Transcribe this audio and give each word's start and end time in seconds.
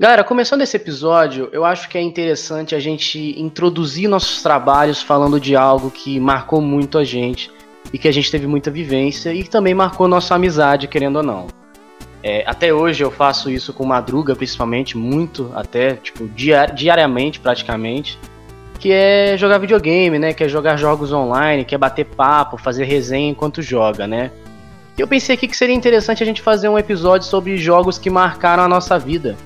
Galera, 0.00 0.22
começando 0.22 0.62
esse 0.62 0.76
episódio, 0.76 1.48
eu 1.52 1.64
acho 1.64 1.88
que 1.88 1.98
é 1.98 2.00
interessante 2.00 2.74
a 2.74 2.78
gente 2.78 3.18
introduzir 3.40 4.08
nossos 4.08 4.42
trabalhos 4.42 5.02
falando 5.02 5.40
de 5.40 5.56
algo 5.56 5.90
que 5.90 6.20
marcou 6.20 6.60
muito 6.60 6.98
a 6.98 7.04
gente 7.04 7.50
e 7.92 7.98
que 7.98 8.06
a 8.06 8.12
gente 8.12 8.30
teve 8.30 8.46
muita 8.46 8.70
vivência 8.70 9.34
e 9.34 9.42
que 9.42 9.50
também 9.50 9.74
marcou 9.74 10.06
nossa 10.06 10.36
amizade, 10.36 10.86
querendo 10.86 11.16
ou 11.16 11.22
não. 11.24 11.46
É, 12.22 12.44
até 12.46 12.72
hoje 12.72 13.02
eu 13.02 13.10
faço 13.10 13.50
isso 13.50 13.72
com 13.72 13.84
Madruga, 13.84 14.36
principalmente, 14.36 14.96
muito, 14.96 15.50
até, 15.54 15.94
tipo, 15.94 16.28
diar 16.28 16.72
diariamente 16.72 17.40
praticamente. 17.40 18.18
Que 18.78 18.92
é 18.92 19.36
jogar 19.36 19.58
videogame, 19.58 20.18
né? 20.18 20.32
Que 20.32 20.44
é 20.44 20.48
jogar 20.48 20.76
jogos 20.76 21.12
online, 21.12 21.64
que 21.64 21.74
é 21.74 21.78
bater 21.78 22.04
papo, 22.04 22.56
fazer 22.56 22.84
resenha 22.84 23.30
enquanto 23.30 23.60
joga, 23.60 24.06
né? 24.06 24.30
E 24.96 25.00
eu 25.00 25.08
pensei 25.08 25.34
aqui 25.34 25.46
que 25.46 25.56
seria 25.56 25.74
interessante 25.74 26.22
a 26.22 26.26
gente 26.26 26.42
fazer 26.42 26.68
um 26.68 26.78
episódio 26.78 27.26
sobre 27.26 27.56
jogos 27.56 27.98
que 27.98 28.10
marcaram 28.10 28.62
a 28.62 28.68
nossa 28.68 28.98
vida 28.98 29.36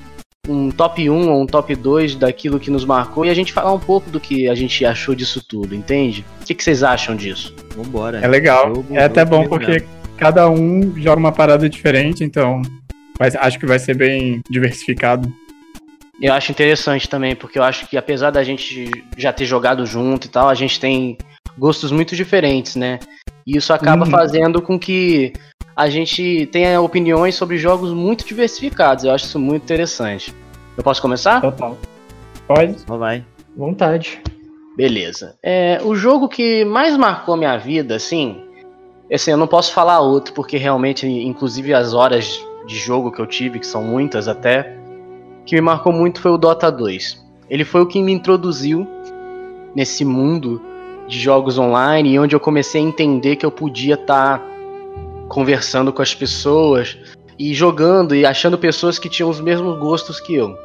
um 0.48 0.72
top 0.72 1.08
1 1.08 1.30
ou 1.30 1.41
um 1.41 1.46
top 1.46 1.72
2 1.72 2.16
daquilo 2.16 2.58
que 2.58 2.68
nos 2.68 2.84
marcou 2.84 3.24
e 3.24 3.30
a 3.30 3.34
gente 3.34 3.52
falar 3.52 3.72
um 3.72 3.78
pouco 3.78 4.10
do 4.10 4.18
que 4.18 4.48
a 4.48 4.55
gente 4.56 4.84
achou 4.84 5.14
disso 5.14 5.41
tudo, 5.41 5.72
entende? 5.72 6.24
O 6.41 6.44
que, 6.44 6.52
que 6.52 6.64
vocês 6.64 6.83
acham 6.83 7.14
disso? 7.14 7.55
Vambora. 7.77 8.19
É 8.19 8.27
legal. 8.27 8.74
Jogo, 8.74 8.86
é 8.91 9.05
até 9.05 9.24
bom 9.24 9.46
porque 9.46 9.70
mesmo. 9.70 9.88
cada 10.16 10.50
um 10.50 10.94
joga 10.96 11.20
uma 11.20 11.30
parada 11.30 11.69
diferente, 11.69 12.24
então 12.24 12.60
acho 13.20 13.56
que 13.56 13.66
vai 13.66 13.78
ser 13.78 13.94
bem 13.94 14.42
diversificado. 14.50 15.33
Eu 16.22 16.32
acho 16.32 16.52
interessante 16.52 17.08
também, 17.08 17.34
porque 17.34 17.58
eu 17.58 17.64
acho 17.64 17.88
que 17.88 17.96
apesar 17.96 18.30
da 18.30 18.44
gente 18.44 18.88
já 19.18 19.32
ter 19.32 19.44
jogado 19.44 19.84
junto 19.84 20.28
e 20.28 20.30
tal, 20.30 20.48
a 20.48 20.54
gente 20.54 20.78
tem 20.78 21.19
gostos 21.58 21.91
muito 21.91 22.14
diferentes, 22.14 22.77
né? 22.77 23.00
E 23.44 23.56
isso 23.56 23.72
acaba 23.72 24.05
uhum. 24.05 24.10
fazendo 24.10 24.62
com 24.62 24.78
que 24.78 25.32
a 25.74 25.88
gente 25.88 26.47
tenha 26.52 26.80
opiniões 26.80 27.34
sobre 27.34 27.58
jogos 27.58 27.92
muito 27.92 28.24
diversificados. 28.24 29.02
Eu 29.02 29.10
acho 29.10 29.24
isso 29.24 29.38
muito 29.41 29.64
interessante. 29.64 30.32
Eu 30.77 30.84
posso 30.84 31.02
começar? 31.02 31.41
Total. 31.41 31.77
Pode. 32.47 32.78
Só 32.78 32.97
vai. 32.97 33.25
Vontade. 33.56 34.22
Beleza. 34.77 35.36
É, 35.42 35.80
o 35.82 35.92
jogo 35.97 36.28
que 36.28 36.64
mais 36.64 36.97
marcou 36.97 37.36
minha 37.36 37.56
vida, 37.56 37.97
assim, 37.97 38.41
assim, 39.12 39.32
eu 39.32 39.36
não 39.36 39.48
posso 39.48 39.72
falar 39.72 39.98
outro, 39.98 40.32
porque 40.32 40.56
realmente, 40.56 41.04
inclusive 41.04 41.75
as 41.75 41.92
horas 41.92 42.41
de 42.64 42.77
jogo 42.77 43.10
que 43.10 43.20
eu 43.20 43.27
tive, 43.27 43.58
que 43.58 43.66
são 43.66 43.82
muitas 43.82 44.28
até, 44.28 44.78
que 45.44 45.54
me 45.54 45.60
marcou 45.60 45.92
muito 45.92 46.20
foi 46.20 46.30
o 46.30 46.38
Dota 46.38 46.70
2. 46.70 47.22
Ele 47.48 47.64
foi 47.64 47.80
o 47.80 47.86
que 47.86 48.02
me 48.02 48.12
introduziu 48.12 48.86
nesse 49.74 50.04
mundo 50.04 50.60
de 51.08 51.18
jogos 51.18 51.58
online 51.58 52.12
e 52.12 52.18
onde 52.18 52.34
eu 52.34 52.40
comecei 52.40 52.80
a 52.80 52.84
entender 52.84 53.36
que 53.36 53.44
eu 53.44 53.50
podia 53.50 53.94
estar 53.94 54.38
tá 54.38 54.44
conversando 55.28 55.92
com 55.92 56.02
as 56.02 56.14
pessoas 56.14 56.96
e 57.38 57.52
jogando 57.54 58.14
e 58.14 58.24
achando 58.24 58.56
pessoas 58.56 58.98
que 58.98 59.08
tinham 59.08 59.28
os 59.28 59.40
mesmos 59.40 59.78
gostos 59.78 60.20
que 60.20 60.34
eu. 60.34 60.56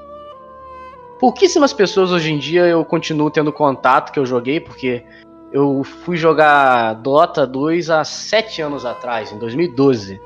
Pouquíssimas 1.20 1.74
pessoas 1.74 2.12
hoje 2.12 2.32
em 2.32 2.38
dia 2.38 2.66
eu 2.66 2.86
continuo 2.86 3.32
tendo 3.32 3.52
contato 3.52 4.12
que 4.12 4.20
eu 4.20 4.26
joguei, 4.26 4.60
porque 4.60 5.04
eu 5.52 5.84
fui 5.84 6.16
jogar 6.16 6.94
Dota 6.96 7.48
2 7.48 7.90
há 7.90 8.04
7 8.04 8.62
anos 8.62 8.86
atrás, 8.86 9.32
em 9.32 9.40
2012. 9.40 10.22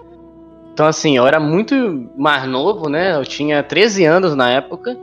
Então, 0.74 0.88
assim, 0.88 1.18
eu 1.18 1.28
era 1.28 1.40
muito 1.40 2.10
mais 2.16 2.46
novo, 2.48 2.90
né? 2.90 3.16
Eu 3.16 3.26
tinha 3.26 3.62
13 3.62 4.06
anos 4.06 4.36
na 4.36 4.50
época. 4.50 4.98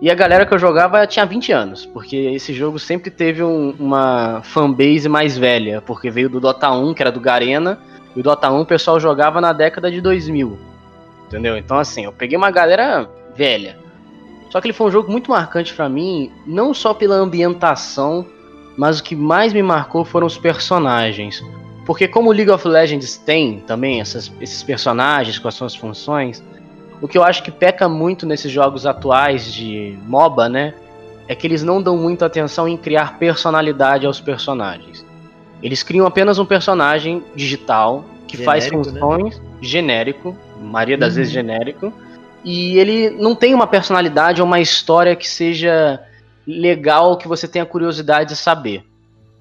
E 0.00 0.10
a 0.10 0.14
galera 0.14 0.46
que 0.46 0.54
eu 0.54 0.58
jogava 0.58 1.04
tinha 1.06 1.26
20 1.26 1.50
anos, 1.50 1.84
porque 1.84 2.16
esse 2.16 2.52
jogo 2.52 2.78
sempre 2.78 3.10
teve 3.10 3.42
um, 3.42 3.74
uma 3.80 4.40
fanbase 4.44 5.08
mais 5.08 5.36
velha, 5.36 5.82
porque 5.82 6.08
veio 6.08 6.28
do 6.28 6.38
Dota 6.38 6.70
1, 6.70 6.94
que 6.94 7.02
era 7.02 7.10
do 7.10 7.18
Garena, 7.18 7.80
e 8.14 8.20
o 8.20 8.22
Dota 8.22 8.48
1 8.48 8.60
o 8.60 8.66
pessoal 8.66 9.00
jogava 9.00 9.40
na 9.40 9.52
década 9.52 9.90
de 9.90 10.00
2000. 10.00 10.56
Entendeu? 11.26 11.56
Então, 11.56 11.78
assim, 11.78 12.04
eu 12.04 12.12
peguei 12.12 12.38
uma 12.38 12.50
galera 12.50 13.10
velha. 13.34 13.76
Só 14.50 14.60
que 14.60 14.68
ele 14.68 14.72
foi 14.72 14.86
um 14.86 14.90
jogo 14.90 15.10
muito 15.10 15.30
marcante 15.30 15.74
para 15.74 15.88
mim, 15.88 16.30
não 16.46 16.72
só 16.72 16.94
pela 16.94 17.16
ambientação, 17.16 18.24
mas 18.76 19.00
o 19.00 19.02
que 19.02 19.16
mais 19.16 19.52
me 19.52 19.62
marcou 19.62 20.04
foram 20.04 20.26
os 20.26 20.38
personagens. 20.38 21.42
Porque 21.88 22.06
como 22.06 22.28
o 22.28 22.32
League 22.34 22.50
of 22.50 22.68
Legends 22.68 23.16
tem 23.16 23.60
também 23.60 23.98
essas, 23.98 24.30
esses 24.42 24.62
personagens 24.62 25.38
com 25.38 25.48
as 25.48 25.54
suas 25.54 25.74
funções, 25.74 26.44
o 27.00 27.08
que 27.08 27.16
eu 27.16 27.24
acho 27.24 27.42
que 27.42 27.50
peca 27.50 27.88
muito 27.88 28.26
nesses 28.26 28.52
jogos 28.52 28.84
atuais 28.84 29.50
de 29.50 29.98
MOBA, 30.06 30.50
né? 30.50 30.74
É 31.26 31.34
que 31.34 31.46
eles 31.46 31.62
não 31.62 31.80
dão 31.80 31.96
muita 31.96 32.26
atenção 32.26 32.68
em 32.68 32.76
criar 32.76 33.18
personalidade 33.18 34.04
aos 34.04 34.20
personagens. 34.20 35.02
Eles 35.62 35.82
criam 35.82 36.04
apenas 36.04 36.38
um 36.38 36.44
personagem 36.44 37.24
digital 37.34 38.04
que 38.26 38.36
genérico, 38.36 38.44
faz 38.44 38.64
né? 38.70 38.70
funções 38.70 39.38
né? 39.38 39.46
genérico, 39.62 40.36
maioria 40.60 40.98
das 40.98 41.14
uhum. 41.14 41.16
vezes 41.16 41.32
genérico, 41.32 41.90
e 42.44 42.78
ele 42.78 43.08
não 43.08 43.34
tem 43.34 43.54
uma 43.54 43.66
personalidade 43.66 44.42
ou 44.42 44.46
uma 44.46 44.60
história 44.60 45.16
que 45.16 45.26
seja 45.26 45.98
legal 46.46 47.16
que 47.16 47.26
você 47.26 47.48
tenha 47.48 47.64
curiosidade 47.64 48.28
de 48.28 48.36
saber. 48.36 48.87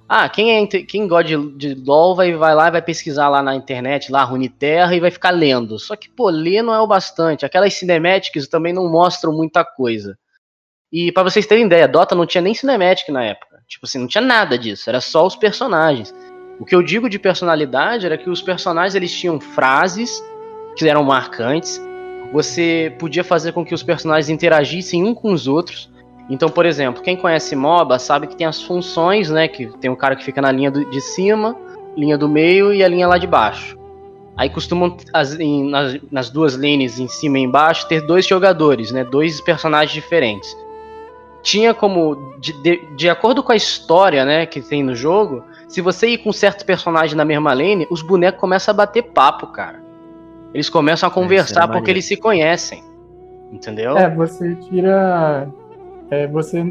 Ah, 0.09 0.29
quem 0.29 0.63
é 0.63 0.67
quem 0.67 1.07
gosta 1.07 1.25
de, 1.25 1.51
de 1.57 1.73
LoL 1.75 2.15
vai, 2.15 2.33
vai 2.33 2.55
lá 2.55 2.69
e 2.69 2.71
vai 2.71 2.81
pesquisar 2.81 3.27
lá 3.27 3.43
na 3.43 3.55
internet, 3.55 4.11
lá 4.11 4.23
Runeterra 4.23 4.95
e 4.95 4.99
vai 4.99 5.11
ficar 5.11 5.31
lendo. 5.31 5.77
Só 5.77 5.95
que, 5.95 6.09
pô, 6.09 6.29
ler 6.29 6.61
não 6.61 6.73
é 6.73 6.79
o 6.79 6.87
bastante. 6.87 7.45
Aquelas 7.45 7.73
cinemáticas 7.73 8.47
também 8.47 8.71
não 8.71 8.89
mostram 8.89 9.33
muita 9.33 9.65
coisa. 9.65 10.17
E 10.91 11.11
para 11.11 11.23
vocês 11.23 11.45
terem 11.45 11.65
ideia, 11.65 11.87
Dota 11.87 12.15
não 12.15 12.25
tinha 12.25 12.41
nem 12.41 12.53
cinemática 12.53 13.11
na 13.11 13.23
época. 13.23 13.61
Tipo 13.67 13.85
assim, 13.85 13.99
não 13.99 14.07
tinha 14.07 14.21
nada 14.21 14.57
disso, 14.57 14.89
era 14.89 15.01
só 15.01 15.25
os 15.25 15.35
personagens. 15.35 16.15
O 16.59 16.65
que 16.65 16.73
eu 16.73 16.81
digo 16.81 17.09
de 17.09 17.19
personalidade 17.19 18.05
era 18.05 18.17
que 18.17 18.29
os 18.29 18.41
personagens 18.41 18.95
eles 18.95 19.11
tinham 19.11 19.39
frases 19.39 20.23
que 20.77 20.87
eram 20.87 21.03
marcantes. 21.03 21.81
Você 22.31 22.95
podia 22.97 23.23
fazer 23.23 23.51
com 23.51 23.65
que 23.65 23.73
os 23.73 23.83
personagens 23.83 24.29
interagissem 24.29 25.03
um 25.03 25.13
com 25.13 25.33
os 25.33 25.47
outros. 25.47 25.89
Então, 26.29 26.49
por 26.49 26.65
exemplo, 26.65 27.01
quem 27.01 27.15
conhece 27.15 27.55
MOBA 27.55 27.97
sabe 27.99 28.27
que 28.27 28.35
tem 28.35 28.45
as 28.45 28.61
funções, 28.61 29.29
né? 29.29 29.47
Que 29.47 29.67
tem 29.79 29.89
o 29.89 29.95
cara 29.95 30.15
que 30.15 30.23
fica 30.23 30.41
na 30.41 30.51
linha 30.51 30.69
do, 30.69 30.83
de 30.89 30.99
cima, 30.99 31.55
linha 31.95 32.17
do 32.17 32.27
meio 32.27 32.73
e 32.73 32.83
a 32.83 32.87
linha 32.87 33.07
lá 33.07 33.17
de 33.17 33.27
baixo. 33.27 33.77
Aí 34.35 34.49
costumam, 34.49 34.95
as, 35.13 35.39
em, 35.39 35.69
nas, 35.69 35.97
nas, 36.11 36.29
duas 36.29 36.55
lanes, 36.55 36.99
em 36.99 37.07
cima 37.07 37.39
e 37.39 37.43
embaixo, 37.43 37.87
ter 37.87 38.01
dois 38.01 38.25
jogadores, 38.27 38.91
né? 38.91 39.03
Dois 39.03 39.41
personagens 39.41 39.93
diferentes 39.93 40.55
tinha 41.47 41.73
como, 41.73 42.35
de, 42.39 42.51
de, 42.61 42.81
de, 42.97 43.09
acordo 43.09 43.41
com 43.41 43.53
a 43.53 43.55
história 43.55 44.25
né, 44.25 44.45
que 44.45 44.59
tem 44.59 44.83
no 44.83 44.93
jogo, 44.93 45.45
se 45.65 45.79
você 45.79 46.09
ir 46.09 46.17
com 46.17 46.33
certo 46.33 46.65
personagem 46.65 47.15
na 47.15 47.23
mesma 47.23 47.53
lane, 47.53 47.87
os 47.89 48.01
bonecos 48.01 48.41
começam 48.41 48.73
a 48.73 48.75
bater 48.75 49.03
papo, 49.03 49.47
cara. 49.47 49.81
Eles 50.53 50.69
começam 50.69 51.07
a 51.07 51.11
conversar 51.11 51.63
é 51.63 51.67
porque 51.71 51.89
eles 51.89 52.03
se 52.03 52.17
conhecem. 52.17 52.83
Entendeu? 53.51 53.97
É, 53.97 54.13
você 54.13 54.55
tira. 54.55 55.47
É, 56.09 56.27
você 56.27 56.63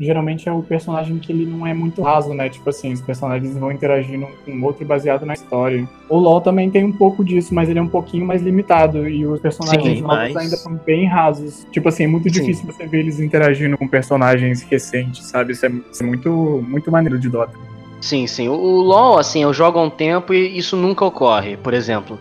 geralmente 0.00 0.48
é 0.48 0.52
o 0.52 0.62
personagem 0.62 1.18
que 1.18 1.32
ele 1.32 1.44
não 1.44 1.66
é 1.66 1.74
muito 1.74 2.02
raso, 2.02 2.32
né? 2.32 2.48
Tipo 2.48 2.70
assim, 2.70 2.92
os 2.92 3.00
personagens 3.00 3.56
vão 3.56 3.72
interagindo 3.72 4.28
com 4.44 4.52
o 4.52 4.64
outro 4.64 4.84
baseado 4.86 5.26
na 5.26 5.34
história. 5.34 5.88
O 6.08 6.18
LoL 6.18 6.40
também 6.40 6.70
tem 6.70 6.84
um 6.84 6.92
pouco 6.92 7.24
disso, 7.24 7.52
mas 7.52 7.68
ele 7.68 7.78
é 7.78 7.82
um 7.82 7.88
pouquinho 7.88 8.24
mais 8.24 8.40
limitado. 8.40 9.08
E 9.08 9.26
os 9.26 9.40
personagens 9.40 9.98
Sim, 9.98 10.02
novos 10.02 10.32
mas... 10.32 10.36
ainda 10.36 10.56
são 10.56 10.74
bem 10.86 11.06
rasos. 11.06 11.66
Tipo 11.72 11.88
assim, 11.88 12.04
é 12.04 12.06
muito 12.06 12.32
Sim. 12.32 12.40
difícil 12.40 12.66
você 12.66 12.86
ver 12.86 13.00
eles 13.00 13.18
interagindo 13.18 13.76
com 13.76 13.88
personagens 13.88 14.62
recentes, 14.62 15.26
sabe? 15.26 15.52
Isso 15.52 15.66
é, 15.66 15.72
isso 15.90 16.02
é 16.02 16.06
muito, 16.06 16.64
muito 16.66 16.90
maneiro 16.92 17.18
de 17.18 17.28
Dota. 17.28 17.58
Sim, 18.00 18.28
sim. 18.28 18.48
O, 18.48 18.52
o 18.52 18.80
LoL, 18.80 19.18
assim, 19.18 19.42
eu 19.42 19.52
jogo 19.52 19.78
há 19.78 19.82
um 19.82 19.90
tempo 19.90 20.32
e 20.32 20.56
isso 20.56 20.76
nunca 20.76 21.04
ocorre. 21.04 21.56
Por 21.56 21.74
exemplo, 21.74 22.16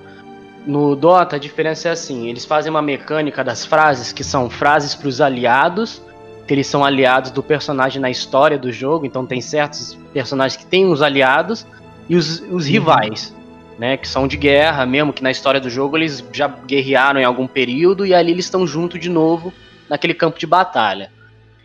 no 0.65 0.95
Dota 0.95 1.35
a 1.35 1.39
diferença 1.39 1.89
é 1.89 1.91
assim: 1.91 2.27
eles 2.27 2.43
fazem 2.43 2.71
uma 2.71 2.81
mecânica 2.81 3.43
das 3.43 3.63
frases 3.63 4.11
que 4.11 4.23
são 4.23 4.49
frases 4.49 4.95
para 4.95 5.07
os 5.07 5.21
aliados 5.21 6.01
que 6.47 6.53
eles 6.53 6.67
são 6.67 6.83
aliados 6.83 7.29
do 7.29 7.43
personagem 7.43 8.01
na 8.01 8.09
história 8.09 8.57
do 8.57 8.71
jogo, 8.71 9.05
então 9.05 9.25
tem 9.25 9.41
certos 9.41 9.99
personagens 10.13 10.55
que 10.55 10.65
têm 10.65 10.85
os 10.85 11.01
aliados 11.01 11.67
e 12.07 12.15
os, 12.15 12.39
os 12.39 12.65
uhum. 12.65 12.71
rivais, 12.71 13.35
né, 13.77 13.97
que 13.97 14.07
são 14.07 14.27
de 14.27 14.37
guerra 14.37 14.85
mesmo, 14.85 15.11
que 15.11 15.21
na 15.21 15.29
história 15.29 15.59
do 15.59 15.69
jogo 15.69 15.97
eles 15.97 16.23
já 16.31 16.47
guerrearam 16.47 17.19
em 17.19 17.25
algum 17.25 17.47
período 17.47 18.05
e 18.05 18.13
ali 18.13 18.31
eles 18.31 18.45
estão 18.45 18.65
junto 18.65 18.97
de 18.97 19.09
novo 19.09 19.53
naquele 19.89 20.13
campo 20.13 20.39
de 20.39 20.47
batalha. 20.47 21.11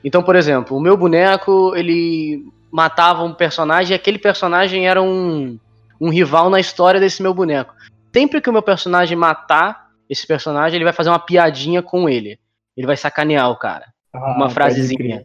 Então, 0.05 0.23
por 0.23 0.35
exemplo, 0.35 0.77
o 0.77 0.81
meu 0.81 0.97
boneco, 0.97 1.75
ele 1.77 2.45
matava 2.73 3.23
um 3.23 3.33
personagem 3.33 3.93
e 3.93 3.95
aquele 3.95 4.19
personagem 4.19 4.89
era 4.89 5.01
um, 5.01 5.59
um 6.01 6.09
rival 6.09 6.51
na 6.51 6.59
história 6.59 6.99
desse 6.99 7.23
meu 7.23 7.33
boneco. 7.33 7.73
Sempre 8.13 8.41
que 8.41 8.51
o 8.51 8.53
meu 8.53 8.63
personagem 8.63 9.17
matar 9.17 9.87
esse 10.11 10.27
personagem, 10.27 10.77
ele 10.77 10.85
vai 10.85 10.93
fazer 10.93 11.09
uma 11.09 11.21
piadinha 11.21 11.83
com 11.83 12.09
ele. 12.09 12.39
Ele 12.77 12.87
vai 12.87 12.97
sacanear 12.97 13.49
o 13.51 13.57
cara. 13.57 13.87
Ah, 14.13 14.35
uma 14.37 14.51
frasezinha. 14.51 15.25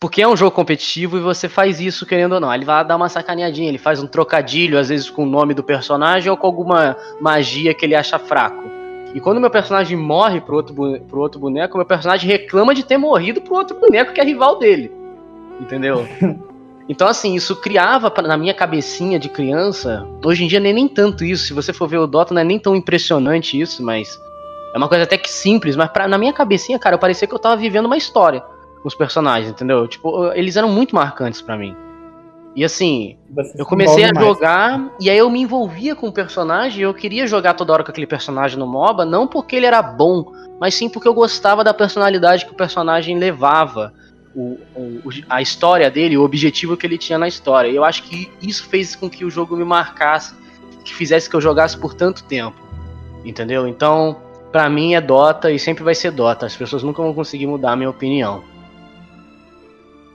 Porque 0.00 0.22
é 0.22 0.28
um 0.28 0.36
jogo 0.36 0.52
competitivo 0.52 1.18
e 1.18 1.20
você 1.20 1.48
faz 1.48 1.80
isso 1.80 2.06
querendo 2.06 2.32
ou 2.32 2.40
não. 2.40 2.52
Ele 2.52 2.64
vai 2.64 2.84
dar 2.84 2.96
uma 2.96 3.08
sacaneadinha, 3.08 3.68
ele 3.68 3.78
faz 3.78 4.02
um 4.02 4.06
trocadilho, 4.06 4.78
às 4.78 4.88
vezes 4.88 5.10
com 5.10 5.22
o 5.22 5.26
nome 5.26 5.54
do 5.54 5.62
personagem 5.62 6.30
ou 6.30 6.36
com 6.36 6.46
alguma 6.46 6.96
magia 7.20 7.74
que 7.74 7.84
ele 7.84 7.94
acha 7.94 8.18
fraco. 8.18 8.64
E 9.14 9.20
quando 9.20 9.40
meu 9.40 9.50
personagem 9.50 9.96
morre 9.96 10.40
pro 10.40 10.56
outro, 10.56 10.74
pro 11.08 11.20
outro 11.20 11.40
boneco, 11.40 11.76
meu 11.76 11.86
personagem 11.86 12.28
reclama 12.28 12.74
de 12.74 12.84
ter 12.84 12.98
morrido 12.98 13.40
pro 13.40 13.54
outro 13.54 13.78
boneco 13.78 14.12
que 14.12 14.20
é 14.20 14.24
rival 14.24 14.58
dele. 14.58 14.90
entendeu? 15.60 16.06
Então, 16.88 17.08
assim, 17.08 17.34
isso 17.34 17.56
criava 17.56 18.12
na 18.22 18.36
minha 18.36 18.54
cabecinha 18.54 19.18
de 19.18 19.28
criança. 19.28 20.06
Hoje 20.24 20.44
em 20.44 20.46
dia 20.46 20.60
nem, 20.60 20.72
nem 20.72 20.86
tanto 20.86 21.24
isso. 21.24 21.46
Se 21.46 21.52
você 21.52 21.72
for 21.72 21.88
ver 21.88 21.98
o 21.98 22.06
Dota, 22.06 22.32
não 22.32 22.40
é 22.40 22.44
nem 22.44 22.58
tão 22.58 22.76
impressionante 22.76 23.60
isso, 23.60 23.82
mas. 23.82 24.20
É 24.76 24.78
uma 24.78 24.88
coisa 24.88 25.04
até 25.04 25.16
que 25.16 25.30
simples, 25.30 25.74
mas 25.74 25.88
pra, 25.88 26.06
na 26.06 26.18
minha 26.18 26.34
cabecinha, 26.34 26.78
cara, 26.78 26.98
parecia 26.98 27.26
que 27.26 27.32
eu 27.32 27.38
tava 27.38 27.56
vivendo 27.56 27.86
uma 27.86 27.96
história 27.96 28.42
com 28.82 28.86
os 28.86 28.94
personagens, 28.94 29.50
entendeu? 29.50 29.88
Tipo, 29.88 30.30
eles 30.34 30.54
eram 30.54 30.68
muito 30.68 30.94
marcantes 30.94 31.40
para 31.40 31.56
mim. 31.56 31.74
E 32.54 32.62
assim, 32.62 33.16
Você 33.34 33.58
eu 33.58 33.64
comecei 33.64 34.04
a 34.04 34.12
jogar 34.12 34.78
mais. 34.78 34.92
e 35.00 35.08
aí 35.08 35.16
eu 35.16 35.30
me 35.30 35.40
envolvia 35.40 35.96
com 35.96 36.08
o 36.08 36.12
personagem 36.12 36.80
e 36.80 36.82
eu 36.82 36.92
queria 36.92 37.26
jogar 37.26 37.54
toda 37.54 37.72
hora 37.72 37.82
com 37.82 37.90
aquele 37.90 38.06
personagem 38.06 38.58
no 38.58 38.66
MOBA, 38.66 39.06
não 39.06 39.26
porque 39.26 39.56
ele 39.56 39.64
era 39.64 39.80
bom, 39.80 40.30
mas 40.60 40.74
sim 40.74 40.90
porque 40.90 41.08
eu 41.08 41.14
gostava 41.14 41.64
da 41.64 41.72
personalidade 41.72 42.44
que 42.44 42.52
o 42.52 42.54
personagem 42.54 43.18
levava, 43.18 43.94
o, 44.34 44.58
o, 44.74 45.10
a 45.30 45.40
história 45.40 45.90
dele, 45.90 46.18
o 46.18 46.22
objetivo 46.22 46.76
que 46.76 46.86
ele 46.86 46.98
tinha 46.98 47.18
na 47.18 47.26
história. 47.26 47.70
E 47.70 47.76
eu 47.76 47.82
acho 47.82 48.02
que 48.02 48.30
isso 48.42 48.66
fez 48.68 48.94
com 48.94 49.08
que 49.08 49.24
o 49.24 49.30
jogo 49.30 49.56
me 49.56 49.64
marcasse, 49.64 50.34
que 50.84 50.94
fizesse 50.94 51.30
que 51.30 51.34
eu 51.34 51.40
jogasse 51.40 51.78
por 51.78 51.94
tanto 51.94 52.24
tempo. 52.24 52.60
Entendeu? 53.24 53.66
Então, 53.66 54.25
para 54.56 54.70
mim 54.70 54.94
é 54.94 55.02
Dota 55.02 55.52
e 55.52 55.58
sempre 55.58 55.84
vai 55.84 55.94
ser 55.94 56.10
Dota. 56.10 56.46
As 56.46 56.56
pessoas 56.56 56.82
nunca 56.82 57.02
vão 57.02 57.12
conseguir 57.12 57.46
mudar 57.46 57.72
a 57.72 57.76
minha 57.76 57.90
opinião. 57.90 58.42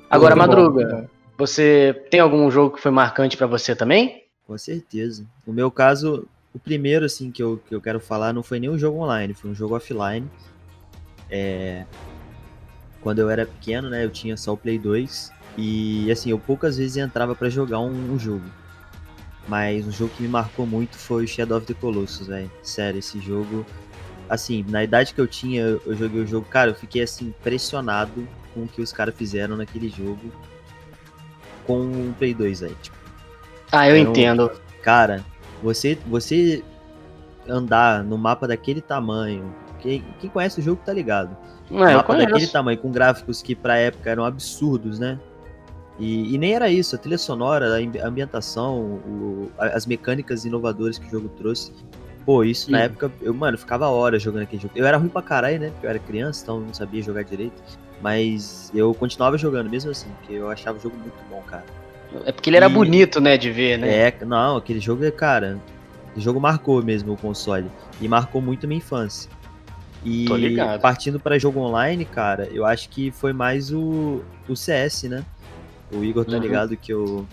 Agora, 0.10 0.36
Madruga, 0.36 1.08
você 1.38 2.08
tem 2.10 2.20
algum 2.20 2.50
jogo 2.50 2.76
que 2.76 2.82
foi 2.82 2.90
marcante 2.90 3.38
para 3.38 3.46
você 3.46 3.76
também? 3.76 4.24
Com 4.48 4.58
certeza. 4.58 5.28
No 5.46 5.54
meu 5.54 5.70
caso, 5.70 6.28
o 6.56 6.58
primeiro 6.58 7.06
assim 7.06 7.30
que 7.30 7.44
eu, 7.44 7.62
que 7.70 7.76
eu 7.76 7.80
quero 7.80 8.00
falar 8.00 8.34
não 8.34 8.42
foi 8.42 8.60
nem 8.60 8.68
um 8.68 8.80
jogo 8.80 8.98
online, 8.98 9.36
foi 9.36 9.52
um 9.52 9.54
jogo 9.54 9.76
offline. 9.76 10.28
É... 11.30 11.86
Quando 13.00 13.20
eu 13.20 13.30
era 13.30 13.46
pequeno, 13.46 13.92
né, 13.92 14.04
eu 14.04 14.10
tinha 14.10 14.36
só 14.36 14.54
o 14.54 14.58
Play 14.58 14.80
2 14.80 15.32
e 15.56 16.12
assim, 16.12 16.32
eu 16.32 16.40
poucas 16.40 16.78
vezes 16.78 16.98
entrava 16.98 17.36
para 17.36 17.48
jogar 17.48 17.80
um, 17.80 18.14
um, 18.14 18.18
jogo. 18.18 18.46
Mas 19.48 19.86
um 19.86 19.92
jogo 19.92 20.12
que 20.18 20.24
me 20.24 20.30
marcou 20.30 20.66
muito 20.66 20.98
foi 20.98 21.26
o 21.26 21.28
Shadow 21.28 21.60
of 21.60 21.68
the 21.68 21.76
Colossus, 21.76 22.26
velho. 22.26 22.50
Sério, 22.64 22.98
esse 22.98 23.20
jogo 23.20 23.64
assim, 24.32 24.66
na 24.70 24.82
idade 24.82 25.14
que 25.14 25.20
eu 25.20 25.28
tinha, 25.28 25.62
eu 25.62 25.94
joguei 25.94 26.22
o 26.22 26.26
jogo, 26.26 26.48
cara, 26.50 26.72
eu 26.72 26.76
fiquei 26.76 27.04
assim 27.04 27.28
impressionado 27.28 28.26
com 28.54 28.62
o 28.62 28.68
que 28.68 28.82
os 28.82 28.94
caras 28.94 29.14
fizeram 29.14 29.58
naquele 29.58 29.90
jogo 29.90 30.32
com 31.68 31.82
o 31.82 32.16
Play 32.18 32.34
2, 32.34 32.64
aí. 32.64 32.76
Tipo, 32.82 32.96
ah, 33.74 33.90
eu 33.90 33.98
então, 33.98 34.12
entendo. 34.14 34.50
Cara, 34.82 35.22
você, 35.62 35.98
você 36.08 36.64
andar 37.46 38.06
no 38.06 38.18
mapa 38.18 38.48
daquele 38.48 38.80
tamanho, 38.80 39.54
quem, 39.80 40.02
quem 40.22 40.30
conhece 40.30 40.62
o 40.62 40.64
jogo 40.64 40.82
tá 40.86 40.94
ligado. 40.94 41.36
Não, 41.70 41.86
é, 41.86 41.96
mapa 41.96 42.16
daquele 42.16 42.48
tamanho, 42.48 42.78
com 42.78 42.90
gráficos 42.90 43.42
que 43.42 43.54
pra 43.54 43.76
época 43.76 44.10
eram 44.10 44.24
absurdos, 44.24 44.98
né? 44.98 45.20
E, 46.00 46.34
e, 46.34 46.38
nem 46.38 46.54
era 46.54 46.70
isso, 46.70 46.96
a 46.96 46.98
trilha 46.98 47.18
sonora, 47.18 47.78
a 47.78 48.08
ambientação, 48.08 48.80
o, 48.80 49.52
as 49.58 49.86
mecânicas 49.86 50.46
inovadoras 50.46 50.98
que 50.98 51.06
o 51.08 51.10
jogo 51.12 51.28
trouxe. 51.38 51.74
Pô, 52.26 52.44
isso 52.44 52.66
Sim. 52.66 52.72
na 52.72 52.82
época, 52.82 53.12
eu, 53.22 53.34
mano, 53.34 53.58
ficava 53.58 53.88
horas 53.90 54.22
jogando 54.22 54.44
aquele 54.44 54.62
jogo. 54.62 54.74
Eu 54.76 54.86
era 54.86 54.98
ruim 54.98 55.10
pra 55.10 55.22
caralho, 55.22 55.60
né? 55.60 55.70
Porque 55.72 55.86
eu 55.86 55.90
era 55.90 56.00
criança, 56.00 56.44
então 56.44 56.60
não 56.60 56.74
sabia 56.74 57.02
jogar 57.02 57.24
direito. 57.24 57.62
Mas 58.02 58.72
eu 58.74 58.94
continuava 58.94 59.38
jogando 59.38 59.70
mesmo 59.70 59.92
assim, 59.92 60.10
porque 60.20 60.34
eu 60.34 60.50
achava 60.50 60.78
o 60.78 60.82
jogo 60.82 60.98
muito 60.98 61.18
bom, 61.30 61.42
cara. 61.44 61.66
É 62.26 62.32
porque 62.32 62.50
ele 62.50 62.58
era 62.58 62.68
bonito, 62.68 63.22
né, 63.22 63.38
de 63.38 63.52
ver, 63.52 63.78
né? 63.78 64.08
É, 64.08 64.26
não, 64.26 64.58
aquele 64.58 64.80
jogo, 64.80 65.10
cara, 65.12 65.58
o 66.16 66.20
jogo 66.20 66.40
marcou 66.40 66.84
mesmo 66.84 67.14
o 67.14 67.18
console. 67.18 67.70
E 68.00 68.08
marcou 68.08 68.42
muito 68.42 68.66
a 68.66 68.68
minha 68.68 68.80
infância. 68.80 69.30
E 70.04 70.26
partindo 70.82 71.20
para 71.20 71.38
jogo 71.38 71.60
online, 71.60 72.06
cara, 72.06 72.50
eu 72.52 72.66
acho 72.66 72.90
que 72.90 73.12
foi 73.12 73.34
mais 73.34 73.72
o, 73.72 74.24
o 74.48 74.56
CS, 74.56 75.04
né? 75.04 75.24
O 75.92 76.04
Igor 76.04 76.26
tá 76.26 76.34
uhum. 76.34 76.40
ligado 76.40 76.76
que 76.76 76.92
eu, 76.92 77.28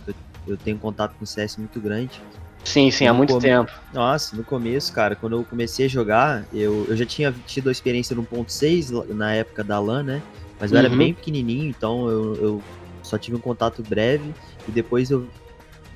eu 0.47 0.57
tenho 0.57 0.77
contato 0.77 1.15
com 1.15 1.25
o 1.25 1.27
CS 1.27 1.57
muito 1.57 1.81
grande. 1.81 2.21
Sim, 2.69 2.91
sim, 2.91 3.07
há 3.07 3.15
muito 3.15 3.33
come... 3.33 3.43
tempo. 3.43 3.73
Nossa, 3.95 4.37
no 4.37 4.45
começo, 4.45 4.93
cara, 4.93 5.17
quando 5.17 5.37
eu 5.37 5.45
comecei 5.45 5.87
a 5.87 5.89
jogar, 5.89 6.45
eu, 6.53 6.85
eu 6.87 6.95
já 6.95 7.07
tinha 7.07 7.35
tido 7.47 7.71
a 7.71 7.73
experiência 7.73 8.15
no 8.15 8.23
1.6 8.23 9.07
na 9.09 9.33
época 9.33 9.65
da 9.65 9.81
LAN, 9.81 10.03
né? 10.03 10.23
Mas 10.61 10.71
eu 10.71 10.79
uhum. 10.79 10.85
era 10.85 10.95
bem 10.95 11.15
pequenininho, 11.15 11.71
então 11.71 12.11
eu, 12.11 12.35
eu 12.35 12.63
só 13.03 13.17
tive 13.17 13.39
um 13.39 13.41
contato 13.41 13.83
breve 13.83 14.35
e 14.69 14.71
depois 14.71 15.11
eu 15.11 15.27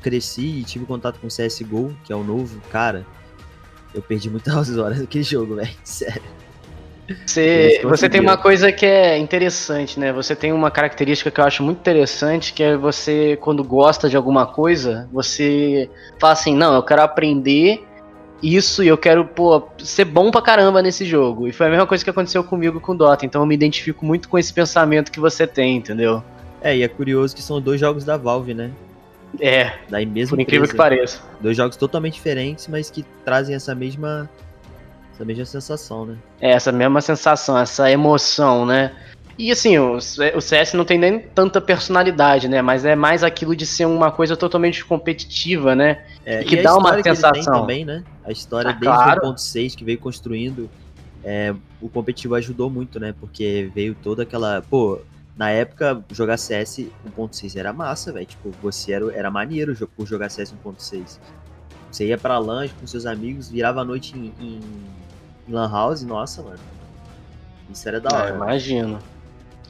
cresci 0.00 0.60
e 0.60 0.64
tive 0.64 0.86
contato 0.86 1.20
com 1.20 1.26
o 1.26 1.30
CSGO, 1.30 1.94
que 2.04 2.12
é 2.12 2.16
o 2.16 2.24
novo. 2.24 2.58
Cara, 2.70 3.06
eu 3.94 4.00
perdi 4.00 4.30
muitas 4.30 4.74
horas 4.78 4.98
naquele 4.98 5.24
jogo, 5.24 5.56
velho. 5.56 5.76
Sério. 5.84 6.22
Você, 7.26 7.80
você 7.82 8.08
tem 8.08 8.20
uma 8.20 8.36
coisa 8.36 8.70
que 8.70 8.86
é 8.86 9.18
interessante, 9.18 9.98
né? 9.98 10.12
Você 10.12 10.36
tem 10.36 10.52
uma 10.52 10.70
característica 10.70 11.30
que 11.30 11.40
eu 11.40 11.44
acho 11.44 11.62
muito 11.62 11.78
interessante, 11.78 12.52
que 12.52 12.62
é 12.62 12.76
você, 12.76 13.36
quando 13.40 13.64
gosta 13.64 14.08
de 14.08 14.16
alguma 14.16 14.46
coisa, 14.46 15.08
você 15.12 15.90
fala 16.18 16.32
assim, 16.32 16.54
não, 16.54 16.74
eu 16.74 16.82
quero 16.82 17.02
aprender 17.02 17.84
isso 18.42 18.82
e 18.82 18.88
eu 18.88 18.98
quero, 18.98 19.24
pô, 19.24 19.62
ser 19.78 20.04
bom 20.04 20.30
pra 20.30 20.42
caramba 20.42 20.80
nesse 20.80 21.04
jogo. 21.04 21.48
E 21.48 21.52
foi 21.52 21.66
a 21.66 21.70
mesma 21.70 21.86
coisa 21.86 22.02
que 22.02 22.10
aconteceu 22.10 22.42
comigo 22.42 22.80
com 22.80 22.94
Dota, 22.94 23.26
então 23.26 23.42
eu 23.42 23.46
me 23.46 23.54
identifico 23.54 24.04
muito 24.04 24.28
com 24.28 24.38
esse 24.38 24.52
pensamento 24.52 25.10
que 25.10 25.20
você 25.20 25.46
tem, 25.46 25.76
entendeu? 25.76 26.22
É, 26.60 26.76
e 26.76 26.82
é 26.82 26.88
curioso 26.88 27.34
que 27.34 27.42
são 27.42 27.60
dois 27.60 27.80
jogos 27.80 28.04
da 28.04 28.16
Valve, 28.16 28.54
né? 28.54 28.70
É. 29.40 29.72
Da 29.88 29.98
mesma 30.04 30.36
por 30.36 30.42
incrível 30.42 30.64
empresa. 30.64 30.72
que 30.72 30.76
pareça. 30.76 31.22
Dois 31.40 31.56
jogos 31.56 31.76
totalmente 31.76 32.14
diferentes, 32.14 32.68
mas 32.68 32.90
que 32.90 33.04
trazem 33.24 33.54
essa 33.54 33.74
mesma 33.74 34.28
essa 35.12 35.24
mesma 35.24 35.44
sensação, 35.44 36.06
né? 36.06 36.16
É, 36.40 36.52
essa 36.52 36.72
mesma 36.72 37.00
sensação, 37.00 37.58
essa 37.58 37.90
emoção, 37.90 38.64
né? 38.64 38.92
E 39.38 39.50
assim, 39.50 39.78
o, 39.78 39.96
o 39.96 40.40
CS 40.40 40.74
não 40.74 40.84
tem 40.84 40.98
nem 40.98 41.18
tanta 41.18 41.60
personalidade, 41.60 42.48
né? 42.48 42.60
Mas 42.60 42.84
é 42.84 42.94
mais 42.94 43.24
aquilo 43.24 43.56
de 43.56 43.64
ser 43.64 43.86
uma 43.86 44.10
coisa 44.10 44.36
totalmente 44.36 44.84
competitiva, 44.84 45.74
né? 45.74 46.04
É, 46.24 46.44
que 46.44 46.62
dá 46.62 46.76
uma 46.76 47.02
sensação. 47.02 47.60
também, 47.60 47.84
né? 47.84 48.04
A 48.24 48.30
história 48.30 48.70
ah, 48.70 48.72
desde 48.72 48.86
claro. 48.86 49.28
o 49.28 49.34
1.6 49.34 49.74
que 49.74 49.84
veio 49.84 49.98
construindo, 49.98 50.68
é, 51.24 51.54
o 51.80 51.88
competitivo 51.88 52.34
ajudou 52.34 52.68
muito, 52.68 53.00
né? 53.00 53.14
Porque 53.18 53.70
veio 53.74 53.94
toda 53.94 54.22
aquela. 54.22 54.62
Pô, 54.62 55.00
na 55.36 55.50
época, 55.50 56.04
jogar 56.10 56.36
CS 56.36 56.86
1.6 57.16 57.56
era 57.56 57.72
massa, 57.72 58.12
velho. 58.12 58.26
Tipo, 58.26 58.50
você 58.62 58.92
era, 58.92 59.12
era 59.14 59.30
maneiro 59.30 59.74
por 59.96 60.06
jogar 60.06 60.28
CS 60.28 60.54
1.6. 60.64 61.18
Você 61.90 62.06
ia 62.06 62.18
pra 62.18 62.38
LAN 62.38 62.68
com 62.80 62.86
seus 62.86 63.06
amigos, 63.06 63.50
virava 63.50 63.80
a 63.80 63.84
noite 63.84 64.16
em, 64.16 64.32
em 64.40 64.60
LAN 65.48 65.70
House, 65.70 66.02
nossa, 66.02 66.42
mano. 66.42 66.58
Isso 67.70 67.88
era 67.88 68.00
da 68.00 68.10
é, 68.10 68.14
hora. 68.14 68.30
É, 68.30 68.34
imagino. 68.34 68.98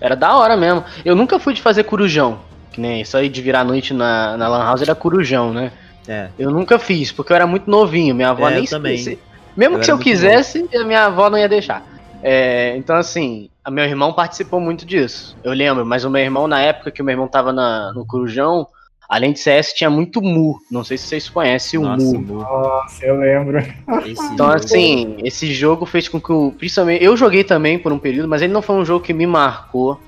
Era 0.00 0.16
da 0.16 0.36
hora 0.36 0.56
mesmo. 0.56 0.84
Eu 1.04 1.14
nunca 1.14 1.38
fui 1.38 1.54
de 1.54 1.62
fazer 1.62 1.84
corujão. 1.84 2.40
Que 2.72 2.80
nem 2.80 3.02
isso 3.02 3.16
aí 3.16 3.28
de 3.28 3.42
virar 3.42 3.60
a 3.60 3.64
noite 3.64 3.92
na, 3.92 4.36
na 4.36 4.48
Lan 4.48 4.64
House 4.64 4.82
era 4.82 4.94
corujão, 4.94 5.52
né? 5.52 5.72
É. 6.08 6.28
Eu 6.38 6.50
nunca 6.50 6.78
fiz, 6.78 7.12
porque 7.12 7.32
eu 7.32 7.36
era 7.36 7.46
muito 7.46 7.70
novinho. 7.70 8.14
Minha 8.14 8.30
avó 8.30 8.48
é, 8.48 8.54
nem 8.54 8.64
também. 8.64 8.98
Se, 8.98 9.18
mesmo 9.56 9.76
eu 9.76 9.78
que 9.78 9.84
se 9.84 9.92
eu 9.92 9.98
quisesse, 9.98 10.68
a 10.74 10.84
minha 10.84 11.04
avó 11.04 11.30
não 11.30 11.38
ia 11.38 11.48
deixar. 11.48 11.86
É, 12.22 12.76
então, 12.76 12.96
assim, 12.96 13.50
meu 13.70 13.84
irmão 13.84 14.12
participou 14.12 14.60
muito 14.60 14.86
disso. 14.86 15.36
Eu 15.44 15.52
lembro, 15.52 15.84
mas 15.84 16.04
o 16.04 16.10
meu 16.10 16.22
irmão, 16.22 16.48
na 16.48 16.60
época 16.60 16.90
que 16.90 17.02
o 17.02 17.04
meu 17.04 17.12
irmão 17.12 17.28
tava 17.28 17.52
na, 17.52 17.92
no 17.92 18.06
Corujão, 18.06 18.66
além 19.12 19.30
de 19.30 19.40
CS, 19.40 19.74
tinha 19.74 19.90
muito 19.90 20.22
Mu. 20.22 20.58
Não 20.70 20.82
sei 20.82 20.96
se 20.96 21.06
vocês 21.06 21.28
conhecem 21.28 21.78
o 21.78 21.82
Nossa, 21.82 22.18
Mu. 22.18 22.38
Nossa, 22.38 23.04
eu 23.04 23.16
lembro. 23.18 23.58
Esse 24.06 24.24
então, 24.32 24.46
jogo... 24.46 24.54
assim, 24.54 25.16
esse 25.22 25.52
jogo 25.52 25.84
fez 25.84 26.08
com 26.08 26.18
que 26.18 26.32
o. 26.32 26.50
Principalmente, 26.52 27.04
eu 27.04 27.14
joguei 27.14 27.44
também 27.44 27.78
por 27.78 27.92
um 27.92 27.98
período, 27.98 28.26
mas 28.26 28.40
ele 28.40 28.54
não 28.54 28.62
foi 28.62 28.74
um 28.74 28.84
jogo 28.86 29.04
que 29.04 29.12
me 29.12 29.26
marcou. 29.26 30.00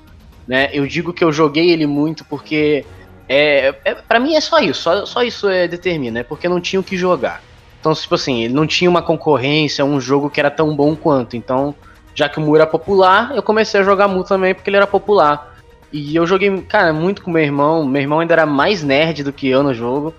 Né? 0.47 0.71
Eu 0.73 0.87
digo 0.87 1.13
que 1.13 1.23
eu 1.23 1.31
joguei 1.31 1.69
ele 1.69 1.85
muito 1.85 2.25
porque. 2.25 2.83
É, 3.29 3.75
é, 3.85 3.93
para 3.93 4.19
mim 4.19 4.35
é 4.35 4.41
só 4.41 4.59
isso, 4.59 4.81
só, 4.81 5.05
só 5.05 5.23
isso 5.23 5.49
é, 5.49 5.67
determina, 5.67 6.19
é 6.19 6.23
porque 6.23 6.49
não 6.49 6.59
tinha 6.59 6.79
o 6.79 6.83
que 6.83 6.97
jogar. 6.97 7.43
Então, 7.79 7.93
tipo 7.93 8.15
assim, 8.15 8.43
ele 8.43 8.53
não 8.53 8.65
tinha 8.65 8.89
uma 8.89 9.03
concorrência, 9.03 9.85
um 9.85 10.01
jogo 10.01 10.31
que 10.31 10.39
era 10.39 10.49
tão 10.49 10.75
bom 10.75 10.95
quanto. 10.95 11.37
Então, 11.37 11.75
já 12.15 12.27
que 12.27 12.39
o 12.39 12.41
Mu 12.41 12.55
era 12.55 12.65
popular, 12.65 13.35
eu 13.35 13.43
comecei 13.43 13.81
a 13.81 13.83
jogar 13.83 14.07
Mu 14.07 14.23
também 14.23 14.55
porque 14.55 14.69
ele 14.69 14.77
era 14.77 14.87
popular. 14.87 15.54
E 15.95 16.13
eu 16.13 16.27
joguei, 16.27 16.61
cara, 16.63 16.91
muito 16.91 17.21
com 17.21 17.31
meu 17.31 17.41
irmão. 17.41 17.85
Meu 17.85 18.01
irmão 18.01 18.19
ainda 18.19 18.33
era 18.33 18.45
mais 18.45 18.83
nerd 18.83 19.23
do 19.23 19.31
que 19.31 19.47
eu 19.47 19.63
no 19.63 19.73
jogo. 19.73 20.13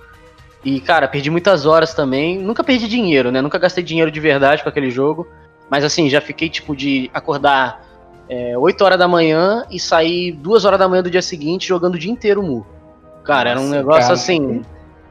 E, 0.64 0.80
cara, 0.80 1.06
perdi 1.06 1.28
muitas 1.28 1.66
horas 1.66 1.92
também. 1.92 2.38
Nunca 2.38 2.64
perdi 2.64 2.88
dinheiro, 2.88 3.30
né? 3.30 3.42
Nunca 3.42 3.58
gastei 3.58 3.84
dinheiro 3.84 4.10
de 4.10 4.18
verdade 4.18 4.62
com 4.62 4.70
aquele 4.70 4.90
jogo. 4.90 5.28
Mas, 5.68 5.84
assim, 5.84 6.08
já 6.08 6.18
fiquei, 6.18 6.48
tipo, 6.48 6.74
de 6.74 7.10
acordar 7.12 7.84
é, 8.26 8.56
8 8.56 8.82
horas 8.82 8.98
da 8.98 9.06
manhã 9.06 9.66
e 9.70 9.78
sair 9.78 10.32
2 10.32 10.64
horas 10.64 10.78
da 10.78 10.88
manhã 10.88 11.02
do 11.02 11.10
dia 11.10 11.20
seguinte 11.20 11.68
jogando 11.68 11.96
o 11.96 11.98
dia 11.98 12.10
inteiro 12.10 12.42
Mu. 12.42 12.66
Cara, 13.22 13.50
era 13.50 13.60
um 13.60 13.68
negócio 13.68 14.00
cara. 14.00 14.14
assim. 14.14 14.62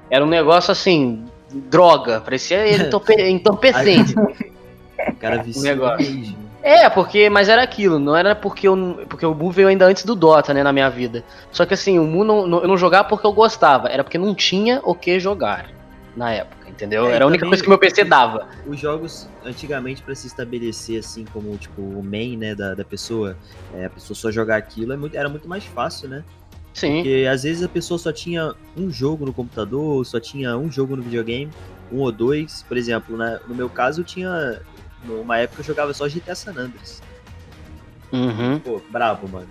Era 0.10 0.26
um 0.26 0.30
negócio 0.30 0.72
assim. 0.72 1.26
Droga. 1.70 2.22
Parecia 2.22 2.66
entorpe 2.76 3.14
entorpecente. 3.14 4.16
o 4.18 5.14
cara 5.22 5.44
viciou 5.44 5.64
um 5.64 5.68
negócio. 5.68 6.36
É, 6.66 6.90
porque, 6.90 7.30
mas 7.30 7.48
era 7.48 7.62
aquilo, 7.62 8.00
não 8.00 8.16
era 8.16 8.34
porque 8.34 8.68
eu, 8.68 9.06
porque 9.08 9.24
o 9.24 9.36
Mu 9.36 9.52
veio 9.52 9.68
ainda 9.68 9.86
antes 9.86 10.04
do 10.04 10.16
Dota, 10.16 10.52
né, 10.52 10.64
na 10.64 10.74
minha 10.74 10.90
vida. 10.90 11.24
Só 11.52 11.64
que 11.64 11.76
assim, 11.76 12.00
o 12.00 12.04
Mu 12.06 12.24
não, 12.24 12.48
não, 12.48 12.62
eu 12.64 12.68
não 12.68 12.76
jogava 12.76 13.08
porque 13.08 13.28
eu 13.28 13.32
gostava, 13.32 13.88
era 13.88 14.04
porque 14.04 14.18
não 14.18 14.34
tinha 14.34 14.82
o 14.84 14.96
que 14.96 15.20
jogar 15.20 15.70
na 16.18 16.32
época, 16.32 16.68
entendeu? 16.68 17.06
É, 17.06 17.14
era 17.14 17.26
a 17.26 17.28
única 17.28 17.46
coisa 17.46 17.62
que 17.62 17.70
meu 17.70 17.78
PC 17.78 18.04
dava. 18.04 18.48
Os 18.66 18.80
jogos, 18.80 19.30
antigamente, 19.46 20.02
para 20.02 20.16
se 20.16 20.26
estabelecer 20.26 21.00
assim 21.00 21.24
como, 21.26 21.56
tipo, 21.56 21.84
o 21.84 22.02
main, 22.04 22.36
né, 22.36 22.56
da, 22.56 22.74
da 22.74 22.84
pessoa, 22.84 23.38
é, 23.72 23.86
a 23.86 23.90
pessoa 23.92 24.18
só 24.18 24.32
jogar 24.32 24.58
aquilo, 24.58 24.92
é 24.92 24.98
muito, 24.98 25.16
era 25.16 25.30
muito 25.30 25.48
mais 25.48 25.66
fácil, 25.66 26.10
né? 26.10 26.24
Sim. 26.74 26.96
Porque 26.96 27.28
às 27.32 27.44
vezes 27.44 27.62
a 27.62 27.70
pessoa 27.70 28.00
só 28.00 28.12
tinha 28.12 28.56
um 28.76 28.90
jogo 28.90 29.24
no 29.24 29.32
computador, 29.32 30.04
só 30.04 30.20
tinha 30.20 30.58
um 30.58 30.72
jogo 30.72 30.96
no 30.96 31.04
videogame, 31.04 31.52
um 31.92 32.00
ou 32.00 32.12
dois. 32.12 32.66
Por 32.68 32.76
exemplo, 32.76 33.16
né, 33.16 33.40
no 33.48 33.54
meu 33.54 33.70
caso 33.70 34.02
eu 34.02 34.06
tinha. 34.06 34.60
Numa 35.06 35.38
época 35.38 35.62
eu 35.62 35.66
jogava 35.66 35.94
só 35.94 36.08
GTA 36.08 36.36
San 36.36 36.52
Andreas. 36.52 37.02
Uhum. 38.12 38.60
Pô, 38.60 38.82
brabo, 38.90 39.28
mano. 39.28 39.48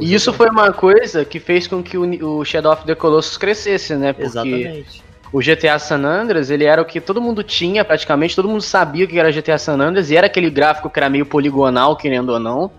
E 0.00 0.14
isso 0.14 0.32
foi 0.32 0.48
uma 0.48 0.72
coisa 0.72 1.24
que 1.24 1.38
fez 1.38 1.66
com 1.66 1.82
que 1.82 1.98
o, 1.98 2.38
o 2.38 2.44
Shadow 2.44 2.72
of 2.72 2.84
the 2.84 2.94
Colossus 2.94 3.36
crescesse, 3.36 3.94
né? 3.94 4.12
Porque 4.12 4.26
Exatamente. 4.26 5.02
o 5.30 5.38
GTA 5.40 5.78
San 5.78 6.02
Andreas, 6.04 6.48
ele 6.50 6.64
era 6.64 6.80
o 6.80 6.84
que 6.84 6.98
todo 7.00 7.20
mundo 7.20 7.42
tinha, 7.42 7.84
praticamente, 7.84 8.34
todo 8.34 8.48
mundo 8.48 8.62
sabia 8.62 9.06
que 9.06 9.18
era 9.18 9.30
GTA 9.30 9.58
San 9.58 9.78
Andreas, 9.78 10.10
e 10.10 10.16
era 10.16 10.26
aquele 10.28 10.48
gráfico 10.48 10.88
que 10.88 10.98
era 10.98 11.10
meio 11.10 11.26
poligonal, 11.26 11.94
querendo 11.96 12.30
ou 12.30 12.38
não. 12.38 12.70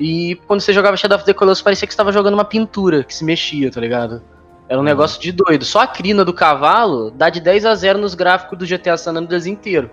E 0.00 0.34
quando 0.48 0.60
você 0.60 0.72
jogava 0.72 0.96
Shadow 0.96 1.16
of 1.16 1.24
the 1.24 1.32
Colossus, 1.32 1.62
parecia 1.62 1.86
que 1.86 1.94
você 1.94 1.98
tava 1.98 2.10
jogando 2.10 2.34
uma 2.34 2.44
pintura 2.44 3.04
que 3.04 3.14
se 3.14 3.24
mexia, 3.24 3.70
tá 3.70 3.80
ligado? 3.80 4.20
Era 4.68 4.78
um 4.78 4.80
Uhum. 4.80 4.84
negócio 4.88 5.20
de 5.20 5.30
doido. 5.30 5.64
Só 5.64 5.80
a 5.80 5.86
crina 5.86 6.24
do 6.24 6.32
cavalo 6.32 7.10
dá 7.12 7.28
de 7.30 7.40
10 7.40 7.66
a 7.66 7.74
0 7.74 7.98
nos 8.00 8.14
gráficos 8.14 8.58
do 8.58 8.66
GTA 8.66 8.96
San 8.96 9.12
Andreas 9.12 9.46
inteiro. 9.46 9.90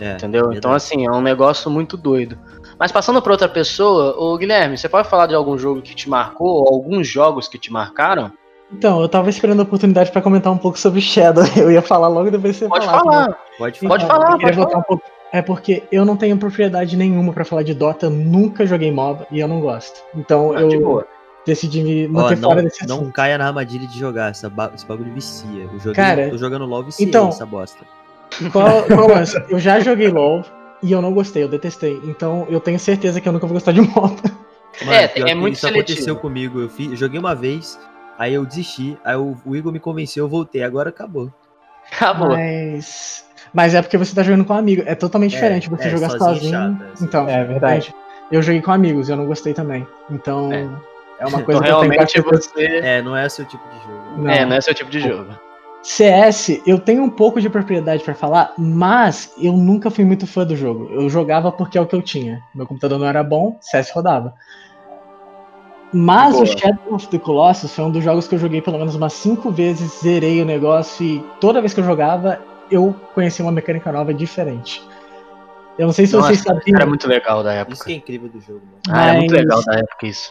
É, 0.00 0.12
Entendeu? 0.12 0.42
verdade. 0.42 0.58
Então, 0.58 0.72
assim, 0.72 1.06
é 1.06 1.10
um 1.10 1.20
negócio 1.20 1.70
muito 1.70 1.96
doido. 1.96 2.38
Mas 2.78 2.92
passando 2.92 3.20
pra 3.20 3.32
outra 3.32 3.48
pessoa, 3.48 4.14
ô 4.16 4.36
Guilherme, 4.36 4.78
você 4.78 4.88
pode 4.88 5.08
falar 5.08 5.26
de 5.26 5.34
algum 5.34 5.58
jogo 5.58 5.82
que 5.82 5.94
te 5.94 6.08
marcou, 6.08 6.48
ou 6.62 6.68
alguns 6.74 7.06
jogos 7.08 7.48
que 7.48 7.58
te 7.58 7.72
marcaram? 7.72 8.30
Então, 8.72 9.00
eu 9.00 9.08
tava 9.08 9.30
esperando 9.30 9.60
a 9.60 9.62
oportunidade 9.62 10.12
pra 10.12 10.20
comentar 10.22 10.52
um 10.52 10.58
pouco 10.58 10.78
sobre 10.78 11.00
Shadow. 11.00 11.42
Eu 11.56 11.70
ia 11.72 11.80
falar 11.82 12.06
logo 12.08 12.30
depois 12.30 12.56
você 12.56 12.68
Pode 12.68 12.84
falar. 12.86 12.98
falar. 13.00 13.38
Pode 13.58 13.78
Então, 13.82 13.88
falar. 13.88 13.98
Pode 13.98 14.06
falar, 14.06 14.32
eu 14.32 14.38
pode 14.64 14.76
um 14.76 14.82
pouco. 14.82 15.02
É 15.32 15.42
porque 15.42 15.82
eu 15.92 16.04
não 16.06 16.16
tenho 16.16 16.36
propriedade 16.38 16.96
nenhuma 16.96 17.32
pra 17.34 17.44
falar 17.44 17.62
de 17.62 17.74
Dota, 17.74 18.08
nunca 18.08 18.64
joguei 18.66 18.90
MOBA 18.90 19.26
e 19.30 19.40
eu 19.40 19.46
não 19.48 19.60
gosto. 19.60 20.00
Então 20.14 20.52
Ah, 20.56 20.62
eu 20.62 21.04
decidi 21.44 21.82
me 21.82 22.08
manter 22.08 22.38
não, 22.38 22.48
fora 22.50 22.62
desse 22.62 22.86
não 22.86 22.96
assunto. 22.96 23.12
caia 23.12 23.36
na 23.36 23.46
armadilha 23.46 23.86
de 23.86 23.98
jogar, 23.98 24.30
essa 24.30 24.48
ba- 24.48 24.70
esse 24.74 24.86
bagulho 24.86 25.12
vicia. 25.12 25.64
Eu 25.64 25.78
joguei, 25.80 25.94
Cara, 25.94 26.30
tô 26.30 26.38
jogando 26.38 26.64
LOL 26.64 26.84
viciei 26.84 27.08
então- 27.08 27.28
essa 27.28 27.44
bosta. 27.44 27.84
Qual, 28.52 28.82
qual 28.84 29.06
o 29.06 29.08
lance? 29.08 29.42
Eu 29.48 29.58
já 29.58 29.80
joguei 29.80 30.08
LOL 30.08 30.44
e 30.82 30.92
eu 30.92 31.02
não 31.02 31.12
gostei, 31.12 31.42
eu 31.42 31.48
detestei. 31.48 32.00
Então 32.04 32.46
eu 32.48 32.60
tenho 32.60 32.78
certeza 32.78 33.20
que 33.20 33.28
eu 33.28 33.32
nunca 33.32 33.46
vou 33.46 33.54
gostar 33.54 33.72
de 33.72 33.80
MOBA. 33.80 34.22
Mano, 34.84 34.92
É, 34.92 35.30
é 35.30 35.34
muito 35.34 35.54
isso 35.56 35.66
aconteceu 35.66 35.96
seletivo. 35.96 36.16
comigo. 36.20 36.60
Eu, 36.60 36.68
fiz, 36.68 36.90
eu 36.90 36.96
joguei 36.96 37.18
uma 37.18 37.34
vez, 37.34 37.78
aí 38.18 38.34
eu 38.34 38.44
desisti, 38.46 38.96
aí 39.04 39.16
o, 39.16 39.36
o 39.44 39.56
Igor 39.56 39.72
me 39.72 39.80
convenceu, 39.80 40.24
eu 40.24 40.28
voltei, 40.28 40.62
agora 40.62 40.90
acabou. 40.90 41.32
Acabou. 41.92 42.28
Mas. 42.28 43.26
Mas 43.52 43.74
é 43.74 43.80
porque 43.82 43.96
você 43.96 44.14
tá 44.14 44.22
jogando 44.22 44.44
com 44.44 44.52
um 44.52 44.56
amigo. 44.58 44.82
É 44.86 44.94
totalmente 44.94 45.32
É, 45.32 45.34
diferente 45.36 45.70
você 45.70 45.88
é, 45.88 45.90
jogar 45.90 46.10
sozinho 46.10 46.34
sozinho. 46.34 46.52
chato, 46.52 46.82
é, 46.82 47.04
então, 47.04 47.28
É 47.28 47.44
verdade. 47.44 47.86
gente, 47.86 47.94
eu 48.30 48.42
joguei 48.42 48.60
com 48.60 48.70
amigos 48.72 49.08
e 49.08 49.12
eu 49.12 49.16
não 49.16 49.26
gostei 49.26 49.54
também. 49.54 49.86
Então, 50.10 50.52
É. 50.52 50.68
é, 51.20 51.26
uma 51.26 51.42
coisa 51.42 51.60
Então 51.60 51.80
que 51.80 51.86
eu 51.86 51.90
tenho 51.90 51.92
realmente 51.92 52.12
que 52.12 52.20
você. 52.20 52.64
É, 52.82 53.00
não 53.02 53.16
é 53.16 53.26
seu 53.28 53.44
tipo 53.46 53.64
de 53.70 53.80
jogo. 53.80 54.22
Não. 54.22 54.30
É, 54.30 54.44
não 54.44 54.56
é 54.56 54.60
seu 54.60 54.74
tipo 54.74 54.90
de 54.90 55.00
jogo. 55.00 55.26
CS, 55.82 56.60
eu 56.66 56.78
tenho 56.78 57.02
um 57.02 57.10
pouco 57.10 57.40
de 57.40 57.48
propriedade 57.48 58.02
pra 58.02 58.14
falar, 58.14 58.52
mas 58.58 59.32
eu 59.40 59.52
nunca 59.52 59.90
fui 59.90 60.04
muito 60.04 60.26
fã 60.26 60.44
do 60.44 60.56
jogo. 60.56 60.88
Eu 60.92 61.08
jogava 61.08 61.50
porque 61.52 61.78
é 61.78 61.80
o 61.80 61.86
que 61.86 61.94
eu 61.94 62.02
tinha. 62.02 62.42
Meu 62.54 62.66
computador 62.66 62.98
não 62.98 63.06
era 63.06 63.22
bom, 63.22 63.56
CS 63.60 63.90
rodava. 63.90 64.34
Mas 65.92 66.32
Boa. 66.32 66.44
o 66.44 66.46
Shadow 66.46 66.94
of 66.94 67.08
the 67.08 67.18
Colossus 67.18 67.74
foi 67.74 67.84
um 67.84 67.90
dos 67.90 68.04
jogos 68.04 68.28
que 68.28 68.34
eu 68.34 68.38
joguei 68.38 68.60
pelo 68.60 68.78
menos 68.78 68.94
umas 68.94 69.14
cinco 69.14 69.50
vezes, 69.50 70.00
zerei 70.02 70.42
o 70.42 70.44
negócio 70.44 71.04
e 71.04 71.24
toda 71.40 71.60
vez 71.60 71.72
que 71.72 71.80
eu 71.80 71.84
jogava, 71.84 72.38
eu 72.70 72.94
conhecia 73.14 73.44
uma 73.44 73.52
mecânica 73.52 73.90
nova 73.90 74.12
diferente. 74.12 74.82
Eu 75.78 75.86
não 75.86 75.92
sei 75.92 76.06
se 76.06 76.12
vocês 76.12 76.44
Nossa, 76.44 76.58
sabiam, 76.58 76.76
Era 76.76 76.86
muito 76.86 77.08
legal 77.08 77.42
da 77.42 77.52
Isso 77.52 77.60
época. 77.62 77.84
que 77.86 77.92
é 77.92 77.96
incrível 77.96 78.28
do 78.28 78.40
jogo, 78.40 78.60
mano. 78.66 78.78
Ah, 78.90 79.14
é 79.14 79.16
muito 79.16 79.32
legal 79.32 79.62
da 79.64 79.76
época 79.76 80.06
isso. 80.06 80.30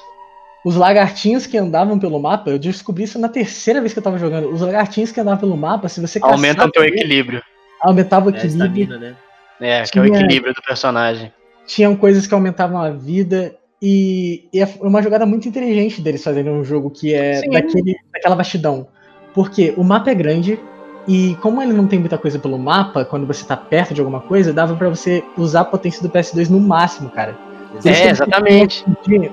Os 0.67 0.75
lagartinhos 0.75 1.47
que 1.47 1.57
andavam 1.57 1.97
pelo 1.97 2.19
mapa, 2.19 2.49
eu 2.49 2.59
descobri 2.59 3.03
isso 3.05 3.17
na 3.17 3.29
terceira 3.29 3.79
vez 3.79 3.93
que 3.93 3.99
eu 3.99 4.03
tava 4.03 4.17
jogando. 4.17 4.49
Os 4.51 4.59
lagartinhos 4.59 5.11
que 5.13 5.19
andavam 5.21 5.39
pelo 5.39 5.55
mapa, 5.55 5.87
se 5.87 6.01
você 6.01 6.19
Aumenta 6.21 6.65
o 6.65 6.71
teu 6.71 6.83
equilíbrio. 6.83 7.41
aumentava 7.81 8.25
o 8.25 8.29
É 8.31 8.33
a 8.33 8.37
equilíbrio. 8.37 8.83
estamina, 8.83 8.97
né? 8.97 9.15
É, 9.61 9.83
que 9.83 9.97
é 9.97 10.01
o 10.01 10.05
Tinha- 10.05 10.19
equilíbrio 10.19 10.53
do 10.53 10.61
personagem. 10.61 11.31
tinham 11.65 11.95
coisas 11.95 12.27
que 12.27 12.33
aumentavam 12.33 12.81
a 12.81 12.89
vida 12.89 13.55
e, 13.81 14.49
e 14.53 14.59
é 14.61 14.67
uma 14.81 15.01
jogada 15.01 15.25
muito 15.25 15.47
inteligente 15.47 16.01
deles 16.01 16.21
fazerem 16.23 16.51
um 16.51 16.63
jogo 16.65 16.89
que 16.89 17.13
é 17.13 17.35
Sim. 17.35 17.49
daquele, 17.49 17.95
daquela 18.13 18.35
vastidão. 18.35 18.87
Porque 19.33 19.73
o 19.77 19.83
mapa 19.85 20.09
é 20.11 20.15
grande 20.15 20.59
e 21.07 21.35
como 21.41 21.61
ele 21.61 21.71
não 21.71 21.87
tem 21.87 21.97
muita 21.97 22.17
coisa 22.17 22.37
pelo 22.39 22.57
mapa, 22.59 23.05
quando 23.05 23.25
você 23.25 23.45
tá 23.45 23.55
perto 23.55 23.93
de 23.93 24.01
alguma 24.01 24.19
coisa, 24.19 24.51
dava 24.51 24.75
pra 24.75 24.89
você 24.89 25.23
usar 25.37 25.61
a 25.61 25.65
potência 25.65 26.01
do 26.01 26.09
PS2 26.09 26.49
no 26.49 26.59
máximo, 26.59 27.09
cara. 27.09 27.37
Eles 27.71 27.85
É, 27.85 28.09
exatamente. 28.09 28.85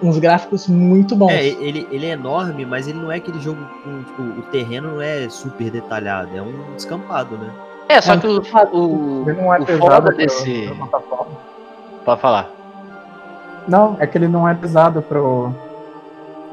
uns 0.02 0.18
gráficos 0.18 0.68
muito 0.68 1.14
bons. 1.14 1.30
É, 1.30 1.46
ele, 1.46 1.86
ele 1.90 2.06
é 2.06 2.10
enorme, 2.10 2.64
mas 2.64 2.88
ele 2.88 2.98
não 2.98 3.10
é 3.10 3.16
aquele 3.16 3.40
jogo 3.40 3.58
com, 3.82 4.02
tipo, 4.02 4.22
o 4.22 4.42
terreno 4.50 4.92
não 4.92 5.00
é 5.00 5.28
super 5.28 5.70
detalhado, 5.70 6.36
é 6.36 6.42
um 6.42 6.74
descampado, 6.74 7.36
né? 7.36 7.50
É, 7.88 8.00
só 8.00 8.14
É, 8.14 8.18
que 8.18 8.26
o, 8.26 8.40
o, 8.72 9.24
Ele 9.28 9.40
não 9.40 9.54
é 9.54 9.60
o 9.60 9.64
pesado 9.66 10.16
desse. 10.16 10.72
Pode 12.04 12.20
falar. 12.20 12.50
Não, 13.68 13.96
é 13.98 14.06
que 14.06 14.18
ele 14.18 14.28
não 14.28 14.48
é 14.48 14.54
pesado 14.54 15.00
pro, 15.00 15.54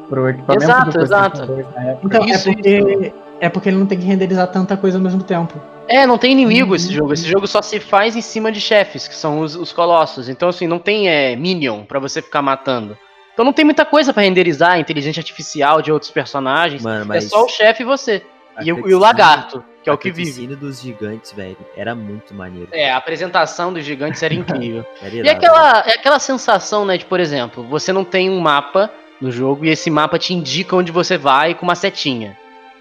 pro 0.10 0.30
equipamento 0.30 0.64
Exato, 0.64 1.00
exato. 1.00 1.46
2 1.46 1.66
na 1.76 1.84
época. 1.84 2.08
Então, 2.08 2.26
Isso, 2.26 2.50
é 2.50 2.54
porque 2.54 3.14
é 3.42 3.50
porque 3.50 3.70
ele 3.70 3.78
não 3.78 3.88
tem 3.88 3.98
que 3.98 4.06
renderizar 4.06 4.48
tanta 4.48 4.78
coisa 4.78 4.98
ao 4.98 5.04
mesmo 5.04 5.24
tempo. 5.24 5.60
É, 5.88 6.06
não 6.08 6.18
tem 6.18 6.32
inimigo 6.32 6.76
esse 6.76 6.92
jogo. 6.94 7.14
Esse 7.14 7.28
jogo 7.28 7.46
só 7.48 7.62
se 7.62 7.80
faz 7.80 8.16
em 8.16 8.22
cima 8.22 8.52
de 8.52 8.62
chefes, 8.62 9.08
que 9.08 9.16
são 9.16 9.40
os, 9.42 9.56
os 9.56 9.74
colossos. 9.74 10.30
Então, 10.30 10.48
assim, 10.50 10.68
não 10.68 10.80
tem 10.80 11.10
é, 11.10 11.36
minion 11.36 11.84
pra 11.84 12.00
você 12.00 12.22
ficar 12.22 12.42
matando. 12.42 12.98
Então 13.34 13.46
não 13.46 13.54
tem 13.54 13.66
muita 13.66 13.86
coisa 13.86 14.14
pra 14.14 14.24
renderizar, 14.24 14.80
inteligência 14.80 15.20
artificial 15.20 15.82
de 15.82 15.92
outros 15.92 16.12
personagens. 16.12 16.82
Mano, 16.84 17.14
É 17.14 17.22
só 17.22 17.46
o 17.46 17.50
chefe 17.50 17.82
e 17.84 17.86
você. 17.86 18.22
a 18.56 18.64
E 18.64 18.72
o, 18.72 18.88
e 18.90 18.94
o 18.94 19.00
lagarto, 19.00 19.64
que 19.84 19.90
é 19.90 19.92
a 19.92 19.96
o 19.96 19.98
que 19.98 20.12
vive. 20.12 20.30
cutscene 20.30 20.56
dos 20.56 20.82
gigantes, 20.82 21.32
velho, 21.32 21.58
era 21.76 21.96
muito 21.96 22.34
maneiro. 22.34 22.68
É, 22.72 22.92
a 22.92 22.98
apresentação 22.98 23.72
dos 23.74 23.84
gigantes 23.86 24.22
era 24.22 24.34
incrível. 24.34 24.86
Era 25.02 25.16
E 25.16 25.18
irado. 25.20 25.38
aquela, 25.38 25.80
é 25.88 25.94
aquela 25.94 26.20
sensação, 26.20 26.86
né, 26.86 26.98
de, 26.98 27.06
por 27.06 27.20
exemplo, 27.22 27.64
você 27.64 27.92
não 27.94 28.04
tem 28.04 28.30
um 28.30 28.40
mapa 28.40 28.92
no 29.20 29.32
jogo 29.32 29.66
e 29.66 29.70
esse 29.70 29.90
mapa 29.90 30.20
te 30.20 30.34
indica 30.34 30.76
onde 30.76 30.92
você 30.92 31.18
vai 31.18 31.56
com 31.56 31.64
uma 31.64 31.76
setinha. 31.76 32.38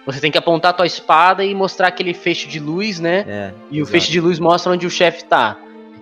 Você 0.06 0.20
tem 0.20 0.30
que 0.30 0.38
apontar 0.38 0.70
a 0.70 0.74
tua 0.74 0.86
espada 0.86 1.44
e 1.44 1.54
mostrar 1.54 1.88
aquele 1.88 2.14
feixe 2.14 2.48
de 2.48 2.58
luz, 2.58 2.98
né? 2.98 3.24
É, 3.28 3.50
E 3.70 3.78
o 3.80 3.82
exato. 3.82 3.90
feixe 3.92 4.10
de 4.10 4.20
luz 4.20 4.38
mostra 4.38 4.72
onde 4.72 4.86
o 4.86 4.90
chefe 4.90 5.24
tá. 5.24 5.56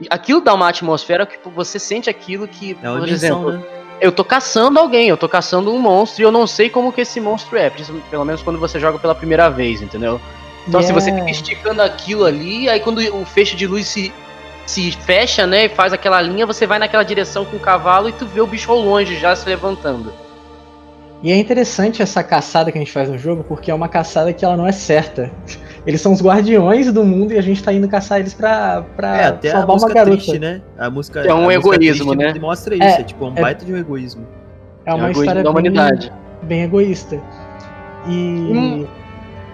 Aquilo 0.09 0.41
dá 0.41 0.55
uma 0.55 0.69
atmosfera 0.69 1.27
que 1.27 1.37
você 1.51 1.79
sente 1.79 2.09
aquilo 2.09 2.47
que, 2.47 2.73
É 2.83 2.89
por 2.89 3.01
missão, 3.03 3.09
exemplo, 3.13 3.53
né? 3.53 3.63
eu 4.01 4.13
tô 4.13 4.25
caçando 4.25 4.79
alguém, 4.79 5.09
eu 5.09 5.17
tô 5.17 5.29
caçando 5.29 5.73
um 5.75 5.79
monstro 5.79 6.23
e 6.23 6.25
eu 6.25 6.31
não 6.31 6.47
sei 6.47 6.71
como 6.71 6.93
que 6.93 7.01
esse 7.01 7.21
monstro 7.21 7.57
é, 7.59 7.71
pelo 8.09 8.25
menos 8.25 8.41
quando 8.43 8.59
você 8.61 8.79
joga 8.79 8.99
pela 8.99 9.15
primeira 9.15 9.51
vez, 9.51 9.83
entendeu? 9.83 10.21
Então, 10.69 10.81
E 10.81 10.85
se 10.85 10.93
você 10.93 11.11
é- 11.11 11.15
fica 11.15 11.31
esticando 11.31 11.83
aquilo 11.83 12.25
ali, 12.25 12.69
aí 12.69 12.79
quando 12.79 12.99
o 12.99 13.25
feixe 13.25 13.57
de 13.57 13.67
luz 13.67 13.89
se, 13.89 14.13
se 14.67 14.93
fecha, 14.93 15.45
né, 15.47 15.65
e 15.65 15.69
faz 15.69 15.93
aquela 15.93 16.21
linha, 16.23 16.47
você 16.47 16.65
vai 16.67 16.79
naquela 16.79 17.03
direção 17.03 17.45
com 17.45 17.57
o 17.57 17.61
cavalo 17.61 18.09
e 18.09 18.13
tu 18.13 18.25
vê 18.27 18.41
o 18.41 18.47
bicho 18.47 18.71
ao 18.71 18.79
longe 18.79 19.17
já 19.19 19.35
se 19.35 19.49
levantando. 19.49 20.13
E 21.23 21.33
é 21.33 21.37
interessante 21.37 22.01
essa 22.01 22.23
caçada 22.23 22.71
que 22.71 22.79
a 22.79 22.81
gente 22.81 22.93
faz 22.93 23.09
no 23.09 23.19
jogo, 23.19 23.43
porque 23.43 23.71
é 23.71 23.75
uma 23.75 23.89
caçada 23.89 24.33
que 24.33 24.45
ela 24.45 24.57
não 24.57 24.67
é 24.67 24.73
certa. 24.73 25.31
Eles 25.87 26.01
são 26.01 26.13
os 26.13 26.21
guardiões 26.23 26.93
do 26.93 27.03
mundo 27.05 27.33
e 27.33 27.39
a 27.39 27.43
gente 27.43 27.63
tá 27.63 27.73
indo 27.73 27.89
caçar 27.89 28.19
eles 28.21 28.35
pra, 28.35 28.85
pra 28.95 29.17
É, 29.17 29.25
até 29.27 29.49
a 29.49 29.53
salvar 29.53 29.69
uma 29.69 29.75
música 29.75 29.95
garota. 29.95 30.17
triste, 30.17 30.39
né? 30.39 30.61
A 30.77 30.91
música 30.91 31.21
É 31.21 31.33
um 31.33 31.49
a 31.49 31.55
egoísmo, 31.55 32.15
né? 32.15 32.35
Mostra 32.39 32.75
isso, 32.75 32.85
É, 32.85 33.01
é, 33.01 33.03
tipo 33.05 33.25
um 33.25 33.33
é- 33.35 33.41
baita 33.41 33.65
de 33.65 33.73
um 33.73 33.77
egoísmo. 33.77 34.27
É 34.85 34.93
uma 34.93 35.05
o 35.07 35.11
egoísmo 35.11 35.23
história 35.23 35.43
da 35.43 35.51
bem, 35.51 35.51
humanidade. 35.71 36.13
bem 36.43 36.63
egoísta. 36.65 37.19
E. 38.07 38.11
Hum. 38.13 38.87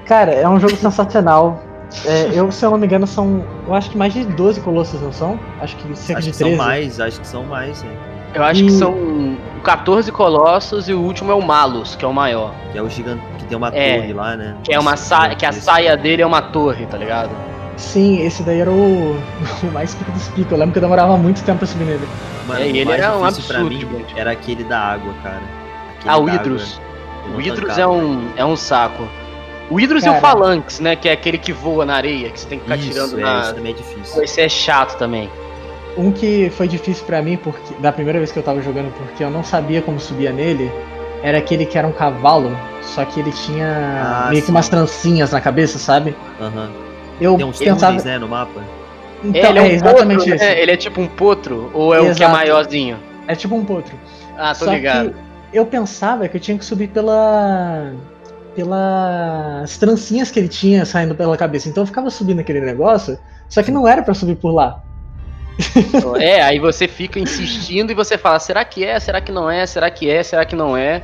Cara, 0.07 0.33
é 0.33 0.49
um 0.49 0.59
jogo 0.59 0.75
sensacional. 0.77 1.63
É, 2.05 2.31
eu, 2.39 2.51
se 2.51 2.65
eu 2.65 2.71
não 2.73 2.79
me 2.79 2.87
engano, 2.87 3.07
são. 3.07 3.45
Eu 3.69 3.75
acho 3.75 3.91
que 3.91 3.97
mais 3.97 4.13
de 4.13 4.25
12 4.25 4.61
colossos, 4.61 5.01
não 5.01 5.13
são? 5.13 5.39
Acho 5.61 5.77
que 5.77 5.97
cerca 5.97 6.19
Acho 6.19 6.27
de 6.27 6.33
que 6.33 6.37
são 6.37 6.49
13. 6.49 6.59
mais, 6.59 7.01
acho 7.01 7.21
que 7.21 7.27
são 7.29 7.45
mais, 7.45 7.83
né? 7.85 7.91
Eu 8.35 8.43
acho 8.43 8.63
E- 8.63 8.67
que 8.67 8.73
são 8.73 9.37
14 9.63 10.11
colossos 10.13 10.89
e 10.89 10.93
o 10.93 11.01
último 11.01 11.31
é 11.31 11.35
o 11.35 11.43
Malus, 11.43 11.95
que 11.97 12.05
é 12.05 12.09
o 12.09 12.13
maior. 12.13 12.53
Que 12.73 12.79
é 12.79 12.83
o 12.83 12.89
gigante 12.89 13.23
que 13.39 13.45
tem 13.45 13.57
uma 13.57 13.69
É, 13.73 13.97
torre 13.99 14.13
lá, 14.13 14.37
né? 14.37 14.57
Que 14.65 14.75
é 14.75 14.79
uma 14.79 14.97
sa 14.97 15.35
que 15.35 15.47
a 15.47 15.53
saia 15.53 15.97
dele 15.97 16.23
é 16.23 16.27
uma 16.27 16.43
torre, 16.43 16.87
tá 16.87 16.97
ligado? 16.99 17.31
Sim, 17.77 18.21
esse 18.25 18.43
daí 18.43 18.61
era 18.61 18.71
o, 18.71 19.17
o 19.63 19.67
mais 19.73 19.95
pico 19.95 20.11
dos 20.13 20.29
picos. 20.29 20.53
Eu 20.53 20.59
lembro 20.59 20.73
que 20.73 20.79
eu 20.79 20.83
demorava 20.83 21.17
muito 21.17 21.43
tempo 21.43 21.59
pra 21.59 21.67
subir 21.67 21.85
nele. 21.85 22.09
Mano, 22.47 22.61
É, 22.61 22.67
ele 22.69 22.91
era 22.93 23.17
um 23.17 23.25
absurdo, 23.25 23.65
mim 23.69 23.81
gente. 23.81 24.19
Era 24.19 24.33
aquele 24.33 24.65
da 24.65 24.79
água, 24.79 25.13
cara. 25.23 25.41
Aquele 25.99 26.11
Ah, 26.11 26.19
o 26.19 26.27
não 26.27 27.39
O 27.39 27.43
tancava. 27.55 27.81
é 27.81 27.87
um, 27.87 28.29
é 28.37 28.45
um 28.45 28.55
saco. 28.57 29.09
O 29.71 29.77
Hydrus 29.77 30.03
e 30.03 30.07
Cara. 30.07 30.19
o 30.19 30.21
Phalanx, 30.21 30.79
né? 30.79 30.95
Que 30.95 31.09
é 31.09 31.13
aquele 31.13 31.39
que 31.39 31.53
voa 31.53 31.87
na 31.87 31.95
areia, 31.95 32.29
que 32.29 32.39
você 32.39 32.47
tem 32.47 32.59
que 32.59 32.65
ficar 32.65 32.77
Isso, 32.77 32.91
tirando 32.91 33.19
é, 33.19 33.23
na. 33.23 33.41
isso 33.41 33.55
também 33.55 33.73
é 33.73 33.77
difícil. 33.77 34.23
Esse 34.23 34.41
é 34.43 34.49
chato 34.49 34.99
também. 34.99 35.31
Um 35.97 36.11
que 36.11 36.51
foi 36.51 36.67
difícil 36.67 37.05
pra 37.07 37.23
mim, 37.23 37.37
porque 37.37 37.75
da 37.81 37.93
primeira 37.93 38.19
vez 38.19 38.33
que 38.33 38.39
eu 38.39 38.43
tava 38.43 38.61
jogando, 38.61 38.93
porque 38.95 39.23
eu 39.23 39.31
não 39.31 39.45
sabia 39.45 39.81
como 39.81 40.01
subia 40.01 40.33
nele, 40.33 40.71
era 41.23 41.39
aquele 41.39 41.65
que 41.65 41.79
era 41.79 41.87
um 41.87 41.93
cavalo, 41.93 42.51
só 42.83 43.05
que 43.05 43.21
ele 43.21 43.31
tinha 43.31 43.69
Ah, 44.03 44.27
meio 44.29 44.41
que 44.41 44.47
sim. 44.47 44.53
umas 44.53 44.69
trancinhas 44.69 45.31
na 45.31 45.41
cabeça, 45.41 45.79
sabe? 45.79 46.15
Aham. 46.41 46.71
Eu 47.21 47.37
Tem 47.37 47.47
uns 47.47 47.59
pensava. 47.59 47.87
túneis, 47.87 48.05
né, 48.05 48.19
no 48.19 48.29
mapa. 48.29 48.61
Então, 49.23 49.51
ele 49.51 49.59
é, 49.59 49.63
é, 49.63 49.65
um 49.65 49.73
exatamente 49.73 50.19
potro, 50.19 50.35
isso. 50.35 50.45
né? 50.45 50.61
Ele 50.61 50.71
é 50.73 50.77
tipo 50.77 51.01
um 51.01 51.07
potro 51.07 51.71
ou 51.73 51.95
é 51.95 52.01
o 52.01 52.05
que 52.05 52.11
é 52.11 52.11
Exato. 52.11 52.33
maiorzinho? 52.33 52.99
É 53.29 53.35
tipo 53.35 53.55
um 53.55 53.65
potro. 53.65 53.95
Ah, 54.37 54.53
tô 54.55 54.65
Só 54.65 54.73
ligado. 54.73 55.11
que 55.11 55.57
eu 55.57 55.65
pensava 55.65 56.29
que 56.29 56.37
eu 56.37 56.41
tinha 56.41 56.59
que 56.59 56.65
subir 56.65 56.89
pela. 56.89 57.93
pelas 58.55 59.79
trancinhas 59.79 60.31
que 60.31 60.39
ele 60.39 60.49
tinha 60.49 60.85
saindo 60.85 61.15
pela 61.15 61.37
cabeça. 61.37 61.69
Então 61.69 61.83
eu 61.85 61.87
ficava 61.87 62.11
subindo 62.11 62.41
aquele 62.41 62.61
negócio, 62.61 63.17
só 63.49 63.63
que 63.63 63.71
não 63.71 63.87
era 63.87 64.03
pra 64.03 64.13
subir 64.13 64.37
por 64.37 64.51
lá. 64.51 64.83
É, 66.19 66.43
aí 66.43 66.59
você 66.59 66.89
fica 66.89 67.19
insistindo 67.19 67.91
e 67.91 67.95
você 67.95 68.19
fala, 68.19 68.39
será 68.39 68.65
que 68.65 68.85
é? 68.85 68.99
Será 68.99 69.21
que 69.21 69.31
não 69.33 69.51
é? 69.51 69.67
Será 69.67 69.91
que 69.91 70.09
é? 70.11 70.23
Será 70.23 70.45
que 70.45 70.57
não 70.57 70.77
é? 70.77 71.03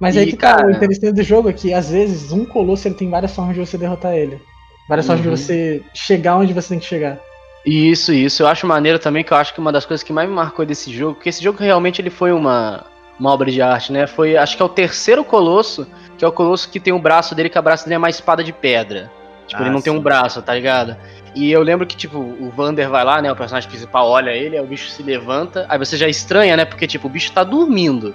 Mas 0.00 0.16
E, 0.16 0.20
aí 0.20 0.26
que 0.26 0.36
tá, 0.36 0.56
cara- 0.56 0.66
o 0.66 0.70
interessante 0.70 1.12
do 1.14 1.22
jogo 1.22 1.48
é 1.48 1.52
que 1.52 1.72
às 1.72 1.90
vezes 1.90 2.32
um 2.32 2.44
colosso 2.44 2.88
ele 2.88 2.94
tem 2.94 3.08
várias 3.10 3.34
formas 3.34 3.54
de 3.54 3.60
você 3.60 3.78
derrotar 3.78 4.14
ele. 4.14 4.40
Várias 4.88 5.06
formas 5.06 5.22
de 5.22 5.28
Uhum. 5.28 5.36
você 5.36 5.82
chegar 5.94 6.36
onde 6.36 6.52
você 6.52 6.68
tem 6.70 6.78
que 6.78 6.84
chegar. 6.86 7.18
Isso, 7.64 8.12
isso. 8.12 8.42
Eu 8.42 8.46
acho 8.46 8.66
maneiro 8.66 8.98
também, 8.98 9.24
que 9.24 9.32
eu 9.32 9.36
acho 9.36 9.54
que 9.54 9.60
uma 9.60 9.72
das 9.72 9.86
coisas 9.86 10.02
que 10.04 10.12
mais 10.12 10.28
me 10.28 10.34
marcou 10.34 10.66
desse 10.66 10.92
jogo, 10.92 11.14
porque 11.14 11.30
esse 11.30 11.42
jogo 11.42 11.58
realmente 11.62 12.00
ele 12.02 12.10
foi 12.10 12.30
uma, 12.32 12.84
uma 13.18 13.32
obra 13.32 13.50
de 13.50 13.62
arte, 13.62 13.90
né? 13.92 14.06
Foi, 14.06 14.36
acho 14.36 14.56
que 14.56 14.62
é 14.62 14.66
o 14.66 14.68
terceiro 14.68 15.24
colosso, 15.24 15.86
que 16.18 16.24
é 16.24 16.28
o 16.28 16.32
colosso 16.32 16.68
que 16.68 16.78
tem 16.78 16.92
o 16.92 16.98
braço 16.98 17.34
dele, 17.34 17.48
que 17.48 17.56
a 17.56 17.62
braço 17.62 17.84
dele 17.84 17.94
é 17.94 17.98
uma 17.98 18.10
espada 18.10 18.44
de 18.44 18.52
pedra. 18.52 19.10
Tipo, 19.46 19.62
Ah, 19.62 19.66
ele 19.66 19.72
não 19.74 19.80
tem 19.80 19.92
um 19.92 19.96
sim. 19.96 20.02
braço, 20.02 20.42
tá 20.42 20.54
ligado? 20.54 20.96
E 21.34 21.50
eu 21.50 21.62
lembro 21.62 21.86
que, 21.86 21.96
tipo, 21.96 22.18
o 22.18 22.52
Vander 22.54 22.88
vai 22.88 23.04
lá, 23.04 23.20
né? 23.20 23.30
O 23.30 23.36
personagem 23.36 23.68
principal 23.68 24.08
olha 24.08 24.30
ele, 24.30 24.56
aí 24.56 24.62
o 24.62 24.66
bicho 24.66 24.88
se 24.88 25.02
levanta, 25.02 25.66
aí 25.68 25.78
você 25.78 25.96
já 25.96 26.08
estranha, 26.08 26.56
né? 26.56 26.64
Porque, 26.64 26.86
tipo, 26.86 27.08
o 27.08 27.10
bicho 27.10 27.32
tá 27.32 27.42
dormindo. 27.42 28.14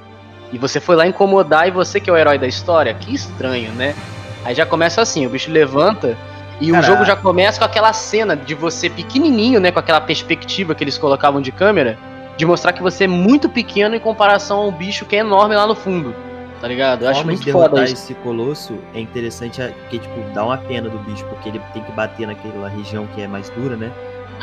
E 0.53 0.57
você 0.57 0.79
foi 0.79 0.95
lá 0.95 1.05
incomodar 1.05 1.67
e 1.67 1.71
você 1.71 1.99
que 1.99 2.09
é 2.09 2.13
o 2.13 2.17
herói 2.17 2.38
da 2.38 2.47
história, 2.47 2.93
que 2.93 3.13
estranho, 3.13 3.71
né? 3.73 3.93
Aí 4.45 4.55
já 4.55 4.65
começa 4.65 5.01
assim, 5.01 5.25
o 5.25 5.29
bicho 5.29 5.51
levanta 5.51 6.17
e 6.61 6.71
o 6.71 6.75
Cara, 6.75 6.85
jogo 6.85 7.05
já 7.05 7.15
começa 7.15 7.59
com 7.59 7.65
aquela 7.65 7.93
cena 7.93 8.35
de 8.35 8.53
você 8.53 8.89
pequenininho, 8.89 9.59
né, 9.59 9.71
com 9.71 9.79
aquela 9.79 10.01
perspectiva 10.01 10.73
que 10.73 10.83
eles 10.83 10.97
colocavam 10.97 11.41
de 11.41 11.51
câmera, 11.51 11.97
de 12.35 12.45
mostrar 12.45 12.73
que 12.73 12.81
você 12.81 13.03
é 13.03 13.07
muito 13.07 13.47
pequeno 13.49 13.95
em 13.95 13.99
comparação 13.99 14.59
ao 14.59 14.71
bicho 14.71 15.05
que 15.05 15.15
é 15.15 15.19
enorme 15.19 15.55
lá 15.55 15.67
no 15.67 15.75
fundo. 15.75 16.13
Tá 16.60 16.68
ligado? 16.68 17.04
Eu 17.06 17.10
acho 17.10 17.22
de 17.22 17.25
muito 17.28 17.44
derrotar 17.46 17.70
foda 17.70 17.84
isso. 17.86 17.94
esse 17.94 18.13
colosso 18.16 18.78
é 18.94 19.00
interessante 19.00 19.62
é, 19.62 19.70
porque, 19.70 20.00
tipo, 20.00 20.20
dá 20.34 20.44
uma 20.46 20.58
pena 20.58 20.89
do 20.89 20.98
bicho, 21.00 21.24
porque 21.25 21.48
ele 21.50 21.62
tem 21.74 21.82
que 21.84 21.92
bater 21.94 22.28
naquela 22.28 22.68
região 22.68 23.08
que 23.16 23.22
é 23.22 23.28
mais 23.28 23.50
dura, 23.51 23.78
né? 23.78 23.92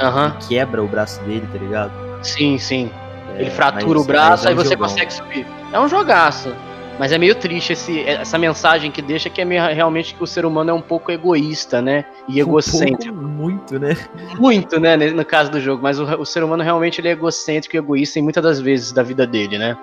Aham. 0.01 0.35
Quebra 0.49 0.83
o 0.83 0.89
braço 0.89 1.21
dele, 1.25 1.47
tá 1.53 1.59
ligado? 1.59 1.93
Sim, 2.23 2.57
sim. 2.59 2.91
É, 3.37 3.43
Ele 3.43 3.51
fratura 3.51 3.87
mas- 3.99 4.03
o 4.03 4.05
braço, 4.07 4.31
mas 4.31 4.45
é 4.45 4.49
aí 4.49 4.55
um 4.55 4.57
você 4.59 4.71
jogão. 4.71 4.89
consegue 4.89 5.13
subir. 5.13 5.47
É 5.73 5.79
um 5.81 5.89
jogaço. 5.89 6.55
Mas 6.99 7.13
é 7.13 7.19
meio 7.19 7.35
triste 7.35 7.75
esse, 7.75 8.01
essa 8.09 8.39
mensagem 8.39 8.91
que 8.91 9.03
deixa 9.03 9.29
que 9.29 9.43
é 9.43 9.45
meio, 9.45 9.63
realmente 9.67 10.15
que 10.15 10.23
o 10.23 10.27
ser 10.27 10.47
humano 10.47 10.71
é 10.71 10.73
um 10.73 10.81
pouco 10.81 11.13
egoísta, 11.13 11.83
né? 11.83 12.07
E 12.27 12.37
Um 12.43 12.47
egocêntrico. 12.49 13.13
pouco, 13.15 13.29
muito, 13.29 13.79
né? 13.79 13.95
Muito, 14.39 14.81
né, 14.81 14.97
no 14.97 15.23
caso 15.23 15.51
do 15.51 15.61
jogo, 15.61 15.83
mas 15.83 16.01
o, 16.01 16.05
o 16.05 16.25
ser 16.25 16.43
humano 16.43 16.63
realmente 16.63 16.99
ele 16.99 17.09
é 17.09 17.11
egocêntrico 17.11 17.77
e 17.77 17.79
egoísta 17.79 18.19
em 18.19 18.23
muitas 18.23 18.43
das 18.43 18.59
vezes 18.61 18.93
da 18.93 19.03
vida 19.03 19.27
dele, 19.27 19.59
né? 19.59 19.77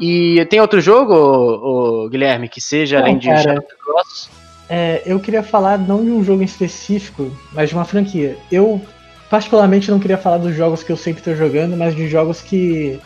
E 0.00 0.44
tem 0.46 0.60
outro 0.60 0.80
jogo, 0.80 1.12
ô- 1.14 2.04
ô, 2.04 2.08
Guilherme, 2.08 2.48
que 2.48 2.60
seja 2.60 2.96
Não, 2.98 3.04
além 3.04 3.18
de 3.18 3.28
cara. 3.28 3.42
Shadow 3.42 3.62
Colossus? 3.84 4.30
É, 4.68 5.02
eu 5.04 5.20
queria 5.20 5.42
falar 5.42 5.76
não 5.78 6.02
de 6.04 6.10
um 6.10 6.24
jogo 6.24 6.42
em 6.42 6.46
específico, 6.46 7.30
mas 7.52 7.68
de 7.68 7.74
uma 7.74 7.84
franquia. 7.84 8.38
Eu, 8.50 8.80
particularmente, 9.28 9.90
não 9.90 9.98
queria 9.98 10.16
falar 10.16 10.38
dos 10.38 10.54
jogos 10.54 10.82
que 10.82 10.90
eu 10.90 10.96
sempre 10.96 11.22
tô 11.22 11.34
jogando, 11.34 11.76
mas 11.76 11.94
de 11.94 12.08
jogos 12.08 12.40
que 12.40 12.98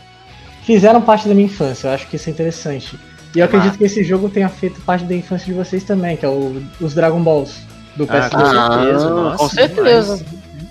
fizeram 0.63 1.01
parte 1.03 1.27
da 1.27 1.35
minha 1.35 1.47
infância. 1.47 1.89
Eu 1.89 1.93
acho 1.95 2.07
que 2.07 2.17
isso 2.17 2.29
é 2.29 2.33
interessante. 2.33 2.99
E 3.35 3.39
eu 3.41 3.45
Ah. 3.45 3.47
acredito 3.47 3.77
que 3.79 3.85
esse 3.85 4.05
jogo 4.05 4.29
tenha 4.29 4.49
feito 4.49 4.81
parte 4.83 5.05
da 5.05 5.15
infância 5.15 5.47
de 5.47 5.53
vocês 5.55 5.83
também, 5.85 6.17
que 6.17 6.25
é 6.25 6.29
o, 6.29 6.63
os 6.81 6.95
Dragon 6.95 7.21
Balls 7.23 7.57
do 7.97 8.05
Ah, 8.05 8.07
PS2. 8.07 8.31
com 8.31 8.47
certeza, 8.47 9.07
Ah, 9.09 9.11
nossa, 9.11 9.37
com 9.39 9.49
certeza. 9.49 10.27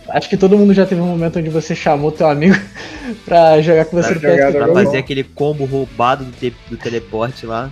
Acho 0.09 0.29
que 0.29 0.35
todo 0.37 0.57
mundo 0.57 0.73
já 0.73 0.85
teve 0.85 0.99
um 1.01 1.07
momento 1.07 1.39
onde 1.39 1.49
você 1.49 1.73
chamou 1.75 2.11
teu 2.11 2.27
amigo 2.27 2.55
pra 3.25 3.61
jogar 3.61 3.85
com 3.85 3.95
você 4.01 4.13
Pra 4.15 4.15
no 4.15 4.21
jogar 4.21 4.35
PS2. 4.35 4.51
Pra 4.51 4.59
Dragon 4.65 4.73
fazer 4.73 4.97
aquele 4.97 5.23
combo 5.23 5.65
roubado 5.65 6.25
do, 6.25 6.31
te- 6.31 6.53
do 6.69 6.77
teleporte 6.77 7.45
lá. 7.45 7.69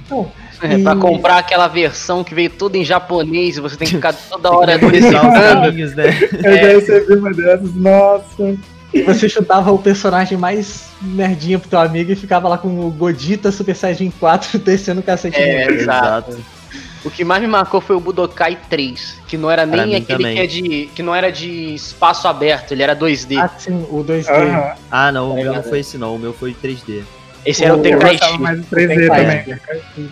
É, 0.62 0.76
E- 0.76 0.84
pra 0.84 0.96
comprar 0.96 1.38
aquela 1.40 1.68
versão 1.68 2.24
que 2.24 2.34
veio 2.34 2.50
toda 2.50 2.78
em 2.78 2.86
japonês 2.86 3.58
e 3.58 3.62
você 3.62 3.76
tem 3.76 3.88
que 3.88 3.96
ficar 3.96 4.14
toda 4.14 4.52
hora 4.52 4.78
caminhos, 5.62 5.96
né? 5.96 6.06
Eu 6.44 6.56
já 6.56 6.68
recebi 6.68 7.14
uma 7.16 7.34
dessas, 7.34 7.74
nossa. 7.76 8.56
E 8.94 9.02
você 9.04 9.30
chutava 9.30 9.72
o 9.72 9.80
personagem 9.80 10.38
mais 10.38 10.86
merdinha 11.02 11.58
pro 11.58 11.70
teu 11.70 11.80
amigo 11.80 12.12
e 12.12 12.16
ficava 12.16 12.48
lá 12.50 12.58
com 12.58 12.68
o 12.86 12.92
Godita 12.92 13.52
Super 13.52 13.76
Saiyajin 13.76 14.12
4 14.20 14.60
descendo 14.60 15.00
o 15.00 15.04
cacete 15.04 15.38
É, 15.38 15.66
exato. 15.72 16.38
O 17.04 17.10
que 17.10 17.24
mais 17.24 17.42
me 17.42 17.48
marcou 17.48 17.82
foi 17.82 17.96
o 17.96 18.00
Budokai 18.00 18.58
3, 18.70 19.20
que 19.28 19.36
não 19.36 19.50
era 19.50 19.66
Pra 19.66 19.86
nem 19.86 19.96
aquele 19.96 20.18
também. 20.24 20.36
que 20.36 20.42
é 20.42 20.46
de. 20.48 20.90
que 20.94 21.02
não 21.02 21.16
era 21.16 21.32
de 21.32 21.74
espaço 21.74 22.28
aberto, 22.28 22.74
ele 22.74 22.84
era 22.84 22.96
2D. 22.96 23.38
Ah, 23.40 23.50
sim, 23.58 23.86
o 23.90 24.04
2D. 24.04 24.30
Aham. 24.30 24.74
Ah, 24.92 25.12
não, 25.12 25.32
o 25.32 25.36
Tá 25.36 25.42
meu 25.44 25.54
não 25.54 25.64
foi 25.64 25.80
esse 25.80 25.98
não, 25.98 26.16
o 26.16 26.20
meu 26.20 26.32
foi 26.34 26.54
3D. 26.54 27.02
Esse 27.44 27.64
era 27.66 27.74
o 27.74 27.78
o- 27.78 27.80
Eu 27.80 27.84
Tenkaichi. 28.00 28.38
mais 28.40 28.60
do 28.60 28.66
3D 28.68 28.96
Tenkaichi. 29.10 29.50
também. 29.50 30.10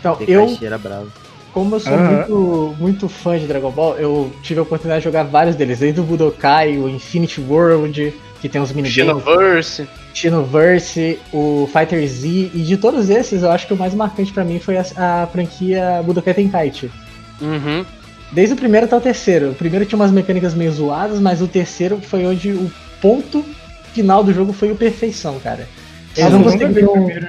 Então, 0.00 0.18
eu, 0.26 0.58
era 0.60 0.76
bravo. 0.78 1.06
como 1.52 1.76
eu 1.76 1.80
sou 1.80 1.96
muito, 1.96 2.74
muito 2.80 3.08
fã 3.08 3.38
de 3.38 3.46
Dragon 3.46 3.70
Ball, 3.70 3.96
eu 3.98 4.32
tive 4.42 4.58
a 4.58 4.64
oportunidade 4.64 5.00
de 5.00 5.04
jogar 5.04 5.22
vários 5.22 5.54
deles, 5.54 5.78
desde 5.78 6.00
o 6.00 6.02
Budokai, 6.02 6.76
o 6.76 6.88
Infinity 6.88 7.40
World, 7.40 8.12
que 8.42 8.48
tem 8.48 8.60
uns 8.60 8.72
minigames, 8.72 9.22
Xenoverse. 9.22 9.88
Xenoverse, 10.12 11.18
o 11.32 11.68
Fighter 11.72 12.04
Z, 12.08 12.50
e 12.52 12.62
de 12.62 12.76
todos 12.76 13.08
esses, 13.08 13.44
eu 13.44 13.52
acho 13.52 13.68
que 13.68 13.72
o 13.72 13.76
mais 13.76 13.94
marcante 13.94 14.32
pra 14.32 14.42
mim 14.44 14.58
foi 14.58 14.76
a, 14.76 14.84
a 14.96 15.26
franquia 15.28 16.02
Budokai 16.04 16.34
Tenkaichi. 16.34 16.90
Uhum. 17.40 17.86
Desde 18.32 18.54
o 18.54 18.56
primeiro 18.56 18.86
até 18.86 18.96
o 18.96 19.00
terceiro. 19.00 19.50
O 19.50 19.54
primeiro 19.54 19.86
tinha 19.86 19.96
umas 19.96 20.10
mecânicas 20.10 20.54
meio 20.54 20.72
zoadas, 20.72 21.20
mas 21.20 21.40
o 21.40 21.46
terceiro 21.46 22.00
foi 22.00 22.26
onde 22.26 22.50
o 22.50 22.68
ponto 23.00 23.44
final 23.94 24.24
do 24.24 24.34
jogo 24.34 24.52
foi 24.52 24.72
o 24.72 24.76
perfeição, 24.76 25.38
cara. 25.38 25.68
Eles 26.16 26.32
Eu 26.32 26.38
não 26.38 26.42
conseguiriam, 26.42 26.92
primeiro. 26.92 27.28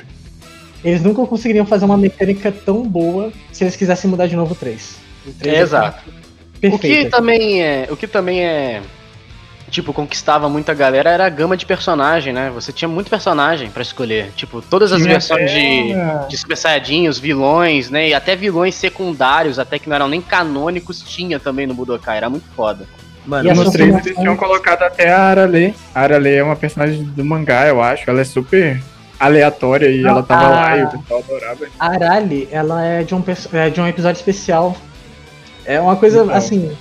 eles 0.84 1.04
nunca 1.04 1.23
conseguiriam 1.28 1.65
fazer 1.65 1.86
uma 1.86 1.97
mecânica 1.97 2.52
tão 2.52 2.82
boa 2.88 3.32
se 3.52 3.63
eles 3.63 3.76
quisessem 3.76 4.10
mudar 4.10 4.26
de 4.26 4.36
novo 4.36 4.54
o 4.54 4.56
3. 4.56 4.95
O 5.28 5.32
3 5.34 5.56
É, 5.56 5.62
exato. 5.62 6.10
O 6.10 6.60
que 6.60 6.69
Perfeito. 6.71 7.12
também 7.12 7.62
é. 7.62 7.88
O 7.91 7.95
que 7.95 8.08
também 8.08 8.43
é. 8.43 8.82
Tipo, 9.74 9.92
conquistava 9.92 10.48
muita 10.48 10.72
galera 10.72 11.10
era 11.10 11.26
a 11.26 11.30
gama 11.30 11.58
de 11.58 11.66
personagem, 11.66 12.32
né? 12.32 12.52
Você 12.54 12.72
tinha 12.72 12.88
muito 12.88 13.10
personagem 13.10 13.72
pra 13.72 13.82
escolher. 13.82 14.32
Tipo, 14.36 14.62
todas 14.62 14.92
as 14.92 15.00
Tinha 15.02 15.14
versões 15.14 15.50
de, 15.52 15.94
até- 15.94 16.28
de 16.28 16.38
Super 16.38 16.56
Saiyajin, 16.56 17.08
os 17.08 17.18
vilões, 17.18 17.90
né? 17.90 18.10
E 18.10 18.14
até 18.14 18.36
vilões 18.36 18.76
secundários, 18.76 19.58
até 19.58 19.80
que 19.80 19.90
não 19.90 19.96
eram 19.96 20.08
nem 20.08 20.22
canônicos, 20.22 21.02
tinha 21.02 21.40
também 21.40 21.66
no 21.66 21.74
Budokai. 21.74 22.18
Era 22.18 22.30
muito 22.30 22.46
foda. 22.56 22.86
Mano, 23.26 23.48
E 23.48 23.52
as 23.52 23.58
No 23.58 23.72
3 23.72 24.06
eles 24.06 24.16
tinham 24.16 24.38
colocado 24.38 24.84
até 24.84 25.10
a 25.10 25.20
Arale. 25.24 25.74
A 25.96 26.02
Arale 26.02 26.30
é 26.36 26.44
uma 26.44 26.56
personagem 26.56 27.02
do 27.04 27.26
mangá, 27.26 27.66
eu 27.68 27.82
acho. 27.82 28.08
Ela 28.08 28.22
é 28.22 28.24
super 28.26 28.80
aleatória 29.20 29.88
e 29.90 30.02
Não, 30.02 30.12
ela 30.12 30.22
tava 30.24 30.46
a- 30.46 30.50
lá 30.50 30.78
e 30.78 30.84
o 30.84 30.90
pessoal 31.00 31.24
adorava. 31.28 31.66
A 31.80 31.88
Arali, 31.94 32.48
ela 32.52 32.86
é 32.86 33.02
de 33.04 33.16
um, 33.16 33.24
é 33.54 33.70
de 33.72 33.82
um 33.82 33.88
episódio 33.88 34.20
especial. 34.20 34.76
É 35.66 35.80
uma 35.82 35.96
coisa, 35.96 36.24
Então. 36.24 36.36
assim... 36.36 36.78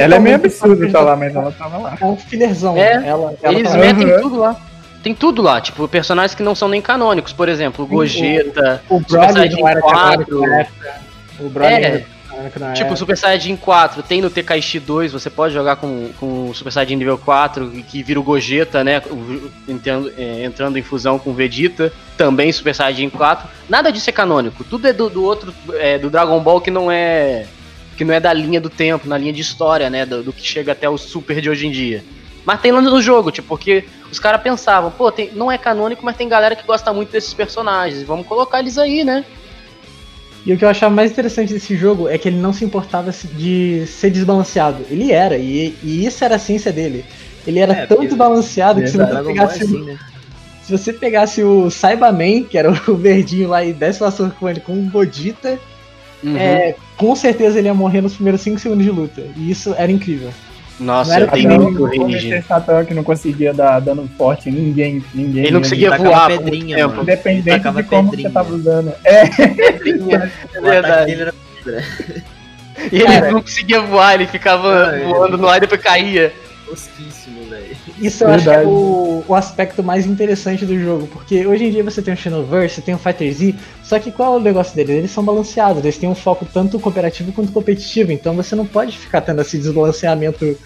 Ela 0.00 0.16
é 0.16 0.18
meio 0.18 0.36
absurda 0.36 0.76
fora 0.76 0.92
tá 0.92 1.00
lá, 1.00 1.16
mas 1.16 1.34
ela 1.34 1.52
tava 1.52 1.78
lá. 1.78 1.96
É 2.00 2.04
um 2.04 2.16
fillerzão. 2.16 2.76
É, 2.76 2.92
ela, 3.06 3.34
ela 3.42 3.58
Eles 3.58 3.70
tá- 3.70 3.78
metem 3.78 4.10
Aham. 4.10 4.20
tudo 4.22 4.36
lá. 4.38 4.56
Tem 5.02 5.14
tudo 5.14 5.42
lá, 5.42 5.60
tipo, 5.60 5.88
personagens 5.88 6.34
que 6.34 6.42
não 6.44 6.54
são 6.54 6.68
nem 6.68 6.80
canônicos, 6.80 7.32
por 7.32 7.48
exemplo, 7.48 7.84
o 7.84 7.88
Sim, 7.88 7.92
o- 7.94 7.96
Gogeta, 7.96 8.82
O 8.88 8.98
Super 9.00 9.32
Saiyajin 9.32 9.60
não 9.60 9.68
era 9.68 9.80
4. 9.80 10.24
canônico 10.26 10.46
na 10.48 10.60
época. 10.60 10.94
O 11.40 11.48
Broly 11.48 11.72
É. 11.74 12.04
Tipo. 12.74 12.96
Super 12.96 13.16
Saiyajin 13.16 13.56
4 13.56 14.02
tem 14.02 14.22
no 14.22 14.30
Tenkaichi 14.30 14.80
2, 14.80 15.12
você 15.12 15.28
pode 15.28 15.52
jogar 15.52 15.76
com, 15.76 16.08
com 16.18 16.48
o 16.48 16.54
Super 16.54 16.72
Saiyajin 16.72 16.96
nível 16.96 17.18
4, 17.18 17.70
que 17.88 18.02
vira 18.02 18.18
o 18.18 18.22
Gogeta, 18.22 18.82
né? 18.82 19.02
Entrando, 19.68 20.10
é, 20.16 20.44
entrando 20.44 20.78
em 20.78 20.82
fusão 20.82 21.18
com 21.18 21.30
o 21.30 21.34
Vegeta, 21.34 21.92
também 22.16 22.50
Super 22.50 22.74
Saiyajin 22.74 23.10
4. 23.10 23.46
Nada 23.68 23.92
disso 23.92 24.08
é 24.08 24.12
canônico, 24.12 24.64
tudo 24.64 24.88
é 24.88 24.92
do, 24.94 25.10
do 25.10 25.22
outro, 25.22 25.52
é, 25.74 25.98
do 25.98 26.08
Dragon 26.08 26.40
Ball 26.40 26.60
que 26.60 26.70
não 26.70 26.90
é. 26.90 27.44
Que 28.02 28.04
não 28.04 28.14
é 28.14 28.18
da 28.20 28.32
linha 28.32 28.60
do 28.60 28.68
tempo, 28.68 29.08
na 29.08 29.16
linha 29.16 29.32
de 29.32 29.40
história, 29.40 29.88
né? 29.88 30.04
Do, 30.04 30.22
do 30.24 30.32
que 30.32 30.44
chega 30.44 30.72
até 30.72 30.88
o 30.88 30.98
Super 30.98 31.40
de 31.40 31.48
hoje 31.48 31.66
em 31.68 31.70
dia. 31.70 32.02
Mas 32.44 32.60
tem 32.60 32.72
lá 32.72 32.80
no 32.80 33.00
jogo, 33.00 33.30
tipo, 33.30 33.46
porque 33.46 33.84
os 34.10 34.18
caras 34.18 34.42
pensavam, 34.42 34.90
pô, 34.90 35.12
tem- 35.12 35.30
não 35.32 35.50
é 35.50 35.56
canônico, 35.56 36.04
mas 36.04 36.16
tem 36.16 36.28
galera 36.28 36.56
que 36.56 36.66
gosta 36.66 36.92
muito 36.92 37.12
desses 37.12 37.32
personagens, 37.32 38.02
vamos 38.02 38.26
colocar 38.26 38.58
eles 38.58 38.76
aí, 38.76 39.04
né? 39.04 39.24
E 40.44 40.52
o 40.52 40.58
que 40.58 40.64
eu 40.64 40.68
achava 40.68 40.92
mais 40.92 41.12
interessante 41.12 41.52
desse 41.52 41.76
jogo 41.76 42.08
é 42.08 42.18
que 42.18 42.28
ele 42.28 42.38
não 42.38 42.52
se 42.52 42.64
importava 42.64 43.12
de 43.34 43.86
ser 43.86 44.10
desbalanceado. 44.10 44.84
Ele 44.90 45.12
era, 45.12 45.36
e, 45.38 45.76
e 45.84 46.04
isso 46.04 46.24
era 46.24 46.34
a 46.34 46.38
ciência 46.38 46.72
dele. 46.72 47.04
Ele 47.46 47.60
era 47.60 47.72
É, 47.72 47.86
tão 47.86 48.00
desbalanceado 48.04 48.80
que 48.82 48.88
se 48.88 48.96
você, 48.96 49.06
Dragon 49.06 49.28
pegasse, 49.28 49.62
assim, 49.62 49.82
né? 49.84 49.96
se 50.64 50.76
você 50.76 50.92
pegasse 50.92 51.44
o 51.44 51.70
Cyberman, 51.70 52.42
que 52.42 52.58
era 52.58 52.72
o 52.72 52.74
verdinho 52.98 53.48
lá, 53.50 53.64
e 53.64 53.72
desse 53.72 54.02
uma 54.02 54.10
surra 54.10 54.30
com 54.30 54.48
ele 54.48 54.58
com 54.58 54.72
o 54.72 54.90
Godita, 54.90 55.60
Uhum. 56.22 56.36
é, 56.36 56.74
com 56.96 57.16
certeza 57.16 57.58
ele 57.58 57.68
ia 57.68 57.74
morrer 57.74 58.00
nos 58.00 58.14
primeiros 58.14 58.40
5 58.42 58.58
segundos 58.58 58.84
de 58.84 58.90
luta. 58.90 59.22
E 59.36 59.50
isso 59.50 59.74
era 59.76 59.90
incrível. 59.90 60.30
Nossa, 60.80 61.20
eu 61.20 61.28
tenho 61.30 61.60
muito 61.60 61.84
range. 61.84 62.42
Que 62.88 62.94
não 62.94 63.04
conseguia 63.04 63.52
dar 63.52 63.78
dano 63.80 64.08
forte 64.16 64.48
em 64.48 64.52
ninguém. 64.52 65.04
ninguém 65.14 65.42
Ele 65.44 65.52
não 65.52 65.60
conseguia 65.60 65.90
Tacava 65.90 66.08
voar 66.08 66.28
pedrinha, 66.28 66.76
tempo. 66.76 66.88
mano. 66.90 67.02
Independente 67.02 67.58
de 67.60 67.82
como 67.84 68.10
pedrinha. 68.10 68.28
você 68.28 68.34
tava 68.34 68.54
usando. 68.54 68.92
É, 69.04 69.22
É 70.54 70.60
verdade. 70.60 71.12
era 71.12 71.34
E 72.90 72.96
ele 72.96 73.04
Cara. 73.04 73.30
não 73.30 73.42
conseguia 73.42 73.80
voar, 73.82 74.14
ele 74.14 74.26
ficava 74.26 74.88
Ah, 74.90 74.96
ele- 74.98 75.04
voando 75.12 75.38
no 75.38 75.46
ar 75.48 75.58
e 75.58 75.60
depois 75.60 75.80
caía. 75.80 76.32
Isso 78.02 78.24
eu 78.24 78.28
acho 78.30 78.44
que 78.44 78.50
é 78.50 78.54
Verdade. 78.56 78.68
o, 78.68 79.24
o 79.28 79.34
aspecto 79.34 79.82
mais 79.82 80.04
interessante 80.06 80.66
do 80.66 80.78
jogo, 80.78 81.06
porque 81.06 81.46
hoje 81.46 81.64
em 81.66 81.70
dia 81.70 81.84
você 81.84 82.02
tem 82.02 82.12
o 82.12 82.16
Xenoverse, 82.16 82.74
você 82.76 82.82
tem 82.82 82.94
o 82.94 82.98
Fighter 82.98 83.32
Z, 83.32 83.54
só 83.82 83.98
que 83.98 84.10
qual 84.10 84.34
é 84.34 84.36
o 84.38 84.40
negócio 84.40 84.74
deles? 84.74 84.96
Eles 84.96 85.10
são 85.10 85.24
balanceados, 85.24 85.82
eles 85.84 85.96
têm 85.96 86.08
um 86.08 86.14
foco 86.14 86.44
tanto 86.52 86.78
cooperativo 86.80 87.32
quanto 87.32 87.52
competitivo, 87.52 88.10
então 88.12 88.34
você 88.34 88.54
não 88.56 88.66
pode 88.66 88.98
ficar 88.98 89.20
tendo 89.20 89.40
esse 89.40 89.56
desbalanceamento 89.56 90.56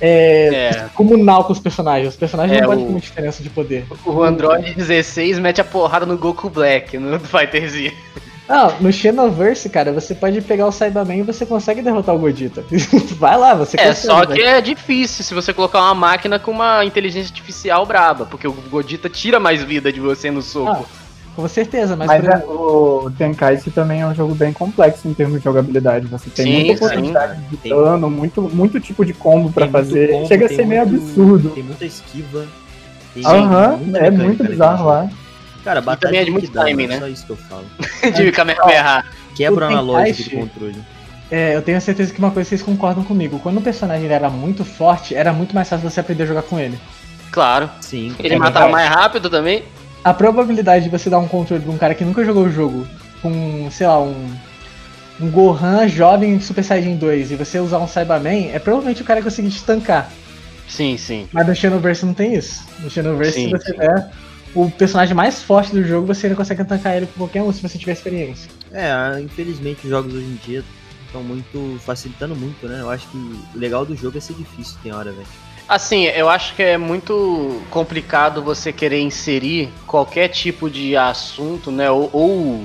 é, 0.00 0.70
É. 0.70 0.84
comunal 0.94 1.44
com 1.44 1.52
os 1.52 1.58
personagens. 1.60 2.08
Os 2.08 2.16
personagens 2.16 2.56
É, 2.56 2.60
não 2.62 2.68
podem 2.68 2.84
ter 2.86 2.90
muita 2.90 3.06
diferença 3.06 3.42
de 3.42 3.50
poder. 3.50 3.84
O 4.06 4.22
Android 4.22 4.72
16 4.74 5.38
mete 5.38 5.60
a 5.60 5.64
porrada 5.64 6.06
no 6.06 6.16
Goku 6.16 6.48
Black, 6.48 6.96
no 6.96 7.20
Fighter 7.20 7.68
Z. 7.68 7.92
Ah, 8.52 8.72
no 8.80 8.92
Xenoverse, 8.92 9.68
cara, 9.68 9.92
você 9.92 10.12
pode 10.12 10.40
pegar 10.40 10.66
o 10.66 10.72
Cyberman 10.72 11.20
e 11.20 11.22
você 11.22 11.46
consegue 11.46 11.80
derrotar 11.82 12.14
o 12.14 12.18
Godita. 12.18 12.64
Vai 13.16 13.38
lá, 13.38 13.54
você 13.54 13.76
É, 13.78 13.86
consegue. 13.86 14.06
só 14.06 14.18
velho. 14.26 14.32
que 14.34 14.42
é 14.42 14.60
difícil 14.60 15.24
se 15.24 15.32
você 15.32 15.52
colocar 15.54 15.78
uma 15.80 15.94
máquina 15.94 16.36
com 16.38 16.50
uma 16.50 16.84
inteligência 16.84 17.28
artificial 17.30 17.86
braba, 17.86 18.26
porque 18.26 18.48
o 18.48 18.52
Godita 18.52 19.08
tira 19.08 19.38
mais 19.38 19.62
vida 19.62 19.92
de 19.92 20.00
você 20.00 20.32
no 20.32 20.42
soco. 20.42 20.84
Com 21.36 21.46
certeza, 21.46 21.94
mas, 21.94 22.08
Mas 22.08 22.24
é, 22.24 22.44
o 22.44 23.08
Tenkaichi 23.16 23.70
também 23.70 24.00
é 24.00 24.06
um 24.06 24.14
jogo 24.14 24.34
bem 24.34 24.52
complexo 24.52 25.06
em 25.06 25.14
termos 25.14 25.38
de 25.38 25.44
jogabilidade. 25.44 26.06
Você 26.08 26.28
tem 26.28 26.44
Sim, 26.44 26.52
muita 26.66 26.76
sim. 26.76 26.84
oportunidade 26.84 27.40
de 27.48 27.68
dano, 27.70 28.10
muito, 28.10 28.42
muito 28.42 28.80
tipo 28.80 29.04
de 29.06 29.14
combo 29.14 29.50
pra 29.52 29.66
Tem 29.66 29.72
muito 29.72 29.86
fazer. 29.86 30.08
combo, 30.10 30.26
Chega 30.26 30.46
a 30.46 30.48
ser 30.48 30.66
meio 30.66 30.84
muito- 30.86 31.04
absurdo. 31.04 31.50
Tem 31.50 31.62
muita 31.62 31.84
esquiva. 31.84 32.46
Aham, 33.24 33.78
é 33.94 34.10
muito 34.10 34.42
bizarro 34.44 34.78
jogo. 34.78 34.88
lá. 34.90 35.08
Cara, 35.64 35.80
batalha 35.80 36.00
também 36.12 36.20
é 36.20 36.24
de 36.24 36.30
muito 36.30 36.50
timing, 36.50 36.86
né? 36.86 36.98
Só 36.98 37.06
isso 37.06 37.26
que 37.26 37.30
eu 37.32 37.36
falo. 37.36 37.66
de 38.14 38.32
Kamehameha. 38.32 39.04
Quebra 39.36 39.66
O 39.66 39.68
o 39.68 39.72
analógico 39.72 40.16
Tenkaichi- 40.30 40.30
do 40.36 40.40
controle. 40.40 40.82
é, 41.30 41.56
eu 41.56 41.62
tenho 41.62 41.80
certeza 41.80 42.12
que 42.12 42.18
uma 42.18 42.30
coisa 42.30 42.48
vocês 42.48 42.62
concordam 42.62 43.04
comigo. 43.04 43.38
Quando 43.38 43.58
o 43.58 43.62
personagem 43.62 44.08
era 44.10 44.28
muito 44.30 44.64
forte, 44.64 45.14
era 45.14 45.32
muito 45.32 45.54
mais 45.54 45.68
fácil 45.68 45.88
você 45.88 46.00
aprender 46.00 46.22
a 46.24 46.26
jogar 46.26 46.42
com 46.42 46.58
ele. 46.58 46.78
Claro. 47.30 47.70
Sim. 47.80 48.14
Ele 48.18 48.34
É 48.34 48.38
matava 48.38 48.68
mais 48.68 48.88
rápido 48.88 49.30
também. 49.30 49.62
A 50.02 50.12
probabilidade 50.14 50.84
de 50.84 50.90
você 50.90 51.08
dar 51.10 51.18
um 51.18 51.28
controle 51.28 51.62
de 51.62 51.68
um 51.70 51.76
cara 51.78 51.94
que 51.94 52.04
nunca 52.04 52.24
jogou 52.24 52.44
o 52.44 52.50
jogo 52.50 52.86
com, 53.22 53.68
sei 53.70 53.86
lá, 53.86 54.00
um. 54.00 54.30
Um 55.20 55.30
Gohan 55.30 55.86
jovem 55.86 56.32
em 56.32 56.40
Super 56.40 56.64
Saiyajin 56.64 56.96
2 56.96 57.30
e 57.32 57.36
você 57.36 57.58
usar 57.60 57.76
um 57.78 57.86
Cyberman, 57.86 58.50
é 58.54 58.58
provavelmente 58.58 59.02
o 59.02 59.04
cara 59.04 59.20
conseguir 59.20 59.50
te 59.50 59.62
tancar. 59.62 60.10
Sim, 60.66 60.96
sim. 60.96 61.28
Mas 61.30 61.46
no 61.46 61.54
Xenoverse 61.54 62.06
não 62.06 62.14
tem 62.14 62.34
isso. 62.34 62.64
No 62.78 62.88
Xenoverse, 62.88 63.32
Sim, 63.34 63.44
se 63.44 63.50
você 63.50 63.72
sim. 63.72 63.76
der 63.78 64.08
o 64.54 64.70
personagem 64.70 65.14
mais 65.14 65.42
forte 65.42 65.72
do 65.72 65.84
jogo, 65.84 66.06
você 66.06 66.26
ainda 66.26 66.36
consegue 66.36 66.64
tancar 66.64 66.96
ele 66.96 67.06
com 67.06 67.18
qualquer 67.18 67.42
um 67.42 67.52
se 67.52 67.62
você 67.62 67.78
tiver 67.78 67.92
experiência. 67.92 68.50
É, 68.72 69.20
infelizmente 69.20 69.84
os 69.84 69.90
jogos 69.90 70.14
hoje 70.14 70.26
em 70.26 70.38
dia 70.44 70.64
estão 71.06 71.22
muito. 71.22 71.78
facilitando 71.84 72.34
muito, 72.34 72.66
né? 72.66 72.80
Eu 72.80 72.90
acho 72.90 73.06
que 73.08 73.16
o 73.16 73.58
legal 73.58 73.84
do 73.84 73.96
jogo 73.96 74.16
é 74.16 74.20
ser 74.20 74.34
difícil, 74.34 74.76
tem 74.82 74.92
hora, 74.92 75.12
velho. 75.12 75.26
Assim, 75.68 76.04
eu 76.06 76.28
acho 76.28 76.54
que 76.56 76.62
é 76.62 76.76
muito 76.76 77.62
complicado 77.70 78.42
você 78.42 78.72
querer 78.72 79.00
inserir 79.00 79.68
qualquer 79.86 80.28
tipo 80.28 80.68
de 80.68 80.96
assunto, 80.96 81.70
né, 81.70 81.88
ou, 81.88 82.10
ou 82.12 82.64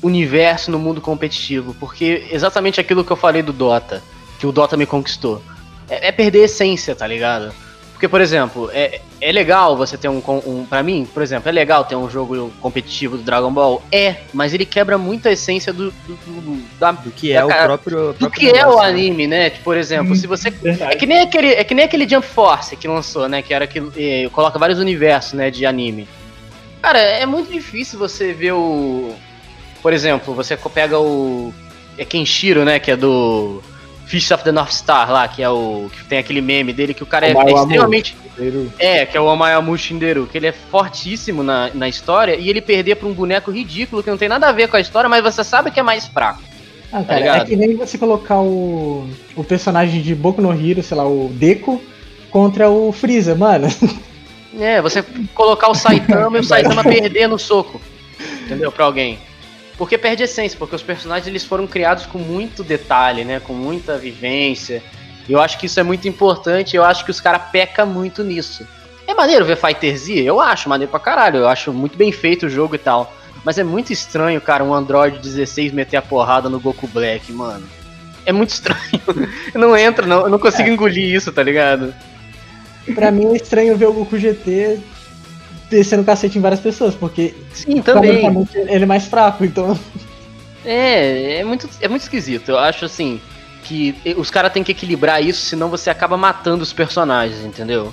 universo 0.00 0.70
no 0.70 0.78
mundo 0.78 1.00
competitivo, 1.00 1.74
porque 1.74 2.28
exatamente 2.30 2.80
aquilo 2.80 3.04
que 3.04 3.10
eu 3.10 3.16
falei 3.16 3.42
do 3.42 3.52
Dota, 3.52 4.00
que 4.38 4.46
o 4.46 4.52
Dota 4.52 4.76
me 4.76 4.86
conquistou, 4.86 5.42
é, 5.88 6.06
é 6.06 6.12
perder 6.12 6.42
a 6.42 6.44
essência, 6.44 6.94
tá 6.94 7.04
ligado? 7.04 7.52
Porque, 7.96 8.08
por 8.08 8.20
exemplo, 8.20 8.70
é, 8.74 9.00
é 9.22 9.32
legal 9.32 9.74
você 9.74 9.96
ter 9.96 10.06
um, 10.10 10.22
um. 10.46 10.66
Pra 10.68 10.82
mim, 10.82 11.08
por 11.14 11.22
exemplo, 11.22 11.48
é 11.48 11.52
legal 11.52 11.82
ter 11.82 11.96
um 11.96 12.10
jogo 12.10 12.52
competitivo 12.60 13.16
do 13.16 13.22
Dragon 13.22 13.50
Ball? 13.50 13.82
É, 13.90 14.16
mas 14.34 14.52
ele 14.52 14.66
quebra 14.66 14.98
muito 14.98 15.26
a 15.26 15.32
essência 15.32 15.72
do, 15.72 15.90
do- 15.90 16.14
do- 16.16 16.62
da, 16.78 16.92
Do 16.92 17.10
que 17.10 17.32
é 17.32 17.42
o 17.42 17.48
cara, 17.48 17.64
próprio. 17.64 18.08
do 18.12 18.14
próprio 18.18 18.30
que 18.32 18.48
é 18.48 18.52
o 18.66 18.68
negócio, 18.68 18.82
né? 18.82 18.88
anime, 18.88 19.26
né? 19.26 19.48
Tipo, 19.48 19.64
Por 19.64 19.78
exemplo, 19.78 20.14
se 20.14 20.26
você 20.26 20.48
é 20.48 20.50
Verdade. 20.50 20.96
que 20.98 21.06
nem 21.06 21.20
aquele, 21.22 21.48
é 21.54 21.64
que 21.64 21.74
nem 21.74 21.86
aquele 21.86 22.06
Jump 22.06 22.26
Force 22.26 22.76
que 22.76 22.86
lançou, 22.86 23.30
né? 23.30 23.40
Que 23.40 23.54
era 23.54 23.66
que 23.66 23.82
eh, 23.96 24.28
coloca 24.30 24.58
vários 24.58 24.78
universos, 24.78 25.32
né, 25.32 25.50
de 25.50 25.64
anime. 25.64 26.06
Cara, 26.82 26.98
é 26.98 27.24
muito 27.24 27.50
difícil 27.50 27.98
você 27.98 28.34
ver 28.34 28.52
o, 28.52 29.14
por 29.82 29.94
exemplo, 29.94 30.34
você 30.34 30.54
pega 30.54 31.00
o 31.00 31.50
é 31.96 32.04
Kenshiro, 32.04 32.62
né, 32.62 32.78
que 32.78 32.90
é 32.90 32.96
do 32.96 33.62
Fish 34.06 34.30
of 34.30 34.44
the 34.44 34.52
North 34.52 34.72
Star 34.72 35.10
lá, 35.10 35.26
que 35.26 35.42
é 35.42 35.50
o 35.50 35.90
que 35.92 36.04
tem 36.04 36.18
aquele 36.18 36.40
meme 36.40 36.72
dele 36.72 36.94
que 36.94 37.02
o 37.02 37.06
cara 37.06 37.26
é, 37.26 37.34
Maiwamu. 37.34 37.64
extremamente 37.64 38.16
é, 38.78 39.04
que 39.04 39.16
é 39.16 39.20
o 39.20 39.28
Amayamu 39.28 39.76
Shinderu, 39.76 40.28
que 40.30 40.38
ele 40.38 40.46
é 40.46 40.52
fortíssimo 40.52 41.42
na, 41.42 41.70
na 41.74 41.88
história 41.88 42.36
e 42.36 42.48
ele 42.48 42.60
perder 42.60 42.96
pra 42.96 43.08
um 43.08 43.12
boneco 43.12 43.50
ridículo 43.50 44.02
que 44.02 44.10
não 44.10 44.16
tem 44.16 44.28
nada 44.28 44.48
a 44.48 44.52
ver 44.52 44.68
com 44.68 44.76
a 44.76 44.80
história, 44.80 45.08
mas 45.08 45.22
você 45.22 45.42
sabe 45.42 45.70
que 45.70 45.80
é 45.80 45.82
mais 45.82 46.06
fraco. 46.06 46.40
Ah, 46.92 47.02
cara, 47.02 47.18
é 47.18 47.22
ligado? 47.22 47.46
que 47.46 47.56
nem 47.56 47.74
você 47.74 47.98
colocar 47.98 48.40
o, 48.40 49.08
o 49.34 49.42
personagem 49.42 50.00
de 50.00 50.14
Boku 50.14 50.40
no 50.40 50.52
Hero, 50.52 50.82
sei 50.82 50.96
lá, 50.96 51.04
o 51.04 51.28
Deku, 51.32 51.82
contra 52.30 52.70
o 52.70 52.92
Freeza, 52.92 53.34
mano. 53.34 53.66
É, 54.58 54.80
você 54.80 55.04
colocar 55.34 55.68
o 55.68 55.74
Saitama 55.74 56.36
e 56.36 56.40
o 56.40 56.44
Saitama 56.44 56.84
perder 56.84 57.26
no 57.26 57.38
soco. 57.38 57.80
Entendeu? 58.44 58.70
Pra 58.70 58.84
alguém. 58.84 59.18
Porque 59.76 59.98
perde 59.98 60.22
essência, 60.22 60.58
porque 60.58 60.74
os 60.74 60.82
personagens 60.82 61.26
eles 61.26 61.44
foram 61.44 61.66
criados 61.66 62.06
com 62.06 62.18
muito 62.18 62.64
detalhe, 62.64 63.24
né? 63.24 63.40
Com 63.40 63.52
muita 63.52 63.98
vivência. 63.98 64.82
E 65.28 65.32
eu 65.32 65.40
acho 65.40 65.58
que 65.58 65.66
isso 65.66 65.78
é 65.78 65.82
muito 65.82 66.08
importante, 66.08 66.76
eu 66.76 66.84
acho 66.84 67.04
que 67.04 67.10
os 67.10 67.20
caras 67.20 67.42
pecam 67.50 67.86
muito 67.86 68.24
nisso. 68.24 68.66
É 69.06 69.14
maneiro 69.14 69.44
ver 69.44 69.56
Fighter 69.56 69.96
Z? 69.96 70.14
Eu 70.22 70.40
acho 70.40 70.68
maneiro 70.68 70.90
pra 70.90 70.98
caralho, 70.98 71.38
eu 71.38 71.48
acho 71.48 71.72
muito 71.72 71.96
bem 71.96 72.10
feito 72.10 72.46
o 72.46 72.50
jogo 72.50 72.74
e 72.74 72.78
tal. 72.78 73.12
Mas 73.44 73.58
é 73.58 73.64
muito 73.64 73.92
estranho, 73.92 74.40
cara, 74.40 74.64
um 74.64 74.74
Android 74.74 75.18
16 75.18 75.72
meter 75.72 75.96
a 75.96 76.02
porrada 76.02 76.48
no 76.48 76.58
Goku 76.58 76.88
Black, 76.88 77.30
mano. 77.32 77.66
É 78.24 78.32
muito 78.32 78.50
estranho. 78.50 78.80
Eu 79.54 79.60
não 79.60 79.76
entro, 79.76 80.06
não, 80.06 80.22
eu 80.22 80.28
não 80.28 80.38
consigo 80.38 80.68
engolir 80.68 81.14
isso, 81.14 81.32
tá 81.32 81.42
ligado? 81.42 81.94
pra 82.94 83.10
mim 83.10 83.32
é 83.32 83.36
estranho 83.36 83.76
ver 83.76 83.86
o 83.86 83.92
Goku 83.92 84.18
GT 84.18 84.80
descendo 85.70 86.04
cacete 86.04 86.38
em 86.38 86.40
várias 86.40 86.60
pessoas, 86.60 86.94
porque 86.94 87.34
Sim, 87.52 87.82
também. 87.82 88.24
ele 88.68 88.84
é 88.84 88.86
mais 88.86 89.06
fraco, 89.06 89.44
então. 89.44 89.78
É, 90.64 91.38
é 91.38 91.44
muito, 91.44 91.68
é 91.80 91.88
muito 91.88 92.02
esquisito. 92.02 92.48
Eu 92.50 92.58
acho 92.58 92.84
assim 92.84 93.20
que 93.64 93.94
os 94.16 94.30
caras 94.30 94.52
têm 94.52 94.62
que 94.62 94.72
equilibrar 94.72 95.22
isso, 95.22 95.40
senão 95.40 95.68
você 95.68 95.90
acaba 95.90 96.16
matando 96.16 96.62
os 96.62 96.72
personagens, 96.72 97.44
entendeu? 97.44 97.92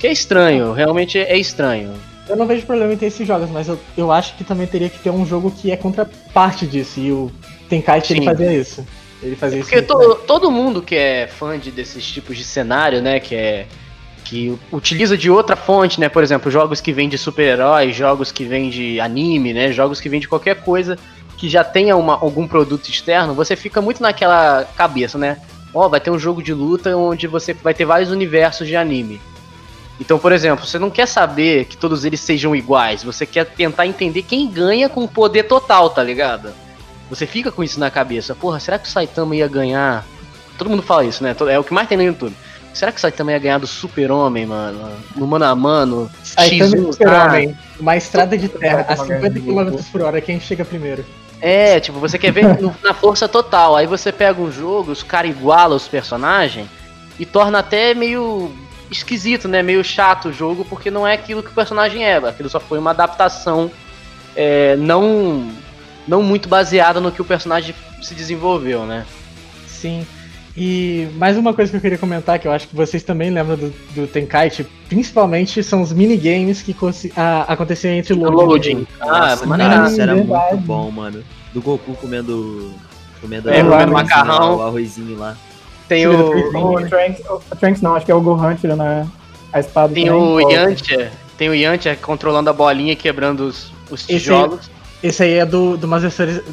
Que 0.00 0.06
é 0.06 0.12
estranho, 0.12 0.72
realmente 0.72 1.18
é 1.18 1.36
estranho. 1.36 1.92
Eu 2.28 2.36
não 2.36 2.46
vejo 2.46 2.66
problema 2.66 2.92
em 2.92 2.96
ter 2.96 3.06
esses 3.06 3.26
jogos, 3.26 3.48
mas 3.50 3.68
eu, 3.68 3.78
eu 3.96 4.12
acho 4.12 4.34
que 4.36 4.44
também 4.44 4.66
teria 4.66 4.88
que 4.88 4.98
ter 4.98 5.10
um 5.10 5.24
jogo 5.24 5.50
que 5.50 5.70
é 5.72 5.76
contraparte 5.76 6.66
disso. 6.66 7.00
E 7.00 7.10
o 7.10 7.32
Tenkaichi 7.68 8.12
ele 8.12 8.24
fazia 8.24 8.52
isso. 8.52 8.86
Ele 9.22 9.34
fazia 9.34 9.58
isso. 9.60 9.68
Porque 9.68 9.80
muito 9.80 9.98
bem. 9.98 10.08
to- 10.08 10.22
todo 10.26 10.50
mundo 10.50 10.82
que 10.82 10.94
é 10.94 11.26
fã 11.26 11.58
de, 11.58 11.70
desses 11.70 12.06
tipos 12.06 12.36
de 12.36 12.44
cenário, 12.44 13.00
né, 13.00 13.18
que 13.18 13.34
é 13.34 13.66
que 14.24 14.58
utiliza 14.70 15.16
de 15.16 15.30
outra 15.30 15.56
fonte, 15.56 16.00
né, 16.00 16.08
por 16.08 16.22
exemplo, 16.22 16.50
jogos 16.50 16.80
que 16.80 16.92
vêm 16.92 17.08
de 17.08 17.16
super-heróis, 17.16 17.96
jogos 17.96 18.30
que 18.30 18.44
vêm 18.44 18.70
de 18.70 19.00
anime, 19.00 19.52
né, 19.52 19.72
jogos 19.72 20.00
que 20.00 20.08
vêm 20.08 20.20
de 20.20 20.28
qualquer 20.28 20.56
coisa 20.62 20.98
que 21.36 21.48
já 21.48 21.62
tenha 21.62 21.96
uma, 21.96 22.14
algum 22.14 22.46
produto 22.46 22.88
externo, 22.88 23.32
você 23.32 23.54
fica 23.54 23.80
muito 23.80 24.02
naquela 24.02 24.64
cabeça, 24.76 25.16
né? 25.16 25.38
Ó, 25.72 25.88
vai 25.88 26.00
ter 26.00 26.10
um 26.10 26.18
jogo 26.18 26.42
de 26.42 26.52
luta 26.52 26.96
onde 26.96 27.28
você 27.28 27.54
vai 27.54 27.72
ter 27.72 27.84
vários 27.84 28.10
universos 28.10 28.66
de 28.66 28.74
anime. 28.74 29.20
Então, 30.00 30.18
por 30.18 30.32
exemplo, 30.32 30.66
você 30.66 30.78
não 30.78 30.90
quer 30.90 31.06
saber 31.06 31.64
que 31.66 31.76
todos 31.76 32.04
eles 32.04 32.20
sejam 32.20 32.54
iguais, 32.54 33.04
você 33.04 33.24
quer 33.24 33.46
tentar 33.46 33.86
entender 33.86 34.22
quem 34.22 34.50
ganha 34.50 34.88
com 34.88 35.04
o 35.04 35.08
poder 35.08 35.44
total, 35.44 35.90
tá 35.90 36.02
ligado? 36.02 36.52
Você 37.08 37.26
fica 37.26 37.50
com 37.50 37.64
isso 37.64 37.80
na 37.80 37.90
cabeça. 37.90 38.34
Porra, 38.34 38.60
será 38.60 38.78
que 38.78 38.88
o 38.88 38.90
Saitama 38.90 39.34
ia 39.34 39.48
ganhar? 39.48 40.04
Todo 40.56 40.70
mundo 40.70 40.82
fala 40.82 41.04
isso, 41.04 41.22
né? 41.22 41.34
É 41.50 41.58
o 41.58 41.64
que 41.64 41.72
mais 41.72 41.88
tem 41.88 41.96
no 41.96 42.04
YouTube. 42.04 42.34
Será 42.78 42.92
que 42.92 42.98
o 42.98 43.00
Saitama 43.00 43.32
ia 43.32 43.40
ganhar 43.40 43.58
do 43.58 43.66
Super-Homem, 43.66 44.46
mano? 44.46 44.88
No 45.16 45.26
mano 45.26 45.44
a 45.44 45.52
mano? 45.56 46.08
Também 46.36 46.60
X1, 46.60 46.92
Super-Homem, 46.92 47.58
uma 47.80 47.96
estrada 47.96 48.38
de 48.38 48.48
terra 48.48 48.86
a 48.88 48.94
Super-Homem 48.94 49.32
50 49.32 49.40
ganhando 49.40 49.78
km 49.78 49.82
por 49.90 50.02
hora, 50.02 50.20
quem 50.20 50.38
chega 50.38 50.64
primeiro? 50.64 51.04
É, 51.40 51.80
tipo, 51.80 51.98
você 51.98 52.16
quer 52.16 52.30
ver 52.30 52.44
na 52.80 52.94
força 52.94 53.26
total. 53.28 53.74
Aí 53.74 53.84
você 53.84 54.12
pega 54.12 54.40
um 54.40 54.52
jogo, 54.52 54.92
os 54.92 55.02
caras 55.02 55.32
igualam 55.32 55.76
os 55.76 55.88
personagens 55.88 56.68
e 57.18 57.26
torna 57.26 57.58
até 57.58 57.94
meio 57.94 58.54
esquisito, 58.88 59.48
né? 59.48 59.60
Meio 59.60 59.82
chato 59.82 60.28
o 60.28 60.32
jogo, 60.32 60.64
porque 60.64 60.88
não 60.88 61.04
é 61.04 61.14
aquilo 61.14 61.42
que 61.42 61.50
o 61.50 61.54
personagem 61.54 62.04
é. 62.04 62.16
Aquilo 62.18 62.48
só 62.48 62.60
foi 62.60 62.78
uma 62.78 62.90
adaptação 62.90 63.72
é, 64.36 64.76
não, 64.76 65.50
não 66.06 66.22
muito 66.22 66.48
baseada 66.48 67.00
no 67.00 67.10
que 67.10 67.20
o 67.20 67.24
personagem 67.24 67.74
se 68.00 68.14
desenvolveu, 68.14 68.86
né? 68.86 69.04
Sim. 69.66 70.06
E 70.60 71.08
mais 71.14 71.36
uma 71.36 71.54
coisa 71.54 71.70
que 71.70 71.76
eu 71.76 71.80
queria 71.80 71.96
comentar, 71.98 72.36
que 72.40 72.48
eu 72.48 72.50
acho 72.52 72.66
que 72.66 72.74
vocês 72.74 73.04
também 73.04 73.30
lembram 73.30 73.56
do, 73.56 73.70
do 73.94 74.06
Tenkaichi, 74.08 74.66
principalmente 74.88 75.62
são 75.62 75.80
os 75.82 75.92
minigames 75.92 76.62
que 76.62 76.74
a- 77.16 77.42
aconteciam 77.52 77.94
entre 77.94 78.12
O 78.14 78.18
loading. 78.18 78.74
loading. 78.74 78.86
Ah, 79.00 79.06
Nossa, 79.36 79.46
cara, 79.46 79.88
isso 79.88 80.00
era 80.02 80.14
Verdade. 80.16 80.54
muito 80.54 80.66
bom, 80.66 80.90
mano. 80.90 81.22
Do 81.54 81.62
Goku 81.62 81.94
comendo. 81.94 82.72
Comendo 83.20 83.50
É, 83.50 83.62
macarrão. 83.62 84.56
lá, 84.56 84.56
o 84.56 84.62
arrozinho 84.68 85.16
lá. 85.16 85.36
Tem 85.88 86.06
o, 86.08 86.16
do 86.16 86.58
O 86.58 86.88
Trunks, 86.88 87.22
o 87.30 87.56
Trunks 87.56 87.80
não, 87.82 87.94
acho 87.94 88.04
que 88.04 88.10
é 88.12 88.14
o 88.14 88.20
Gohan 88.20 88.56
tirando 88.56 88.80
a, 88.82 89.06
a 89.52 89.60
espada. 89.60 89.94
tem 89.94 90.06
também. 90.06 90.20
o 90.20 90.40
Yantia. 90.50 91.12
Tem 91.36 91.48
o 91.48 91.54
Yantia 91.54 91.94
controlando 91.96 92.50
a 92.50 92.52
bolinha 92.52 92.92
e 92.92 92.96
quebrando 92.96 93.40
os, 93.44 93.72
os 93.90 94.02
Esse 94.02 94.12
aí- 94.12 94.18
tijolos. 94.18 94.70
Esse 95.00 95.22
aí 95.22 95.34
é 95.34 95.46
do, 95.46 95.76
do, 95.76 95.86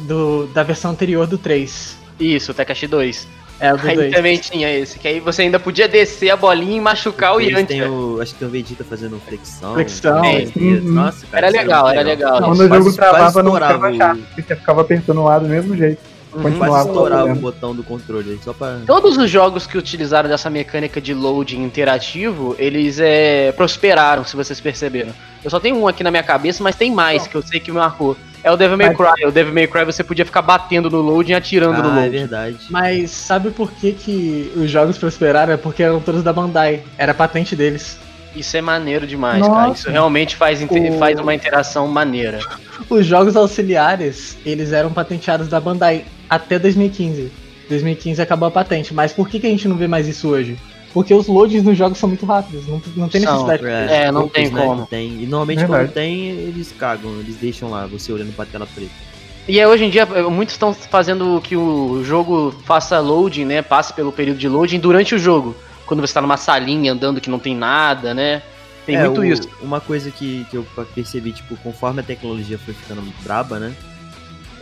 do- 0.06 0.46
da 0.54 0.62
versão 0.62 0.92
anterior 0.92 1.26
do 1.26 1.36
3. 1.36 1.96
Isso, 2.20 2.52
o 2.52 2.54
Tekashi 2.54 2.86
2. 2.86 3.26
É, 3.58 3.72
o 3.72 3.78
do 3.78 3.88
Aí 3.88 3.96
2. 3.96 4.14
também 4.14 4.36
tinha 4.36 4.70
esse, 4.70 4.98
que 4.98 5.08
aí 5.08 5.18
você 5.18 5.42
ainda 5.42 5.58
podia 5.58 5.88
descer 5.88 6.28
a 6.30 6.36
bolinha 6.36 6.76
e 6.76 6.80
machucar 6.80 7.34
o 7.36 7.40
Yantia. 7.40 7.90
o, 7.90 8.20
acho 8.20 8.34
que 8.34 8.38
tem 8.40 8.48
o 8.48 8.50
Vegeta 8.50 8.84
fazendo 8.84 9.18
flexão. 9.26 9.74
Flexão, 9.74 10.20
tem- 10.20 10.52
uhum. 10.56 10.92
Nossa, 10.92 11.26
cara. 11.26 11.46
Era 11.46 11.56
isso 11.56 11.56
legal, 11.66 11.88
era 11.88 12.02
legal. 12.02 12.42
Quando 12.42 12.60
o 12.60 12.68
jogo 12.68 12.92
travava, 12.92 13.42
não 13.42 13.54
ficava 13.54 13.94
chato. 13.94 14.20
Você 14.34 14.42
ficava 14.56 14.80
apertando 14.82 15.22
o 15.22 15.28
A 15.28 15.38
do 15.38 15.48
mesmo 15.48 15.74
jeito. 15.76 16.00
Uhum. 16.34 16.58
Quase 16.58 16.88
estourava 16.88 17.32
o 17.32 17.36
botão 17.36 17.74
do 17.74 17.82
controle 17.82 18.32
aí, 18.32 18.38
só 18.44 18.52
pra. 18.52 18.80
Todos 18.86 19.16
os 19.16 19.30
jogos 19.30 19.66
que 19.66 19.78
utilizaram 19.78 20.28
dessa 20.28 20.50
mecânica 20.50 21.00
de 21.00 21.14
loading 21.14 21.62
interativo, 21.62 22.54
eles 22.58 22.98
é, 23.00 23.52
prosperaram, 23.52 24.22
se 24.22 24.36
vocês 24.36 24.60
perceberam. 24.60 25.14
Eu 25.46 25.50
só 25.50 25.60
tenho 25.60 25.76
um 25.78 25.86
aqui 25.86 26.02
na 26.02 26.10
minha 26.10 26.24
cabeça, 26.24 26.60
mas 26.60 26.74
tem 26.74 26.90
mais 26.90 27.28
que 27.28 27.36
eu 27.36 27.40
sei 27.40 27.60
que 27.60 27.70
me 27.70 27.78
marcou. 27.78 28.16
É 28.42 28.50
o 28.50 28.56
Devil 28.56 28.76
May 28.76 28.88
Mas- 28.88 28.96
Cry. 28.96 29.26
O 29.26 29.30
Devil 29.30 29.54
May 29.54 29.68
Cry 29.68 29.84
você 29.84 30.02
podia 30.02 30.24
ficar 30.26 30.42
batendo 30.42 30.90
no 30.90 31.00
loading 31.00 31.30
e 31.30 31.34
atirando 31.36 31.80
no 31.84 31.88
Ah, 31.88 31.92
é 31.92 32.00
loading. 32.02 32.18
verdade. 32.18 32.58
Mas 32.68 33.12
sabe 33.12 33.50
por 33.50 33.70
que, 33.70 33.92
que 33.92 34.52
os 34.56 34.68
jogos 34.68 34.98
prosperaram? 34.98 35.52
É 35.52 35.56
porque 35.56 35.84
eram 35.84 36.00
todos 36.00 36.24
da 36.24 36.32
Bandai. 36.32 36.82
Era 36.98 37.14
patente 37.14 37.54
deles. 37.54 37.96
Isso 38.34 38.56
é 38.56 38.60
maneiro 38.60 39.06
demais, 39.06 39.38
Nossa. 39.38 39.52
cara. 39.54 39.70
Isso 39.72 39.88
realmente 39.90 40.34
faz, 40.34 40.60
O- 40.62 40.98
faz 40.98 41.20
uma 41.20 41.32
interação 41.32 41.86
maneira. 41.86 42.40
Os 42.90 43.06
jogos 43.06 43.36
auxiliares, 43.36 44.36
eles 44.44 44.72
eram 44.72 44.92
patenteados 44.92 45.46
da 45.46 45.60
Bandai 45.60 46.04
até 46.28 46.58
2015. 46.58 47.30
2015 47.68 48.20
acabou 48.20 48.48
a 48.48 48.50
patente. 48.50 48.92
Mas 48.92 49.12
por 49.12 49.28
que, 49.28 49.38
que 49.38 49.46
a 49.46 49.50
gente 49.50 49.68
não 49.68 49.76
vê 49.76 49.86
mais 49.86 50.08
isso 50.08 50.28
hoje? 50.28 50.58
Porque 50.96 51.12
os 51.12 51.26
loadings 51.26 51.62
nos 51.62 51.76
jogos 51.76 51.98
são 51.98 52.08
muito 52.08 52.24
rápidos. 52.24 52.66
Não, 52.66 52.80
não 52.96 53.06
tem 53.06 53.20
São, 53.20 53.46
necessidade. 53.46 53.92
É, 53.92 54.10
não 54.10 54.26
tem 54.30 54.50
né, 54.50 54.64
como. 54.64 54.86
Tem. 54.86 55.22
E 55.22 55.26
normalmente 55.26 55.58
Verdade. 55.58 55.84
quando 55.84 55.92
tem, 55.92 56.28
eles 56.30 56.72
cagam, 56.72 57.20
eles 57.20 57.36
deixam 57.36 57.68
lá, 57.68 57.84
você 57.86 58.10
olhando 58.10 58.34
pra 58.34 58.46
tela 58.46 58.66
preta. 58.66 58.92
E 59.46 59.60
é, 59.60 59.68
hoje 59.68 59.84
em 59.84 59.90
dia, 59.90 60.06
muitos 60.30 60.54
estão 60.54 60.72
fazendo 60.72 61.38
que 61.44 61.54
o 61.54 62.02
jogo 62.02 62.50
faça 62.64 62.98
loading, 62.98 63.44
né? 63.44 63.60
Passe 63.60 63.92
pelo 63.92 64.10
período 64.10 64.38
de 64.38 64.48
loading 64.48 64.78
durante 64.78 65.14
o 65.14 65.18
jogo. 65.18 65.54
Quando 65.84 66.00
você 66.00 66.14
tá 66.14 66.22
numa 66.22 66.38
salinha 66.38 66.94
andando 66.94 67.20
que 67.20 67.28
não 67.28 67.38
tem 67.38 67.54
nada, 67.54 68.14
né? 68.14 68.40
Tem 68.86 68.96
É, 68.96 69.04
muito 69.04 69.20
o- 69.20 69.24
isso. 69.26 69.46
Uma 69.60 69.82
coisa 69.82 70.10
que, 70.10 70.46
que 70.50 70.56
eu 70.56 70.66
percebi, 70.94 71.32
tipo, 71.32 71.58
conforme 71.58 72.00
a 72.00 72.04
tecnologia 72.04 72.56
foi 72.56 72.72
ficando 72.72 73.02
braba, 73.22 73.58
né? 73.58 73.74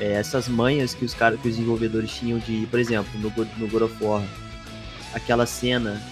É, 0.00 0.14
essas 0.14 0.48
manhas 0.48 0.94
que 0.94 1.04
os 1.04 1.14
caras, 1.14 1.40
que 1.40 1.46
os 1.46 1.54
desenvolvedores 1.54 2.10
tinham 2.10 2.40
de, 2.40 2.66
por 2.68 2.80
exemplo, 2.80 3.08
no, 3.20 3.32
no 3.56 3.68
God 3.68 3.82
of 3.82 3.94
War, 4.02 4.22
aquela 5.14 5.46
cena 5.46 6.02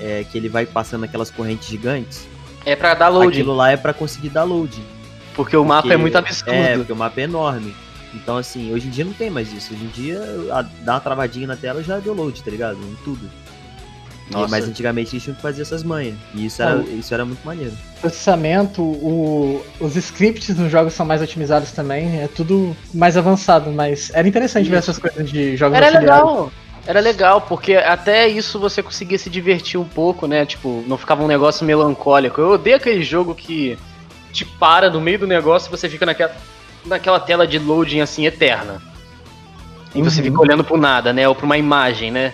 é, 0.00 0.24
que 0.30 0.36
ele 0.38 0.48
vai 0.48 0.66
passando 0.66 1.04
aquelas 1.04 1.30
correntes 1.30 1.68
gigantes, 1.68 2.26
É 2.64 2.74
pra 2.76 2.94
dar 2.94 3.08
loading, 3.08 3.28
aquilo 3.40 3.54
lá 3.54 3.70
é 3.70 3.76
pra 3.76 3.92
conseguir 3.92 4.28
dar 4.30 4.44
loading. 4.44 4.84
porque 5.34 5.56
o 5.56 5.64
mapa 5.64 5.82
Porque- 5.82 5.94
é 5.94 5.96
muito 5.96 6.16
absurdo. 6.16 6.52
É, 6.52 6.76
porque 6.76 6.92
o 6.92 6.96
mapa 6.96 7.20
é 7.20 7.24
enorme. 7.24 7.74
Então, 8.14 8.36
assim, 8.36 8.72
hoje 8.74 8.88
em 8.88 8.90
dia 8.90 9.04
não 9.06 9.12
tem 9.14 9.30
mais 9.30 9.50
isso. 9.52 9.72
Hoje 9.72 9.84
em 9.84 9.88
dia, 9.88 10.20
a- 10.52 10.62
dá 10.84 10.94
uma 10.94 11.00
travadinha 11.00 11.46
na 11.46 11.56
tela 11.56 11.82
já 11.82 11.98
deu 11.98 12.12
load, 12.12 12.42
tá 12.42 12.50
ligado? 12.50 12.76
Em 12.76 12.94
tudo. 13.04 13.30
E- 14.28 14.32
Nossa. 14.34 14.48
mas 14.48 14.66
antigamente 14.68 15.12
eles 15.14 15.22
tinham 15.24 15.34
que 15.34 15.42
fazer 15.42 15.62
essas 15.62 15.82
manhas. 15.82 16.14
E 16.34 16.46
isso 16.46 16.62
era, 16.62 16.74
Ah, 16.80 16.84
isso 16.94 17.12
era 17.12 17.24
muito 17.24 17.44
maneiro. 17.44 17.72
processamento, 18.00 18.82
o- 18.82 19.64
os 19.80 19.96
scripts 19.96 20.54
nos 20.56 20.70
jogos 20.70 20.92
são 20.94 21.04
mais 21.04 21.20
otimizados 21.22 21.72
também, 21.72 22.20
é 22.20 22.28
tudo 22.28 22.76
mais 22.94 23.16
avançado, 23.16 23.70
mas 23.72 24.10
era 24.14 24.26
interessante 24.28 24.68
ver 24.68 24.78
Isso. 24.78 24.90
essas 24.90 24.98
coisas 24.98 25.28
de 25.30 25.56
jogos 25.56 25.76
Era 25.76 25.86
auxiliares. 25.86 26.22
legal. 26.24 26.52
Era 26.86 26.98
legal, 27.00 27.40
porque 27.42 27.74
até 27.76 28.26
isso 28.26 28.58
você 28.58 28.82
conseguia 28.82 29.16
se 29.18 29.30
divertir 29.30 29.78
um 29.78 29.84
pouco, 29.84 30.26
né? 30.26 30.44
Tipo, 30.44 30.82
não 30.86 30.98
ficava 30.98 31.22
um 31.22 31.28
negócio 31.28 31.64
melancólico. 31.64 32.40
Eu 32.40 32.50
odeio 32.52 32.76
aquele 32.76 33.02
jogo 33.02 33.34
que 33.34 33.78
te 34.32 34.44
para 34.44 34.90
no 34.90 35.00
meio 35.00 35.20
do 35.20 35.26
negócio 35.26 35.68
e 35.68 35.70
você 35.70 35.88
fica 35.88 36.04
naquela, 36.04 36.34
naquela 36.84 37.20
tela 37.20 37.46
de 37.46 37.58
loading 37.58 38.00
assim 38.00 38.26
eterna. 38.26 38.82
E 39.94 40.02
você 40.02 40.18
Uhum. 40.20 40.26
fica 40.26 40.40
olhando 40.40 40.64
pro 40.64 40.76
nada, 40.76 41.12
né? 41.12 41.28
Ou 41.28 41.34
pra 41.34 41.44
uma 41.46 41.56
imagem, 41.58 42.10
né? 42.10 42.32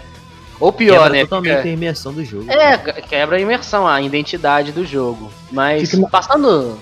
Ou 0.58 0.72
pior, 0.72 0.94
Quebra 1.02 1.10
né? 1.10 1.20
totalmente 1.20 1.56
Fica- 1.56 1.68
a 1.68 1.72
imersão 1.72 2.12
do 2.12 2.24
jogo. 2.24 2.50
É, 2.50 2.78
quebra 3.02 3.36
a 3.36 3.40
imersão, 3.40 3.86
a 3.86 4.00
identidade 4.00 4.72
do 4.72 4.84
jogo. 4.86 5.30
Mas 5.52 5.90
Fica- 5.90 6.08
passando. 6.08 6.78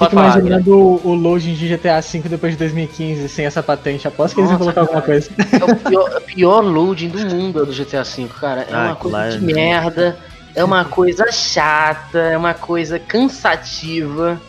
Fico 0.00 0.12
Pode 0.12 0.14
falar, 0.14 0.28
né? 0.36 0.40
imaginando 0.48 0.74
o, 0.78 1.08
o 1.08 1.14
loading 1.14 1.52
de 1.54 1.68
GTA 1.76 2.00
V 2.00 2.20
depois 2.28 2.52
de 2.54 2.58
2015 2.58 3.28
sem 3.28 3.44
essa 3.44 3.62
patente. 3.62 4.08
Aposto 4.08 4.34
que 4.34 4.40
eles 4.40 4.50
iam 4.50 4.58
Nossa, 4.58 4.72
colocar 4.72 4.80
alguma 4.80 5.02
coisa. 5.02 5.30
É 5.60 5.64
o 5.64 5.76
pior, 5.76 6.16
o 6.16 6.20
pior 6.22 6.60
loading 6.62 7.08
do 7.08 7.18
mundo 7.36 7.62
é 7.62 7.66
do 7.66 7.72
GTA 7.72 8.02
V, 8.02 8.26
cara. 8.40 8.62
É 8.62 8.72
Ah, 8.72 8.84
uma 8.86 8.96
coisa 8.96 9.16
claro. 9.18 9.38
de 9.38 9.44
merda, 9.54 10.18
é 10.54 10.64
uma 10.64 10.84
coisa 10.88 11.30
chata, 11.30 12.18
é 12.18 12.36
uma 12.36 12.54
coisa 12.54 12.98
cansativa. 12.98 14.40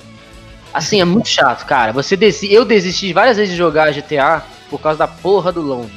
Assim, 0.73 1.01
é 1.01 1.05
muito 1.05 1.27
chato, 1.27 1.65
cara. 1.65 1.91
Você 1.91 2.15
desi 2.15 2.51
eu 2.53 2.63
desisti 2.63 3.11
várias 3.11 3.35
vezes 3.35 3.51
de 3.51 3.57
jogar 3.57 3.91
GTA 3.91 4.41
por 4.69 4.79
causa 4.79 4.99
da 4.99 5.07
porra 5.07 5.51
do 5.51 5.61
loading. 5.61 5.91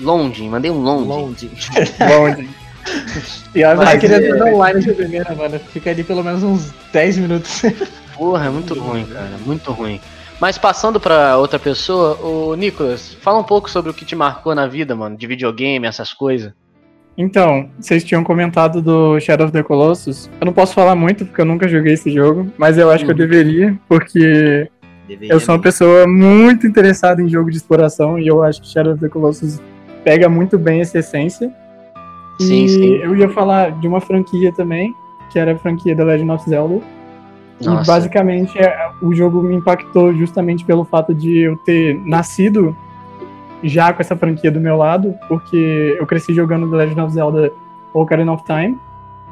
Loading, 0.00 0.48
mandei 0.48 0.70
um 0.72 0.80
loading. 0.80 1.06
Longe. 1.08 1.50
Longe. 2.00 2.48
Pior 3.52 3.76
Mas 3.76 3.84
mas 3.86 3.94
eu 3.94 4.00
queria 4.00 4.36
é- 4.48 4.52
online 4.52 4.80
de 4.82 4.92
primeira, 4.92 5.32
mano. 5.34 5.60
Fica 5.72 5.90
ali 5.90 6.02
pelo 6.02 6.24
menos 6.24 6.42
uns 6.42 6.72
10 6.92 7.18
minutos. 7.18 7.62
Porra, 8.16 8.46
é 8.46 8.50
muito 8.50 8.74
ruim, 8.74 9.04
cara. 9.06 9.30
Muito 9.44 9.70
ruim. 9.72 10.00
Mas 10.40 10.58
passando 10.58 10.98
pra 11.00 11.36
outra 11.38 11.58
pessoa, 11.58 12.16
o 12.20 12.54
Nicolas, 12.56 13.14
fala 13.20 13.38
um 13.38 13.44
pouco 13.44 13.70
sobre 13.70 13.90
o 13.90 13.94
que 13.94 14.04
te 14.04 14.16
marcou 14.16 14.54
na 14.54 14.66
vida, 14.66 14.94
mano, 14.94 15.16
de 15.16 15.26
videogame, 15.26 15.86
essas 15.86 16.12
coisas. 16.12 16.52
Então, 17.16 17.70
vocês 17.78 18.02
tinham 18.02 18.24
comentado 18.24 18.82
do 18.82 19.18
Shadow 19.20 19.46
of 19.46 19.52
the 19.52 19.62
Colossus. 19.62 20.28
Eu 20.40 20.46
não 20.46 20.52
posso 20.52 20.74
falar 20.74 20.96
muito 20.96 21.24
porque 21.24 21.40
eu 21.40 21.44
nunca 21.44 21.68
joguei 21.68 21.92
esse 21.92 22.10
jogo, 22.10 22.50
mas 22.58 22.76
eu 22.76 22.90
acho 22.90 23.04
que 23.04 23.10
eu 23.10 23.14
Uhum. 23.14 23.18
deveria, 23.20 23.78
porque 23.88 24.68
Deveria 25.06 25.32
eu 25.32 25.38
sou 25.38 25.54
uma 25.54 25.58
mesmo. 25.58 25.62
pessoa 25.62 26.06
muito 26.08 26.66
interessada 26.66 27.22
em 27.22 27.28
jogo 27.28 27.50
de 27.50 27.56
exploração 27.56 28.18
e 28.18 28.26
eu 28.26 28.42
acho 28.42 28.60
que 28.60 28.68
Shadow 28.68 28.94
of 28.94 29.00
the 29.00 29.08
Colossus 29.08 29.60
pega 30.02 30.28
muito 30.28 30.58
bem 30.58 30.80
essa 30.80 30.98
essência. 30.98 31.52
Sim, 32.40 32.64
e 32.64 32.68
sim. 32.68 32.84
eu 32.96 33.14
ia 33.14 33.28
falar 33.28 33.70
de 33.78 33.86
uma 33.86 34.00
franquia 34.00 34.52
também, 34.52 34.92
que 35.32 35.38
era 35.38 35.52
a 35.52 35.56
franquia 35.58 35.94
The 35.94 36.02
Legend 36.02 36.32
of 36.32 36.50
Zelda. 36.50 36.80
E 37.60 37.66
Nossa. 37.66 37.90
basicamente 37.90 38.58
é, 38.58 38.90
o 39.00 39.14
jogo 39.14 39.42
me 39.42 39.54
impactou 39.54 40.12
justamente 40.14 40.64
pelo 40.64 40.84
fato 40.84 41.14
de 41.14 41.40
eu 41.40 41.56
ter 41.58 41.98
nascido 42.04 42.76
já 43.62 43.92
com 43.92 44.02
essa 44.02 44.16
franquia 44.16 44.50
do 44.50 44.60
meu 44.60 44.76
lado, 44.76 45.14
porque 45.28 45.96
eu 45.98 46.06
cresci 46.06 46.34
jogando 46.34 46.68
The 46.70 46.76
Legend 46.76 47.00
of 47.00 47.12
Zelda 47.12 47.52
Ocarina 47.92 48.32
of 48.32 48.44
Time, 48.44 48.78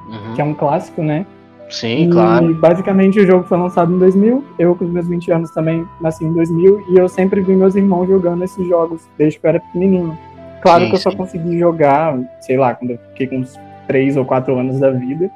Uhum. 0.09 0.35
que 0.35 0.41
é 0.41 0.45
um 0.45 0.53
clássico, 0.55 1.01
né? 1.03 1.25
Sim, 1.71 2.09
e 2.09 2.11
claro. 2.11 2.53
basicamente 2.55 3.19
o 3.21 3.27
jogo 3.27 3.45
foi 3.45 3.57
lançado 3.57 3.95
em 3.95 3.99
2000, 3.99 4.45
eu 4.59 4.75
com 4.75 4.85
os 4.85 4.91
meus 4.91 5.07
20 5.09 5.31
anos 5.33 5.51
também 5.53 5.87
nasci 6.01 6.25
em 6.25 6.33
2000, 6.33 6.85
e 6.89 6.99
eu 6.99 7.09
sempre 7.09 7.41
vi 7.41 7.55
meus 7.55 7.75
irmãos 7.75 8.07
jogando 8.07 8.45
esses 8.45 8.67
jogos 8.69 9.09
desde 9.17 9.39
que 9.39 9.47
eu 9.47 9.49
era 9.51 9.61
pequenininho. 9.61 10.19
Claro 10.61 10.85
Sim, 10.85 10.91
que 10.91 10.97
eu 10.97 11.01
só 11.01 11.11
sim. 11.11 11.17
consegui 11.17 11.59
jogar, 11.59 12.19
sei 12.41 12.59
lá, 12.59 12.75
quando 12.75 12.91
eu 12.91 12.99
fiquei 13.11 13.27
com 13.27 13.39
uns 13.39 13.59
3 13.87 14.17
ou 14.17 14.25
4 14.25 14.55
anos 14.59 14.79
da 14.81 14.91
vida, 14.91 15.31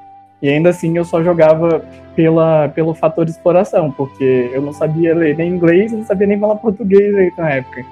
e 0.47 0.49
ainda 0.49 0.71
assim 0.71 0.97
eu 0.97 1.05
só 1.05 1.23
jogava 1.23 1.83
pela, 2.15 2.69
pelo 2.69 2.95
fator 2.95 3.27
exploração, 3.29 3.91
porque 3.91 4.51
eu 4.53 4.63
não 4.63 4.73
sabia 4.73 5.15
ler 5.15 5.37
nem 5.37 5.51
inglês, 5.51 5.93
não 5.93 6.05
sabia 6.05 6.27
nem 6.27 6.39
falar 6.39 6.57
português 6.57 7.15
aí 7.15 7.33
na 7.37 7.51
época. 7.51 7.85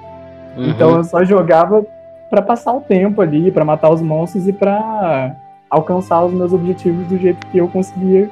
Uhum. 0.57 0.69
Então 0.69 0.97
eu 0.97 1.03
só 1.03 1.23
jogava 1.23 1.85
pra 2.29 2.41
passar 2.41 2.73
o 2.73 2.81
tempo 2.81 3.21
ali, 3.21 3.51
pra 3.51 3.63
matar 3.65 3.89
os 3.91 4.01
monstros 4.01 4.47
e 4.47 4.53
pra 4.53 5.35
alcançar 5.69 6.23
os 6.23 6.33
meus 6.33 6.53
objetivos 6.53 7.05
do 7.07 7.17
jeito 7.17 7.45
que 7.47 7.57
eu 7.57 7.67
conseguia 7.67 8.29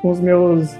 com 0.00 0.10
os 0.10 0.20
meus 0.20 0.78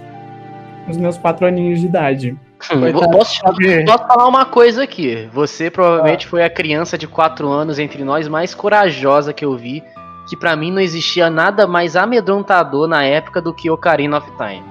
com 0.85 0.93
os 0.93 0.97
meus 0.97 1.19
quatro 1.19 1.45
aninhos 1.47 1.81
de 1.81 1.87
idade. 1.87 2.37
Hum, 2.73 2.81
Coitado, 2.81 3.11
posso, 3.11 3.41
posso 3.43 4.07
falar 4.07 4.29
uma 4.29 4.45
coisa 4.45 4.85
aqui. 4.85 5.29
Você 5.33 5.67
Ah. 5.67 5.71
provavelmente 5.73 6.27
foi 6.29 6.45
a 6.45 6.49
criança 6.49 6.97
de 6.97 7.07
4 7.09 7.49
anos 7.49 7.79
entre 7.81 8.05
nós 8.05 8.29
mais 8.29 8.55
corajosa 8.55 9.33
que 9.33 9.45
eu 9.45 9.57
vi. 9.57 9.83
Que 10.27 10.37
pra 10.37 10.57
mim 10.57 10.71
não 10.73 10.81
existia 10.81 11.31
nada 11.31 11.67
mais 11.67 11.95
amedrontador 11.97 12.87
na 12.89 13.05
época 13.05 13.41
do 13.41 13.55
que 13.55 13.71
Ocarina 13.71 14.19
of 14.19 14.29
Time. 14.37 14.65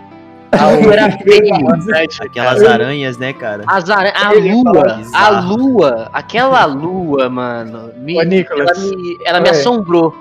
Eu 0.84 0.92
era 0.92 1.12
feio, 1.12 1.68
né? 1.86 2.06
Aquelas 2.22 2.64
aranhas, 2.64 3.18
né, 3.18 3.34
cara? 3.34 3.64
As 3.68 3.90
ara- 3.90 4.14
a 4.16 4.32
lua, 4.34 5.02
a 5.14 5.30
lua, 5.42 6.10
aquela 6.14 6.64
lua, 6.66 7.30
mano, 7.30 7.92
me, 7.98 8.16
Ô, 8.18 8.22
ela 8.22 8.30
Nicolas, 8.30 8.78
me, 8.96 9.18
ela 9.26 9.42
me 9.42 9.50
assombrou. 9.50 10.16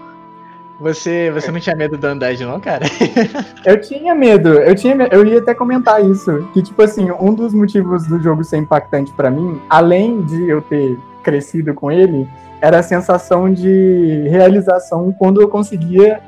você, 0.80 1.30
você 1.30 1.52
não 1.52 1.60
tinha 1.60 1.76
medo 1.76 1.96
do 1.96 2.06
Undead, 2.08 2.44
não, 2.44 2.58
cara? 2.58 2.84
Eu 3.64 3.80
tinha 3.80 4.12
medo, 4.14 4.54
eu 4.54 4.74
tinha 4.74 4.96
eu 5.12 5.24
ia 5.24 5.38
até 5.38 5.54
comentar 5.54 6.04
isso, 6.04 6.48
que 6.52 6.60
tipo 6.62 6.82
assim, 6.82 7.10
um 7.12 7.32
dos 7.32 7.54
motivos 7.54 8.04
do 8.06 8.20
jogo 8.20 8.42
ser 8.44 8.56
impactante 8.58 9.12
pra 9.12 9.30
mim, 9.30 9.60
além 9.70 10.20
de 10.22 10.48
eu 10.48 10.60
ter 10.62 10.98
crescido 11.22 11.72
com 11.74 11.90
ele, 11.92 12.28
era 12.64 12.78
a 12.78 12.82
sensação 12.82 13.52
de 13.52 14.26
realização 14.30 15.12
quando 15.12 15.38
eu 15.40 15.48
conseguia 15.48 16.18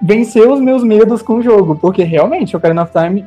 vencer 0.00 0.48
os 0.48 0.60
meus 0.60 0.82
medos 0.82 1.22
com 1.22 1.34
o 1.34 1.42
jogo, 1.42 1.76
porque 1.76 2.02
realmente 2.02 2.56
o 2.56 2.58
Ocarina 2.58 2.82
of 2.82 2.92
Time 2.92 3.24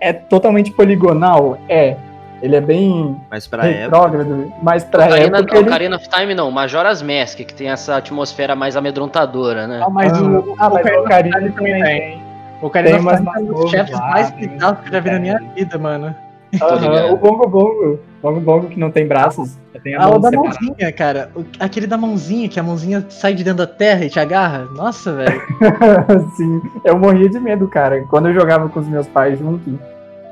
é 0.00 0.10
totalmente 0.12 0.70
poligonal, 0.72 1.58
é, 1.68 1.96
ele 2.40 2.56
é 2.56 2.60
bem 2.62 3.20
Mas 3.30 3.46
pra 3.46 3.66
época. 3.66 3.82
retrógrado, 3.82 4.52
mas 4.62 4.84
pra 4.84 5.04
Ocarina, 5.04 5.38
época 5.38 5.56
ele... 5.58 5.66
Ocarina 5.68 5.96
of 5.96 6.08
Time 6.08 6.34
não, 6.34 6.50
Majora's 6.50 7.02
Mask, 7.02 7.36
que 7.40 7.52
tem 7.54 7.68
essa 7.68 7.96
atmosfera 7.96 8.56
mais 8.56 8.74
amedrontadora, 8.74 9.66
né? 9.66 9.82
Ah, 9.84 9.90
mas 9.90 10.12
Ah, 10.14 10.22
o, 10.22 10.54
ah, 10.58 10.70
mas 10.70 10.86
o 10.96 11.00
Ocarina 11.00 11.36
também 11.36 11.52
também 11.52 11.72
tem. 11.82 11.82
tem. 12.00 12.22
O 12.62 12.66
Ocarina 12.66 12.98
Tem 12.98 13.06
of 13.06 13.16
Time 13.16 13.28
é 13.36 13.40
um 13.40 13.44
dos 13.60 13.70
chefes 13.70 13.98
mais 14.00 14.30
tem- 14.30 14.48
bizarros 14.48 14.80
que 14.80 14.88
eu 14.88 14.92
já 14.92 15.00
vi 15.00 15.10
na 15.10 15.18
minha 15.18 15.38
vida, 15.54 15.76
mano. 15.78 16.14
Ligado. 16.54 17.12
o 17.12 17.16
Bongo 17.16 17.48
Bongo, 17.48 17.98
Bongo 18.22 18.40
Bongo 18.40 18.66
que 18.68 18.78
não 18.78 18.90
tem 18.90 19.06
braços, 19.06 19.56
tem 19.82 19.94
a 19.94 20.02
Ah, 20.02 20.08
mão 20.08 20.16
o 20.16 20.18
da 20.20 20.30
separada. 20.30 20.58
mãozinha, 20.60 20.92
cara. 20.92 21.30
O- 21.34 21.44
Aquele 21.60 21.86
da 21.86 21.96
mãozinha, 21.96 22.48
que 22.48 22.58
a 22.58 22.62
mãozinha 22.62 23.04
sai 23.08 23.34
de 23.34 23.42
dentro 23.44 23.58
da 23.58 23.66
terra 23.66 24.04
e 24.04 24.10
te 24.10 24.18
agarra. 24.20 24.66
Nossa, 24.76 25.12
velho. 25.12 25.40
Sim, 26.36 26.60
eu 26.84 26.98
morria 26.98 27.28
de 27.28 27.38
medo, 27.40 27.66
cara. 27.68 28.02
Quando 28.08 28.28
eu 28.28 28.34
jogava 28.34 28.68
com 28.68 28.80
os 28.80 28.88
meus 28.88 29.06
pais 29.06 29.38
juntos, 29.38 29.72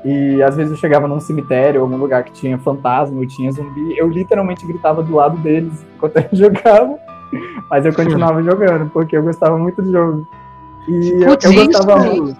e 0.05 0.41
às 0.43 0.55
vezes 0.57 0.71
eu 0.71 0.77
chegava 0.77 1.07
num 1.07 1.19
cemitério 1.19 1.81
ou 1.81 1.87
num 1.87 1.97
lugar 1.97 2.23
que 2.23 2.31
tinha 2.33 2.57
fantasma 2.57 3.17
ou 3.17 3.25
tinha 3.27 3.51
zumbi, 3.51 3.97
eu 3.97 4.09
literalmente 4.09 4.65
gritava 4.65 5.01
do 5.01 5.15
lado 5.15 5.37
deles 5.37 5.73
enquanto 5.95 6.17
eu 6.17 6.25
jogava. 6.33 6.97
Mas 7.69 7.85
eu 7.85 7.93
continuava 7.93 8.43
jogando, 8.43 8.89
porque 8.91 9.15
eu 9.17 9.23
gostava 9.23 9.57
muito 9.57 9.81
do 9.81 9.91
jogo. 9.91 10.27
E 10.87 11.23
eu, 11.23 11.27
Putz, 11.29 11.45
eu 11.45 11.51
isso, 11.53 11.65
gostava 11.65 11.97
muito. 12.03 12.35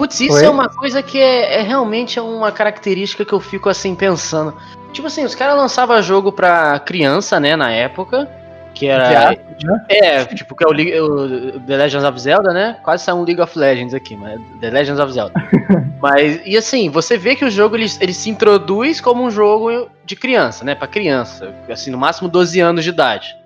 Putz, 0.00 0.18
isso 0.18 0.32
Oi? 0.32 0.46
é 0.46 0.48
uma 0.48 0.66
coisa 0.66 1.02
que 1.02 1.18
é, 1.18 1.60
é 1.60 1.60
realmente 1.60 2.18
é 2.18 2.22
uma 2.22 2.50
característica 2.50 3.22
que 3.22 3.34
eu 3.34 3.38
fico 3.38 3.68
assim 3.68 3.94
pensando. 3.94 4.56
Tipo 4.94 5.08
assim, 5.08 5.26
os 5.26 5.34
caras 5.34 5.58
lançavam 5.58 6.00
jogo 6.00 6.32
pra 6.32 6.78
criança, 6.78 7.38
né, 7.38 7.54
na 7.54 7.70
época. 7.70 8.26
Que 8.72 8.86
era. 8.86 9.36
né? 9.62 9.84
É, 9.90 10.24
tipo, 10.24 10.54
que 10.54 10.64
é 10.64 10.66
o, 10.66 10.70
o 11.04 11.60
The 11.60 11.76
Legends 11.76 12.08
of 12.08 12.18
Zelda, 12.18 12.50
né? 12.54 12.78
Quase 12.82 13.04
saiu 13.04 13.18
um 13.18 13.24
League 13.24 13.42
of 13.42 13.58
Legends 13.58 13.92
aqui, 13.92 14.16
mas 14.16 14.40
The 14.58 14.70
Legends 14.70 14.98
of 14.98 15.12
Zelda. 15.12 15.34
mas, 16.00 16.40
e 16.46 16.56
assim, 16.56 16.88
você 16.88 17.18
vê 17.18 17.36
que 17.36 17.44
o 17.44 17.50
jogo 17.50 17.76
ele, 17.76 17.86
ele 18.00 18.14
se 18.14 18.30
introduz 18.30 19.02
como 19.02 19.22
um 19.22 19.30
jogo 19.30 19.90
de 20.06 20.16
criança, 20.16 20.64
né? 20.64 20.74
Pra 20.74 20.88
criança. 20.88 21.54
Assim, 21.68 21.90
no 21.90 21.98
máximo 21.98 22.26
12 22.26 22.58
anos 22.58 22.84
de 22.84 22.88
idade. 22.88 23.36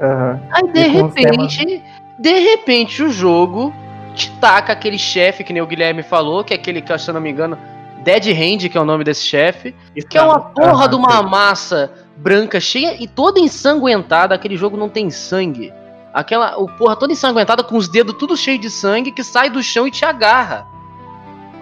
Aham. 0.00 0.40
Aí 0.50 0.72
de 0.72 0.80
E 0.80 0.88
repente, 0.88 1.82
de 2.18 2.38
repente 2.38 3.02
o 3.02 3.10
jogo 3.10 3.70
te 4.20 4.30
taca 4.38 4.72
aquele 4.72 4.98
chefe 4.98 5.42
que 5.42 5.52
nem 5.52 5.62
o 5.62 5.66
Guilherme 5.66 6.02
falou, 6.02 6.44
que 6.44 6.52
é 6.52 6.56
aquele 6.56 6.82
que, 6.82 6.96
se 6.98 7.08
eu 7.08 7.14
não 7.14 7.20
me 7.20 7.30
engano, 7.30 7.56
Dead 8.04 8.26
Hand, 8.28 8.68
que 8.68 8.76
é 8.76 8.80
o 8.80 8.84
nome 8.84 9.04
desse 9.04 9.22
chefe, 9.22 9.74
que 10.08 10.18
é 10.18 10.22
uma 10.22 10.40
porra 10.40 10.88
de 10.88 10.94
uma 10.94 11.12
sei. 11.18 11.22
massa 11.26 11.92
branca 12.16 12.60
cheia 12.60 12.96
e 13.02 13.06
toda 13.08 13.40
ensanguentada, 13.40 14.34
aquele 14.34 14.56
jogo 14.56 14.76
não 14.76 14.88
tem 14.88 15.08
sangue. 15.10 15.72
Aquela, 16.12 16.58
o 16.58 16.66
porra 16.66 16.96
toda 16.96 17.12
ensanguentada 17.12 17.62
com 17.62 17.76
os 17.76 17.88
dedos 17.88 18.14
tudo 18.18 18.36
cheio 18.36 18.58
de 18.58 18.68
sangue 18.68 19.12
que 19.12 19.22
sai 19.22 19.48
do 19.48 19.62
chão 19.62 19.86
e 19.86 19.90
te 19.90 20.04
agarra. 20.04 20.66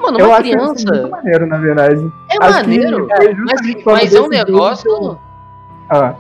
Mano, 0.01 0.19
Eu 0.19 0.27
uma 0.27 0.37
acho 0.37 0.47
isso 0.47 0.57
criança 0.57 0.93
muito 0.93 1.11
maneiro, 1.11 1.47
na 1.47 1.57
verdade. 1.59 2.13
é 2.31 2.37
Acho 2.45 2.53
maneiro, 2.55 3.09
foi 3.09 3.35
mas, 3.45 3.85
mas 3.85 4.15
é 4.15 4.21
um 4.21 4.29
negócio 4.29 4.89
eu- 4.91 5.19
Ah, 5.91 6.15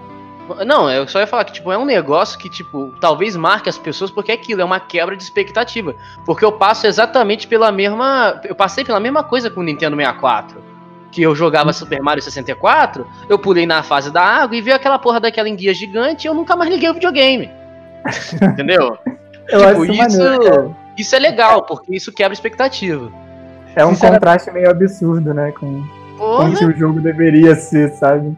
Não, 0.66 0.90
eu 0.90 1.06
só 1.08 1.20
ia 1.20 1.26
falar 1.26 1.44
que, 1.44 1.52
tipo, 1.52 1.70
é 1.72 1.78
um 1.78 1.84
negócio 1.84 2.38
que, 2.38 2.48
tipo, 2.48 2.92
talvez 3.00 3.36
marque 3.36 3.68
as 3.68 3.78
pessoas 3.78 4.10
porque 4.10 4.30
é 4.30 4.34
aquilo, 4.34 4.60
é 4.60 4.64
uma 4.64 4.80
quebra 4.80 5.16
de 5.16 5.22
expectativa. 5.22 5.94
Porque 6.24 6.44
eu 6.44 6.52
passo 6.52 6.86
exatamente 6.86 7.46
pela 7.46 7.70
mesma. 7.72 8.40
Eu 8.44 8.54
passei 8.54 8.84
pela 8.84 9.00
mesma 9.00 9.22
coisa 9.22 9.50
com 9.50 9.60
o 9.60 9.62
Nintendo 9.64 9.96
64. 9.96 10.62
Que 11.10 11.22
eu 11.22 11.34
jogava 11.34 11.72
Super 11.72 12.02
Mario 12.02 12.22
64, 12.22 13.06
eu 13.30 13.38
pulei 13.38 13.64
na 13.66 13.82
fase 13.82 14.10
da 14.12 14.22
água 14.22 14.54
e 14.54 14.60
vi 14.60 14.70
aquela 14.72 14.98
porra 14.98 15.18
daquela 15.18 15.48
enguia 15.48 15.72
gigante 15.72 16.26
e 16.26 16.28
eu 16.28 16.34
nunca 16.34 16.54
mais 16.54 16.70
liguei 16.70 16.90
o 16.90 16.94
videogame. 16.94 17.50
Entendeu? 18.42 18.98
eu 19.48 19.58
Tipo, 19.58 19.64
acho 19.64 19.84
isso 19.84 20.18
maneiro. 20.22 20.42
isso, 20.44 20.76
isso 20.98 21.16
é 21.16 21.18
legal, 21.18 21.62
porque 21.62 21.96
isso 21.96 22.12
quebra 22.12 22.34
expectativa. 22.34 23.10
É 23.74 23.84
um 23.86 23.94
contraste 23.96 24.50
meio 24.50 24.70
absurdo, 24.70 25.32
né? 25.32 25.50
Com, 25.52 25.82
com 26.18 26.44
o 26.50 26.54
que 26.56 26.64
o 26.66 26.76
jogo 26.76 27.00
deveria 27.00 27.54
ser, 27.54 27.88
sabe? 27.94 28.36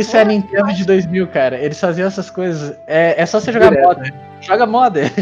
Isso 0.00 0.16
é 0.16 0.20
a 0.20 0.24
Nintendo 0.24 0.72
de 0.72 0.84
2000, 0.84 1.26
cara. 1.28 1.58
Eles 1.58 1.80
faziam 1.80 2.06
essas 2.06 2.30
coisas. 2.30 2.76
É, 2.86 3.20
é 3.20 3.26
só 3.26 3.40
você 3.40 3.52
jogar 3.52 3.70
Direto. 3.70 3.86
Modern. 3.86 4.14
Joga 4.40 4.66
Modern. 4.66 5.12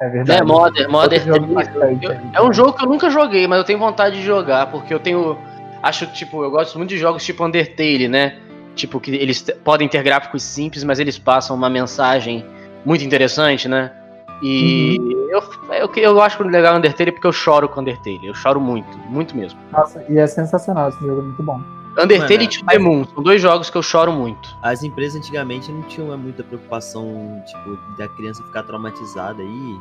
É 0.00 0.08
verdade. 0.08 0.40
é 0.40 0.44
Modern, 0.44 0.90
Modern. 0.90 1.28
Eu- 1.28 1.82
aí. 1.82 2.20
é 2.32 2.42
um 2.42 2.52
jogo 2.52 2.72
que 2.72 2.84
eu 2.84 2.88
nunca 2.88 3.08
joguei, 3.08 3.46
mas 3.46 3.58
eu 3.58 3.64
tenho 3.64 3.78
vontade 3.78 4.16
de 4.16 4.22
jogar, 4.22 4.66
porque 4.66 4.92
eu 4.92 4.98
tenho. 4.98 5.38
Acho 5.80 6.08
que, 6.08 6.14
tipo, 6.14 6.42
eu 6.42 6.50
gosto 6.50 6.76
muito 6.76 6.90
de 6.90 6.98
jogos 6.98 7.24
tipo 7.24 7.44
Undertale, 7.44 8.08
né? 8.08 8.36
Tipo, 8.74 8.98
que 8.98 9.12
eles 9.14 9.42
podem 9.62 9.86
ter 9.86 10.02
gráficos 10.02 10.42
simples, 10.42 10.82
mas 10.82 10.98
eles 10.98 11.18
passam 11.18 11.54
uma 11.54 11.70
mensagem 11.70 12.44
muito 12.84 13.04
interessante, 13.04 13.68
né? 13.68 13.92
E 14.42 14.96
eu, 15.30 15.42
eu, 15.72 15.90
eu 15.94 16.20
acho 16.20 16.42
legal 16.42 16.76
Undertale 16.76 17.12
porque 17.12 17.26
eu 17.28 17.32
choro 17.32 17.68
com 17.68 17.80
Undertale. 17.80 18.26
Eu 18.26 18.34
choro 18.34 18.60
muito, 18.60 18.98
muito 19.08 19.36
mesmo. 19.36 19.60
Nossa, 19.70 20.04
e 20.08 20.18
é 20.18 20.26
sensacional 20.26 20.88
esse 20.88 20.98
jogo, 20.98 21.20
é 21.20 21.24
muito 21.24 21.42
bom. 21.44 21.60
Undertale 21.98 22.38
Mano, 22.38 22.42
e 22.42 22.48
To 22.48 22.66
The 22.66 22.78
Moon 22.78 23.04
são 23.04 23.22
dois 23.22 23.40
jogos 23.40 23.68
que 23.70 23.76
eu 23.76 23.82
choro 23.82 24.12
muito. 24.12 24.56
As 24.62 24.82
empresas 24.82 25.16
antigamente 25.16 25.70
não 25.70 25.82
tinham 25.82 26.16
muita 26.16 26.42
preocupação, 26.42 27.42
tipo, 27.46 27.78
da 27.98 28.08
criança 28.08 28.42
ficar 28.44 28.62
traumatizada 28.62 29.42
aí. 29.42 29.80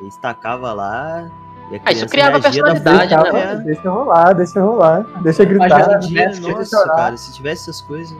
Eles 0.00 0.16
tacavam 0.16 0.74
lá 0.74 1.30
e 1.70 1.76
a 1.76 1.80
Ah, 1.84 1.92
isso 1.92 2.06
criava 2.08 2.38
da 2.40 2.50
personalidade, 2.50 3.14
forma- 3.14 3.32
né, 3.32 3.40
Deixa, 3.40 3.52
é. 3.52 3.64
deixa 3.64 3.90
rolar, 3.90 4.32
deixa 4.32 4.60
rolar. 4.60 5.06
Deixa 5.22 5.42
Mas 5.44 5.48
gritar. 5.52 5.96
em 5.96 5.98
dia, 6.00 6.26
deixa 6.28 6.40
nossa, 6.48 6.86
cara, 6.96 7.16
se 7.16 7.32
tivesse 7.32 7.70
essas 7.70 7.80
coisas. 7.80 8.16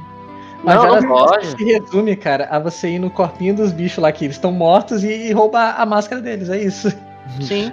Mas 0.65 0.77
Não, 0.77 1.01
não 1.01 1.09
pode. 1.09 1.47
se 1.49 1.65
resume, 1.65 2.15
cara, 2.15 2.47
a 2.49 2.61
você 2.61 2.91
ir 2.91 3.01
no 3.01 3.11
corpinho 3.11 3.57
dos 3.57 3.73
bichos 3.73 3.99
lá 4.01 4.13
que 4.13 4.25
eles 4.27 4.37
estão 4.37 4.53
mortos 4.53 5.03
e 5.03 5.33
roubar 5.33 5.75
a 5.81 5.85
máscara 5.85 6.23
deles. 6.23 6.49
É 6.49 6.59
isso. 6.59 6.89
Sim. 7.41 7.73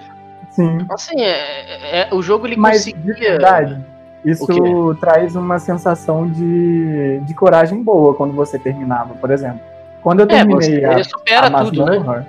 Sim. 0.50 0.80
Assim, 0.90 1.22
é, 1.22 2.02
é- 2.02 2.10
o 2.12 2.22
jogo 2.24 2.48
ele 2.48 2.58
Mas, 2.58 2.86
de 2.86 2.94
conseguia. 2.94 3.14
verdade, 3.30 3.86
isso 4.26 4.98
traz 5.00 5.36
uma 5.36 5.60
sensação 5.60 6.28
de, 6.28 7.20
de 7.20 7.34
coragem 7.34 7.82
boa 7.82 8.14
quando 8.14 8.34
você 8.34 8.60
terminava, 8.60 9.14
por 9.16 9.32
exemplo. 9.32 9.60
Quando 10.02 10.22
eu 10.22 10.26
É, 10.26 10.30
terminei 10.30 10.86
a, 10.86 10.94
você 10.94 11.04
supera 11.06 11.48
a 11.48 11.64
tudo, 11.64 11.86
né? 11.86 11.98
masmorra, 11.98 12.28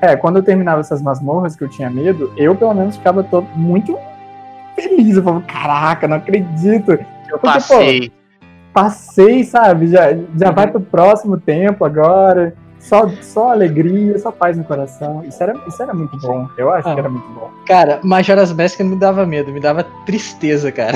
É, 0.00 0.16
quando 0.16 0.36
eu 0.36 0.42
terminava 0.42 0.80
essas 0.80 1.02
masmorras 1.02 1.56
que 1.56 1.62
eu 1.64 1.68
tinha 1.68 1.90
medo, 1.90 2.32
eu 2.36 2.54
pelo 2.54 2.74
menos 2.74 2.96
ficava 2.96 3.22
todo 3.22 3.46
muito 3.54 3.98
feliz. 4.74 5.16
Eu 5.16 5.22
falava, 5.22 5.42
caraca, 5.42 6.08
não 6.08 6.16
acredito. 6.16 6.92
Eu 6.92 7.38
Porque, 7.38 7.46
passei. 7.46 8.12
Passei, 8.72 9.44
sabe? 9.44 9.88
Já, 9.88 10.16
já 10.36 10.50
vai 10.50 10.66
pro 10.68 10.80
próximo 10.80 11.38
tempo 11.38 11.84
agora. 11.84 12.54
Só, 12.80 13.08
só 13.20 13.50
alegria, 13.52 14.18
só 14.18 14.32
paz 14.32 14.56
no 14.56 14.64
coração. 14.64 15.22
Isso 15.24 15.40
era, 15.42 15.54
isso 15.68 15.80
era 15.82 15.94
muito 15.94 16.16
bom. 16.18 16.48
Eu 16.56 16.72
acho 16.72 16.88
Ah. 16.88 16.94
que 16.94 17.00
era 17.00 17.08
muito 17.08 17.28
bom. 17.28 17.50
Cara, 17.66 18.00
Majora's 18.02 18.52
Mask 18.52 18.80
não 18.80 18.88
me 18.88 18.96
dava 18.96 19.24
medo, 19.26 19.52
me 19.52 19.60
dava 19.60 19.84
tristeza, 20.06 20.72
cara. 20.72 20.94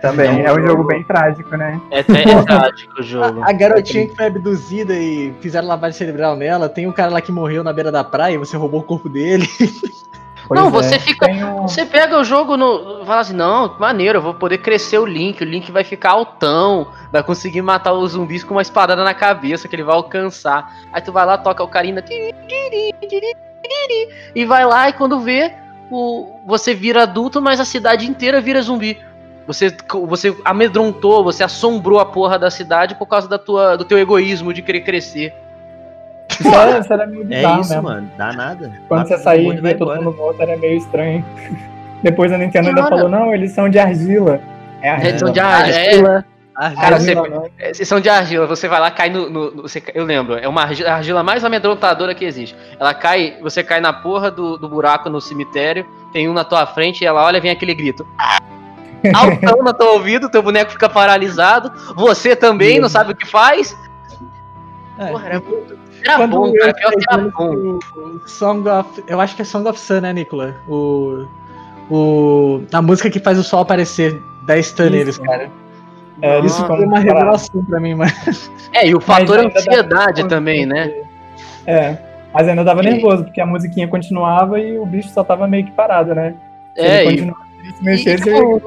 Também. 0.00 0.42
É 0.44 0.52
um 0.52 0.64
jogo 0.64 0.84
bem 0.84 1.02
trágico, 1.04 1.56
né? 1.56 1.80
É, 1.90 1.98
é 1.98 2.02
trágico 2.44 3.00
o 3.00 3.02
jogo. 3.02 3.42
A, 3.42 3.50
a 3.50 3.52
garotinha 3.52 4.06
que 4.08 4.14
foi 4.16 4.26
abduzida 4.26 4.94
e 4.94 5.34
fizeram 5.40 5.66
lavagem 5.68 5.98
cerebral 5.98 6.36
nela, 6.36 6.68
tem 6.68 6.86
um 6.86 6.92
cara 6.92 7.10
lá 7.10 7.20
que 7.20 7.32
morreu 7.32 7.62
na 7.64 7.72
beira 7.72 7.90
da 7.92 8.02
praia 8.04 8.34
e 8.34 8.38
você 8.38 8.56
roubou 8.56 8.80
o 8.80 8.84
corpo 8.84 9.08
dele. 9.08 9.46
Pois 10.48 10.58
Não, 10.60 10.68
é. 10.68 10.70
você 10.70 10.98
fica- 10.98 11.26
Tem 11.26 11.44
um- 11.44 11.68
Você 11.68 11.84
pega 11.84 12.18
o 12.18 12.24
jogo 12.24 12.56
no. 12.56 13.04
Fala 13.04 13.20
assim, 13.20 13.34
não, 13.34 13.76
maneiro, 13.78 14.18
eu 14.18 14.22
vou 14.22 14.32
poder 14.34 14.58
crescer 14.58 14.98
o 14.98 15.04
Link, 15.04 15.42
o 15.42 15.44
Link 15.46 15.70
vai 15.70 15.84
ficar 15.84 16.12
altão, 16.12 16.88
vai 17.12 17.22
conseguir 17.22 17.60
matar 17.60 17.92
os 17.92 18.12
zumbis 18.12 18.42
com 18.42 18.54
uma 18.54 18.62
espadada 18.62 19.04
na 19.04 19.12
cabeça 19.12 19.68
que 19.68 19.76
ele 19.76 19.82
vai 19.84 19.94
alcançar. 19.94 20.74
Aí 20.92 21.02
tu 21.02 21.12
vai 21.12 21.26
lá, 21.26 21.36
toca 21.36 21.62
o 21.62 21.68
carinha 21.68 22.02
e 24.34 24.44
vai 24.44 24.64
lá 24.64 24.88
e 24.88 24.92
quando 24.92 25.20
vê, 25.20 25.52
o, 25.90 26.40
você 26.46 26.74
vira 26.74 27.02
adulto, 27.02 27.40
mas 27.42 27.60
a 27.60 27.64
cidade 27.64 28.06
inteira 28.08 28.40
vira 28.40 28.62
zumbi. 28.62 28.98
Você, 29.46 29.74
você 30.06 30.36
amedrontou, 30.44 31.24
você 31.24 31.42
assombrou 31.42 31.98
a 32.00 32.04
porra 32.06 32.38
da 32.38 32.50
cidade 32.50 32.94
por 32.94 33.06
causa 33.06 33.26
da 33.28 33.38
tua, 33.38 33.76
do 33.76 33.84
teu 33.84 33.98
egoísmo 33.98 34.52
de 34.52 34.60
querer 34.62 34.80
crescer. 34.82 35.34
Isso 36.40 36.48
era, 36.54 36.78
isso 36.78 36.92
era 36.92 37.06
meio 37.06 37.22
É 37.22 37.24
bizarro 37.24 37.60
isso, 37.60 37.70
mesmo. 37.70 37.82
mano. 37.82 38.10
Dá 38.16 38.32
nada. 38.32 38.72
Quando 38.88 39.06
você 39.08 39.16
mundo 39.16 39.58
e 39.58 39.60
vai 39.60 39.74
via 39.74 39.78
todo 39.78 39.96
mundo 39.96 40.16
morto, 40.16 40.40
era 40.42 40.56
meio 40.56 40.76
estranho. 40.78 41.24
Depois 42.02 42.32
a 42.32 42.38
Nintendo 42.38 42.68
ainda 42.68 42.82
Cara. 42.82 42.94
falou, 42.96 43.08
não, 43.10 43.34
eles 43.34 43.52
são 43.52 43.68
de 43.68 43.78
argila. 43.78 44.40
É 44.80 44.90
argila. 44.90 45.08
Eles 45.08 45.20
são 45.20 45.32
de 45.32 45.40
argila, 45.40 45.76
é. 45.78 45.88
Argila. 45.88 46.24
Cara, 46.58 46.96
Argila, 46.96 47.22
você- 47.22 47.28
não. 47.30 47.50
É, 47.58 47.72
Vocês 47.74 47.88
são 47.88 48.00
de 48.00 48.08
argila, 48.08 48.44
você 48.46 48.66
vai 48.66 48.80
lá, 48.80 48.90
cai 48.90 49.10
no. 49.10 49.30
no- 49.30 49.62
você, 49.62 49.80
eu 49.94 50.04
lembro, 50.04 50.36
é 50.36 50.48
uma 50.48 50.62
argila, 50.62 50.90
argila 50.90 51.22
mais 51.22 51.44
amedrontadora 51.44 52.14
que 52.16 52.24
existe. 52.24 52.56
Ela 52.80 52.92
cai, 52.94 53.36
você 53.40 53.62
cai 53.62 53.80
na 53.80 53.92
porra 53.92 54.28
do, 54.30 54.56
do 54.56 54.68
buraco 54.68 55.08
no 55.08 55.20
cemitério, 55.20 55.86
tem 56.12 56.28
um 56.28 56.32
na 56.32 56.42
tua 56.44 56.66
frente, 56.66 57.02
e 57.02 57.06
ela 57.06 57.24
olha 57.24 57.36
e 57.36 57.40
vem 57.40 57.50
aquele 57.52 57.74
grito. 57.74 58.04
Altão 59.14 59.62
no 59.62 59.72
teu 59.72 59.86
ouvido, 59.92 60.28
teu 60.28 60.42
boneco 60.42 60.72
fica 60.72 60.88
paralisado, 60.88 61.70
você 61.94 62.34
também 62.34 62.80
não 62.80 62.88
sabe 62.88 63.12
o 63.12 63.16
que 63.16 63.26
faz. 63.26 63.76
É. 64.98 65.06
Porra, 65.06 65.26
era 65.26 65.40
muito. 65.40 65.78
Era 66.04 66.16
Quando 66.16 66.30
bom, 66.36 66.46
eu 66.48 66.54
cara, 66.60 66.74
pior 66.74 66.90
que 66.92 67.04
era 67.12 67.22
bom. 67.36 67.78
Song 68.26 68.68
of. 68.68 69.02
Eu 69.06 69.20
acho 69.20 69.34
que 69.36 69.42
é 69.42 69.44
Song 69.44 69.68
of 69.68 69.78
Sun, 69.78 70.00
né, 70.00 70.12
Nicola? 70.12 70.54
O. 70.68 71.26
O. 71.90 72.62
A 72.72 72.80
música 72.82 73.10
que 73.10 73.18
faz 73.20 73.38
o 73.38 73.42
sol 73.42 73.60
aparecer. 73.60 74.18
Da 74.46 74.60
stun 74.62 74.84
Isso. 74.84 74.92
neles, 74.92 75.18
cara. 75.18 75.50
É, 76.22 76.40
isso 76.40 76.66
Foi 76.66 76.84
uma 76.84 76.98
revelação 77.00 77.62
pra 77.66 77.78
mim, 77.78 77.94
mano. 77.94 78.10
É, 78.72 78.88
e 78.88 78.94
o 78.94 79.00
fator 79.00 79.38
ansiedade 79.38 80.22
nervoso, 80.22 80.28
também, 80.28 80.64
né? 80.66 80.90
É. 81.66 81.96
Mas 82.32 82.48
ainda 82.48 82.64
dava 82.64 82.82
E- 82.82 82.90
nervoso, 82.90 83.24
porque 83.24 83.40
a 83.40 83.46
musiquinha 83.46 83.86
continuava 83.86 84.58
e 84.58 84.78
o 84.78 84.86
bicho 84.86 85.10
só 85.10 85.22
tava 85.22 85.46
meio 85.46 85.66
que 85.66 85.72
parado, 85.72 86.14
né? 86.14 86.34
Se 86.74 86.80
É, 86.80 87.04
ele 87.04 87.32
e 87.62 87.72
se 87.72 87.84
mexesse, 87.84 88.08
e, 88.28 88.32
ele 88.32 88.54
tipo, 88.56 88.62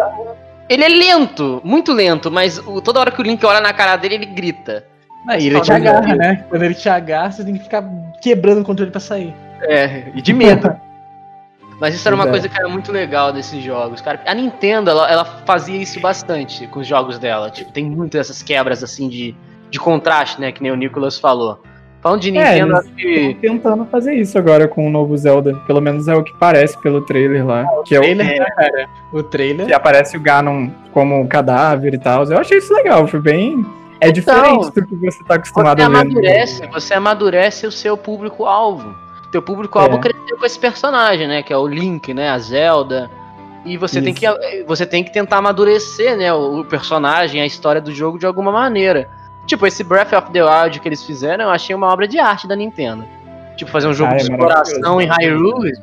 ele 0.70 0.84
é 0.84 0.88
lento, 0.88 1.60
muito 1.64 1.92
lento, 1.92 2.30
mas 2.32 2.58
o- 2.60 2.80
toda 2.82 3.00
hora 3.00 3.12
que 3.12 3.20
o 3.20 3.24
Link 3.24 3.44
olha 3.46 3.60
na 3.60 3.74
cara 3.74 3.96
dele, 3.98 4.16
ele 4.16 4.26
grita. 4.28 4.86
Aí 5.28 5.48
ele 5.48 5.62
te 5.62 5.72
agarra, 5.72 6.02
dele. 6.02 6.18
né? 6.18 6.46
Quando 6.50 6.64
ele 6.64 6.74
te 6.74 6.90
agarra, 6.90 7.32
você 7.32 7.44
tem 7.44 7.56
que 7.56 7.64
ficar 7.64 7.84
quebrando 8.22 8.62
o 8.62 8.64
controle 8.64 8.92
pra 8.92 9.00
sair. 9.00 9.34
É, 9.62 10.12
e 10.16 10.22
de 10.22 10.34
medo. 10.34 10.76
Mas 11.80 11.96
isso 11.96 12.08
era 12.08 12.16
uma 12.16 12.28
é. 12.28 12.30
coisa 12.30 12.48
que 12.48 12.58
era 12.58 12.70
muito 12.70 12.92
legal 12.92 13.34
desses 13.34 13.64
jogos, 13.64 14.02
cara. 14.02 14.22
A 14.26 14.34
Nintendo, 14.36 14.92
ela, 14.92 15.10
ela 15.12 15.26
fazia 15.26 15.78
isso 15.78 16.00
bastante 16.00 16.68
com 16.68 16.80
os 16.80 16.88
jogos 16.88 17.18
dela. 17.18 17.50
Tipo, 17.50 17.72
tem 17.72 17.86
muitas 17.86 18.20
dessas 18.28 18.44
quebras, 18.44 18.84
assim, 18.84 19.10
de, 19.10 19.36
de 19.70 19.80
contraste, 19.80 20.40
né? 20.40 20.52
Que 20.52 20.62
nem 20.62 20.72
o 20.72 20.76
Nicolas 20.76 21.18
falou. 21.18 21.60
Falando 22.02 22.22
de 22.22 22.30
É, 22.38 22.54
Nintendo, 22.54 22.74
eles 22.74 22.80
acho 22.80 22.96
que. 22.96 23.38
tentando 23.42 23.86
fazer 23.86 24.14
isso 24.14 24.38
agora 24.38 24.68
com 24.68 24.88
o 24.88 24.92
novo 24.92 25.16
Zelda. 25.18 25.56
Pelo 25.68 25.82
menos 25.82 26.08
é 26.08 26.16
o 26.16 26.24
que 26.24 26.34
parece 26.40 26.80
pelo 26.82 27.02
trailer 27.02 27.46
lá. 27.46 27.66
Que, 27.86 27.96
é 27.96 28.00
o, 28.00 28.02
trailer, 28.02 28.28
né, 28.28 28.46
cara? 28.56 28.90
O 29.12 29.24
trailer. 29.24 29.66
que 29.68 29.74
aparece 29.74 30.18
o 30.18 30.20
Ganon 30.22 30.70
como 30.92 31.28
cadáver 31.28 31.96
e 31.96 32.00
tal. 32.00 32.24
Eu 32.26 32.38
achei 32.40 32.60
isso 32.60 32.74
legal, 32.74 33.08
foi 33.08 33.20
bem. 33.20 33.66
É 34.02 34.10
Então, 34.10 34.34
diferente 34.34 34.72
do 34.74 34.88
que 34.88 34.96
você 34.96 35.24
tá 35.24 35.36
acostumado 35.36 35.78
Você 35.78 35.84
a 35.86 35.88
ver. 35.88 35.94
no- 35.94 36.00
amadurece, 36.02 36.68
você 36.68 36.94
amadurece 36.96 37.68
o 37.68 37.72
seu 37.72 37.96
público-alvo. 37.96 38.96
Teu 39.32 39.42
público-alvo 39.42 39.98
É. 39.98 40.00
cresceu 40.00 40.38
com 40.38 40.46
esse 40.46 40.58
personagem, 40.60 41.28
né? 41.28 41.44
Que 41.44 41.54
é 41.54 41.58
o 41.58 41.68
Link, 41.68 42.14
né? 42.14 42.30
A 42.32 42.38
Zelda. 42.40 43.10
E 43.64 43.78
você 43.78 44.02
tem, 44.02 44.12
que, 44.14 44.26
você 44.66 44.86
tem 44.88 45.04
que 45.04 45.14
tentar 45.14 45.38
amadurecer, 45.38 46.18
né? 46.18 46.34
O, 46.34 46.62
o 46.62 46.66
personagem, 46.66 47.40
a 47.42 47.46
história 47.46 47.80
do 47.80 47.94
jogo 47.94 48.18
de 48.18 48.26
alguma 48.26 48.52
maneira. 48.52 49.08
Tipo, 49.46 49.68
esse 49.68 49.84
Breath 49.84 50.14
of 50.14 50.32
the 50.32 50.44
Wild 50.44 50.80
que 50.80 50.88
eles 50.88 51.04
fizeram, 51.06 51.46
eu 51.46 51.50
achei 51.52 51.76
uma 51.76 51.88
obra 51.88 52.08
de 52.08 52.18
arte 52.20 52.48
da 52.48 52.56
Nintendo. 52.56 53.06
Tipo, 53.56 53.70
fazer 53.70 53.88
um 53.88 53.94
jogo 53.94 54.12
Ah, 54.12 54.16
é 54.16 54.18
de 54.18 54.24
exploração 54.24 55.00
em 55.00 55.06
Hyrule. 55.08 55.74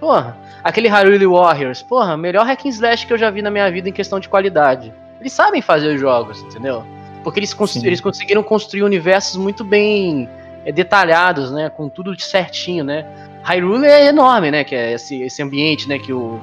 Porra, 0.00 0.36
aquele 0.64 0.88
Hyrule 0.88 1.26
Warriors, 1.26 1.80
porra, 1.82 2.16
melhor 2.16 2.44
hack 2.44 2.66
and 2.66 2.70
slash 2.70 3.06
que 3.06 3.12
eu 3.12 3.18
já 3.18 3.30
vi 3.30 3.40
na 3.40 3.50
minha 3.52 3.70
vida 3.70 3.88
em 3.88 3.92
questão 3.92 4.18
de 4.18 4.28
qualidade. 4.28 4.92
Eles 5.20 5.32
sabem 5.32 5.62
fazer 5.62 5.94
os 5.94 6.00
jogos, 6.00 6.42
entendeu? 6.42 6.84
Porque 7.22 7.38
eles, 7.40 7.54
cons- 7.54 7.72
Sim. 7.72 7.86
eles 7.86 8.00
conseguiram 8.00 8.42
construir 8.42 8.82
universos 8.82 9.36
muito 9.36 9.62
bem 9.64 10.28
é, 10.64 10.72
detalhados, 10.72 11.50
né? 11.52 11.70
Com 11.70 11.88
tudo 11.88 12.18
certinho, 12.20 12.84
né? 12.84 13.04
Hyrule 13.44 13.86
é 13.86 14.06
enorme, 14.06 14.50
né? 14.50 14.64
Que 14.64 14.74
é 14.74 14.92
esse, 14.92 15.22
esse 15.22 15.42
ambiente, 15.42 15.88
né? 15.88 15.98
Que 15.98 16.12
o, 16.12 16.38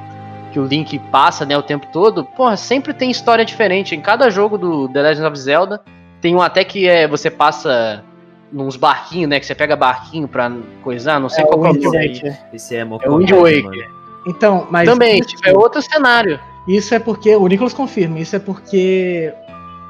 que 0.51 0.59
o 0.59 0.65
Link 0.65 0.97
passa, 1.11 1.45
né? 1.45 1.57
O 1.57 1.63
tempo 1.63 1.87
todo. 1.91 2.23
Porra, 2.25 2.55
sempre 2.57 2.93
tem 2.93 3.09
história 3.11 3.45
diferente. 3.45 3.95
Em 3.95 4.01
cada 4.01 4.29
jogo 4.29 4.57
do 4.57 4.87
The 4.89 5.01
Legend 5.01 5.27
of 5.27 5.37
Zelda, 5.39 5.81
tem 6.21 6.35
um 6.35 6.41
até 6.41 6.63
que 6.63 6.87
é, 6.87 7.07
você 7.07 7.29
passa 7.29 8.03
nos 8.51 8.75
barquinhos, 8.75 9.29
né? 9.29 9.39
Que 9.39 9.45
você 9.45 9.53
pega 9.55 9.75
barquinho 9.75 10.27
pra 10.27 10.51
coisar, 10.83 11.19
não 11.19 11.29
sei 11.29 11.43
É, 11.43 11.47
qual 11.47 11.59
o 11.59 11.61
que 11.61 11.85
é 11.85 11.87
o 11.87 11.91
nome. 11.93 12.07
Waker. 12.13 12.39
Esse 12.53 12.75
é 12.75 12.79
É 12.79 12.85
o 12.85 13.17
Wind 13.17 13.31
Waker. 13.31 13.89
Então, 14.27 14.67
mas. 14.69 14.89
Também, 14.89 15.19
isso, 15.19 15.29
tipo, 15.29 15.47
é 15.47 15.53
outro 15.53 15.81
cenário. 15.81 16.39
isso 16.67 16.93
é 16.93 16.99
porque. 16.99 17.35
O 17.35 17.47
Nicholas 17.47 17.73
confirma, 17.73 18.19
isso 18.19 18.35
é 18.35 18.39
porque. 18.39 19.31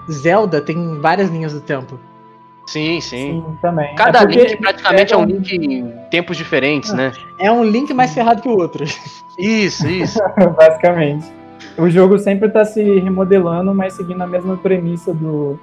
Zelda 0.09 0.61
tem 0.61 0.99
várias 0.99 1.29
linhas 1.29 1.53
do 1.53 1.61
tempo. 1.61 1.99
Sim, 2.65 3.01
sim. 3.01 3.43
Sim, 3.43 3.57
também. 3.61 3.95
Cada 3.95 4.19
É 4.19 4.25
link 4.25 4.57
praticamente 4.57 5.13
é 5.13 5.17
um 5.17 5.25
link 5.25 5.55
em 5.55 5.91
tempos 6.11 6.37
diferentes, 6.37 6.93
né? 6.93 7.11
É 7.39 7.51
um 7.51 7.63
link 7.63 7.91
mais 7.93 8.13
ferrado 8.13 8.41
que 8.41 8.47
o 8.47 8.57
outro. 8.57 8.85
Isso, 9.37 9.87
isso. 9.87 10.19
basicamente. 10.55 11.25
O 11.77 11.89
jogo 11.89 12.19
sempre 12.19 12.49
tá 12.49 12.63
se 12.63 12.99
remodelando, 12.99 13.73
mas 13.73 13.93
seguindo 13.93 14.21
a 14.21 14.27
mesma 14.27 14.55
premissa 14.57 15.13
do 15.13 15.59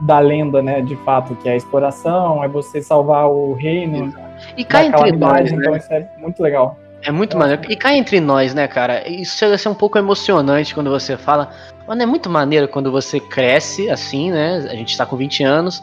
da 0.00 0.20
lenda, 0.20 0.62
né, 0.62 0.80
de 0.80 0.94
fato, 0.96 1.34
que 1.34 1.48
é 1.48 1.52
a 1.52 1.56
exploração, 1.56 2.44
é 2.44 2.48
você 2.48 2.80
salvar 2.80 3.28
o 3.28 3.54
reino 3.54 4.14
E 4.56 4.64
cá 4.64 4.82
da 4.82 4.86
entre 4.86 5.12
nós, 5.16 5.50
né? 5.50 5.58
então 5.58 5.76
isso 5.76 5.92
é 5.92 6.08
muito 6.18 6.40
legal. 6.40 6.78
É 7.04 7.12
muito 7.12 7.36
maneiro. 7.36 7.62
E 7.68 7.76
cá 7.76 7.94
entre 7.94 8.18
nós, 8.18 8.54
né, 8.54 8.66
cara? 8.66 9.06
Isso 9.06 9.36
chega 9.36 9.54
a 9.54 9.58
ser 9.58 9.68
um 9.68 9.74
pouco 9.74 9.98
emocionante 9.98 10.74
quando 10.74 10.90
você 10.90 11.18
fala. 11.18 11.50
Mano, 11.86 12.02
é 12.02 12.06
muito 12.06 12.30
maneiro 12.30 12.66
quando 12.66 12.90
você 12.90 13.20
cresce, 13.20 13.90
assim, 13.90 14.32
né? 14.32 14.66
A 14.70 14.74
gente 14.74 14.96
tá 14.96 15.04
com 15.04 15.14
20 15.14 15.44
anos. 15.44 15.82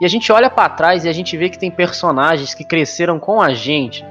E 0.00 0.04
a 0.06 0.08
gente 0.08 0.32
olha 0.32 0.48
pra 0.48 0.70
trás 0.70 1.04
e 1.04 1.08
a 1.10 1.12
gente 1.12 1.36
vê 1.36 1.50
que 1.50 1.58
tem 1.58 1.70
personagens 1.70 2.54
que 2.54 2.64
cresceram 2.64 3.20
com 3.20 3.40
a 3.40 3.52
gente. 3.52 4.04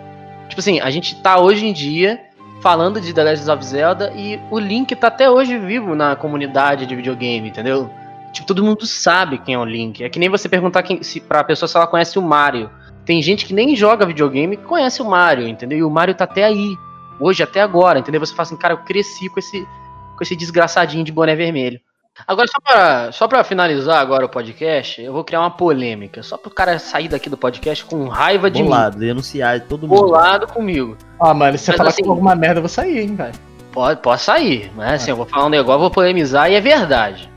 Tipo 0.48 0.60
assim, 0.60 0.80
a 0.80 0.92
gente 0.92 1.16
tá 1.16 1.40
hoje 1.40 1.66
em 1.66 1.74
dia 1.74 2.22
falando 2.62 3.02
de 3.02 3.12
The 3.12 3.24
Legend 3.24 3.52
of 3.52 3.66
Zelda 3.66 4.14
e 4.16 4.40
o 4.52 4.60
Link 4.60 4.96
tá 4.96 5.08
até 5.08 5.30
hoje 5.30 5.58
vivo 5.58 5.96
na 5.96 6.16
comunidade 6.16 6.86
de 6.86 6.96
videogame, 6.96 7.50
entendeu? 7.50 7.90
Tipo, 8.32 8.48
todo 8.48 8.64
mundo 8.64 8.86
sabe 8.86 9.40
quem 9.40 9.56
é 9.56 9.58
o 9.58 9.66
Link. 9.66 10.04
É 10.04 10.10
que 10.10 10.20
nem 10.20 10.30
você 10.30 10.48
perguntar 10.48 10.84
quem, 10.84 11.02
se, 11.02 11.20
pra 11.20 11.44
pessoa 11.44 11.68
se 11.68 11.76
ela 11.76 11.88
conhece 11.88 12.20
o 12.20 12.22
Mario. 12.22 12.70
Tem 13.12 13.22
gente 13.22 13.46
que 13.46 13.54
nem 13.54 13.76
joga 13.76 14.06
videogame 14.06 14.56
que 14.56 14.64
conhece 14.64 15.02
o 15.02 15.06
Mario, 15.06 15.46
entendeu? 15.46 15.78
E 15.80 15.84
o 15.84 15.90
Mario 15.90 16.16
tá 16.16 16.24
até 16.24 16.46
aí. 16.46 16.78
Hoje, 17.20 17.44
até 17.44 17.60
agora, 17.62 18.00
entendeu? 18.00 18.22
Você 18.22 18.34
fala 18.34 18.44
assim, 18.44 18.56
cara, 18.56 18.74
eu 18.74 18.78
cresci 18.78 19.28
com 19.28 19.38
esse, 19.38 19.68
com 20.16 20.24
esse 20.24 20.34
desgraçadinho 20.34 21.04
de 21.04 21.12
boné 21.12 21.36
vermelho. 21.36 21.78
Agora, 22.26 22.48
só 22.48 22.58
pra, 22.62 23.12
só 23.12 23.28
pra 23.28 23.44
finalizar 23.44 23.98
agora 24.00 24.26
o 24.26 24.30
podcast, 24.30 25.02
eu 25.02 25.12
vou 25.12 25.26
criar 25.26 25.42
uma 25.42 25.52
polêmica. 25.52 26.24
Só 26.24 26.38
pro 26.38 26.50
cara 26.50 26.80
sair 26.80 27.10
daqui 27.10 27.30
do 27.30 27.36
podcast 27.36 27.84
com 27.84 28.08
raiva 28.08 28.50
de 28.50 28.64
Bolado, 28.64 28.98
denunciar 28.98 29.60
todo 29.60 29.82
mim. 29.82 29.88
mundo. 29.90 30.00
Bolado 30.06 30.48
comigo. 30.48 30.96
Ah, 31.20 31.34
mano, 31.34 31.58
se 31.58 31.66
você 31.66 31.72
Mas 31.72 31.78
falar 31.80 31.90
assim- 31.90 32.04
com 32.04 32.12
alguma 32.12 32.34
merda, 32.34 32.60
eu 32.60 32.62
vou 32.62 32.70
sair, 32.70 33.00
hein, 33.00 33.14
velho. 33.14 33.34
Pode, 33.74 34.00
pode 34.02 34.22
sair, 34.22 34.72
mas 34.76 35.02
assim, 35.02 35.12
eu 35.12 35.18
vou 35.18 35.26
falar 35.26 35.48
um 35.48 35.50
negócio, 35.50 35.80
vou 35.82 35.92
polemizar 35.92 36.52
e 36.52 36.56
é 36.56 36.62
verdade. 36.62 37.30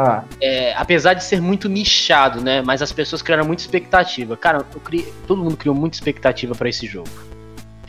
Ah, 0.00 0.24
É, 0.40 0.72
apesar 0.76 1.14
de 1.14 1.22
ser 1.24 1.40
muito 1.40 1.68
nichado, 1.68 2.40
né? 2.40 2.62
Mas 2.62 2.80
as 2.82 2.92
pessoas 2.92 3.20
criaram 3.22 3.44
muita 3.44 3.62
expectativa. 3.62 4.36
Cara, 4.36 4.64
eu 4.74 4.80
criei- 4.80 5.12
todo 5.26 5.42
mundo 5.42 5.56
criou 5.56 5.74
muita 5.74 5.96
expectativa 5.96 6.54
pra 6.54 6.68
esse 6.68 6.86
jogo. 6.86 7.08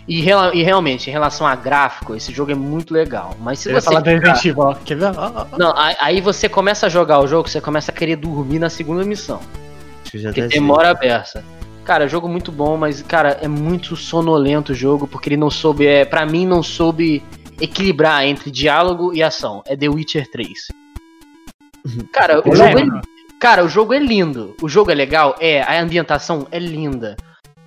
E, 0.07 0.19
rela- 0.21 0.53
e 0.53 0.63
realmente, 0.63 1.09
em 1.09 1.13
relação 1.13 1.45
a 1.47 1.55
gráfico, 1.55 2.15
esse 2.15 2.33
jogo 2.33 2.51
é 2.51 2.55
muito 2.55 2.93
legal. 2.93 3.35
Mas 3.39 3.59
se 3.59 3.69
Eu 3.69 3.75
você. 3.79 3.85
falar 3.85 4.01
ficar- 4.03 4.37
Evil, 4.45 4.55
ó. 4.57 4.73
Quer 4.73 4.95
ver? 4.97 5.05
Ó, 5.05 5.11
ó, 5.17 5.45
ó. 5.51 5.57
Não, 5.57 5.77
aí, 5.77 5.95
aí 6.01 6.21
você 6.21 6.49
começa 6.49 6.87
a 6.87 6.89
jogar 6.89 7.19
o 7.19 7.27
jogo, 7.27 7.47
você 7.47 7.61
começa 7.61 7.91
a 7.91 7.95
querer 7.95 8.15
dormir 8.15 8.59
na 8.59 8.69
segunda 8.69 9.03
missão. 9.05 9.39
Que 10.03 10.17
Porque 10.19 10.41
demora 10.47 10.89
a 10.89 10.93
beça. 10.93 11.43
Cara, 11.85 12.07
jogo 12.07 12.27
muito 12.27 12.51
bom, 12.51 12.75
mas, 12.77 13.01
cara, 13.01 13.37
é 13.41 13.47
muito 13.47 13.95
sonolento 13.95 14.71
o 14.71 14.75
jogo, 14.75 15.07
porque 15.07 15.29
ele 15.29 15.37
não 15.37 15.49
soube. 15.49 15.85
É, 15.87 16.03
pra 16.03 16.25
mim, 16.25 16.45
não 16.45 16.61
soube 16.61 17.23
equilibrar 17.59 18.25
entre 18.25 18.49
diálogo 18.51 19.13
e 19.13 19.21
ação. 19.23 19.63
É 19.65 19.75
The 19.77 19.87
Witcher 19.87 20.29
3. 20.31 20.67
Cara, 22.11 22.39
o 22.47 22.55
jogo 22.55 22.79
é. 22.79 23.01
Cara, 23.39 23.65
o 23.65 23.69
jogo 23.69 23.93
é 23.93 23.99
lindo. 23.99 24.55
O 24.61 24.69
jogo 24.69 24.91
é 24.91 24.95
legal? 24.95 25.35
É. 25.39 25.61
A 25.63 25.81
ambientação 25.81 26.47
é 26.51 26.59
linda. 26.59 27.15